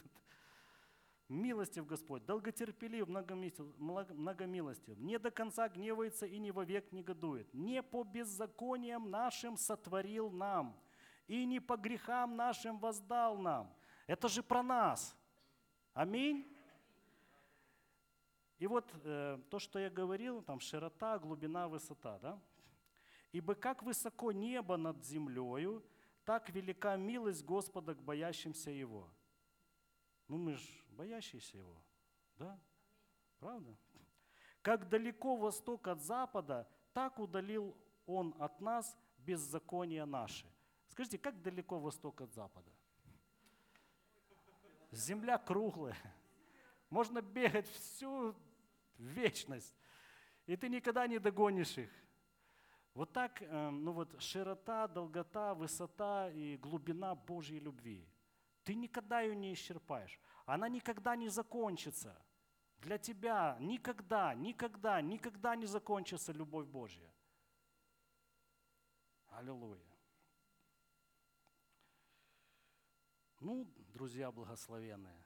Милостив 1.31 1.85
Господь, 1.85 2.25
долготерпелив, 2.25 3.07
многомилостив, 3.07 4.99
не 4.99 5.17
до 5.17 5.31
конца 5.31 5.69
гневается 5.69 6.25
и 6.25 6.39
не 6.39 6.51
вовек 6.51 6.91
негодует. 6.91 7.53
Не 7.53 7.81
по 7.81 8.03
беззакониям 8.03 9.09
нашим 9.09 9.55
сотворил 9.55 10.29
нам, 10.29 10.77
и 11.27 11.45
не 11.45 11.61
по 11.61 11.77
грехам 11.77 12.35
нашим 12.35 12.77
воздал 12.79 13.37
нам. 13.37 13.73
Это 14.07 14.27
же 14.27 14.43
про 14.43 14.61
нас. 14.61 15.15
Аминь. 15.93 16.53
И 18.59 18.67
вот 18.67 18.93
э, 19.05 19.39
то, 19.49 19.57
что 19.57 19.79
я 19.79 19.89
говорил, 19.89 20.41
там 20.41 20.59
широта, 20.59 21.17
глубина, 21.17 21.69
высота, 21.69 22.19
да? 22.19 22.41
Ибо 23.31 23.55
как 23.55 23.83
высоко 23.83 24.33
небо 24.33 24.75
над 24.75 25.01
землею, 25.05 25.81
так 26.25 26.49
велика 26.49 26.97
милость 26.97 27.45
Господа 27.45 27.95
к 27.95 28.03
боящимся 28.03 28.69
Его. 28.69 29.09
Ну 30.27 30.37
мы 30.37 30.55
же 30.55 30.80
боящиеся 30.91 31.57
Его, 31.57 31.81
да? 32.37 32.59
Правда? 33.39 33.75
Как 34.61 34.89
далеко 34.89 35.35
восток 35.35 35.87
от 35.87 36.01
запада, 36.01 36.67
так 36.93 37.19
удалил 37.19 37.75
Он 38.05 38.35
от 38.39 38.61
нас 38.61 38.97
беззакония 39.17 40.05
наши. 40.05 40.45
Скажите, 40.89 41.17
как 41.17 41.41
далеко 41.41 41.79
восток 41.79 42.21
от 42.21 42.33
запада? 42.33 42.69
Земля 44.91 45.37
круглая. 45.37 45.95
Можно 46.89 47.21
бегать 47.21 47.67
всю 47.69 48.35
вечность, 48.97 49.75
и 50.45 50.57
ты 50.57 50.67
никогда 50.67 51.07
не 51.07 51.17
догонишь 51.17 51.77
их. 51.77 51.89
Вот 52.93 53.13
так, 53.13 53.41
эм, 53.41 53.85
ну 53.85 53.93
вот 53.93 54.21
широта, 54.21 54.87
долгота, 54.87 55.53
высота 55.53 56.29
и 56.29 56.57
глубина 56.57 57.15
Божьей 57.15 57.59
любви. 57.59 58.05
Ты 58.63 58.75
никогда 58.75 59.21
ее 59.21 59.35
не 59.35 59.53
исчерпаешь. 59.53 60.19
Она 60.45 60.69
никогда 60.69 61.15
не 61.15 61.29
закончится. 61.29 62.15
Для 62.79 62.97
тебя 62.97 63.57
никогда, 63.59 64.33
никогда, 64.33 65.01
никогда 65.01 65.55
не 65.55 65.65
закончится 65.65 66.31
любовь 66.31 66.67
Божья. 66.67 67.11
Аллилуйя. 69.29 69.79
Ну, 73.39 73.65
друзья 73.93 74.31
благословенные. 74.31 75.25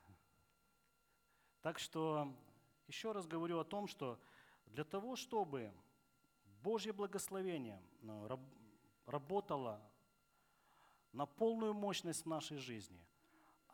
Так 1.61 1.79
что 1.79 2.33
еще 2.87 3.11
раз 3.11 3.25
говорю 3.25 3.59
о 3.59 3.65
том, 3.65 3.87
что 3.87 4.19
для 4.67 4.83
того, 4.83 5.15
чтобы 5.15 5.73
Божье 6.61 6.93
благословение 6.93 7.81
ну, 8.01 8.27
работала 9.05 9.81
на 11.11 11.25
полную 11.25 11.73
мощность 11.73 12.23
в 12.23 12.27
нашей 12.27 12.57
жизни, 12.57 13.05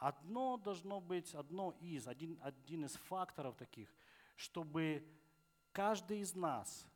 одно 0.02 0.58
должно 0.58 1.00
быть, 1.00 1.36
одно 1.36 1.78
из, 1.80 2.08
один, 2.08 2.40
один 2.42 2.86
из 2.86 2.94
факторов 2.94 3.56
таких, 3.56 3.88
чтобы 4.36 5.08
каждый 5.72 6.22
из 6.22 6.34
нас 6.34 6.88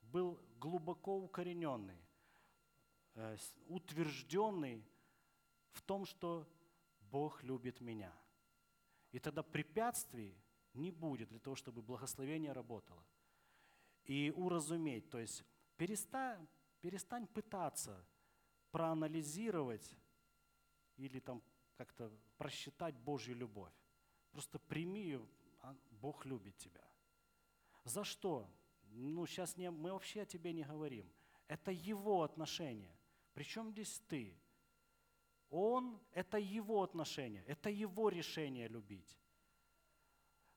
был 0.00 0.40
глубоко 0.58 1.18
укорененный, 1.18 2.00
э, 3.14 3.36
утвержденный 3.66 4.82
в 5.72 5.82
том, 5.82 6.06
что 6.06 6.48
Бог 7.10 7.42
любит 7.42 7.82
меня. 7.82 8.12
И 9.12 9.18
тогда 9.18 9.42
препятствий 9.42 10.34
не 10.72 10.90
будет 10.90 11.28
для 11.28 11.38
того, 11.38 11.56
чтобы 11.56 11.82
благословение 11.82 12.52
работало. 12.52 13.04
И 14.04 14.32
уразуметь, 14.34 15.10
то 15.10 15.18
есть 15.18 15.44
перестань, 15.76 16.48
перестань 16.80 17.26
пытаться 17.26 18.02
проанализировать 18.70 19.94
или 20.96 21.20
там 21.20 21.42
как-то 21.78 22.10
просчитать 22.36 22.96
Божью 22.96 23.36
любовь. 23.36 23.72
Просто 24.32 24.58
прими 24.58 25.02
ее, 25.04 25.26
а 25.60 25.74
Бог 25.90 26.26
любит 26.26 26.56
тебя. 26.58 26.84
За 27.84 28.04
что? 28.04 28.50
Ну, 28.90 29.26
сейчас 29.26 29.56
не, 29.56 29.70
мы 29.70 29.92
вообще 29.92 30.22
о 30.22 30.26
тебе 30.26 30.52
не 30.52 30.64
говорим. 30.64 31.10
Это 31.46 31.70
его 31.70 32.22
отношения. 32.24 32.98
Причем 33.32 33.70
здесь 33.70 34.02
ты? 34.08 34.36
Он– 35.50 35.98
это 36.12 36.36
его 36.36 36.82
отношения, 36.82 37.42
это 37.46 37.70
его 37.70 38.10
решение 38.10 38.68
любить. 38.68 39.18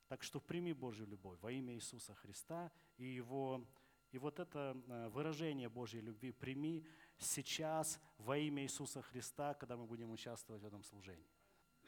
Так 0.08 0.24
что 0.24 0.42
прими 0.42 0.74
Божью 0.74 1.06
любовь 1.08 1.40
во 1.42 1.52
имя 1.52 1.74
Иисуса 1.76 2.14
Христа 2.16 2.72
и, 2.98 3.06
его, 3.06 3.66
и 4.12 4.18
вот 4.18 4.40
это 4.40 4.76
э, 4.88 5.08
выражение 5.10 5.70
Божьей 5.70 6.02
любви 6.02 6.34
прими 6.34 6.86
сейчас 7.24 8.00
во 8.18 8.38
имя 8.38 8.64
Иисуса 8.64 9.02
Христа, 9.02 9.54
когда 9.54 9.78
мы 9.78 9.86
будем 9.86 10.12
участвовать 10.12 10.62
в 10.62 10.66
этом 10.66 10.84
служении. 10.84 11.28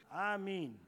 Аминь. 0.08 0.78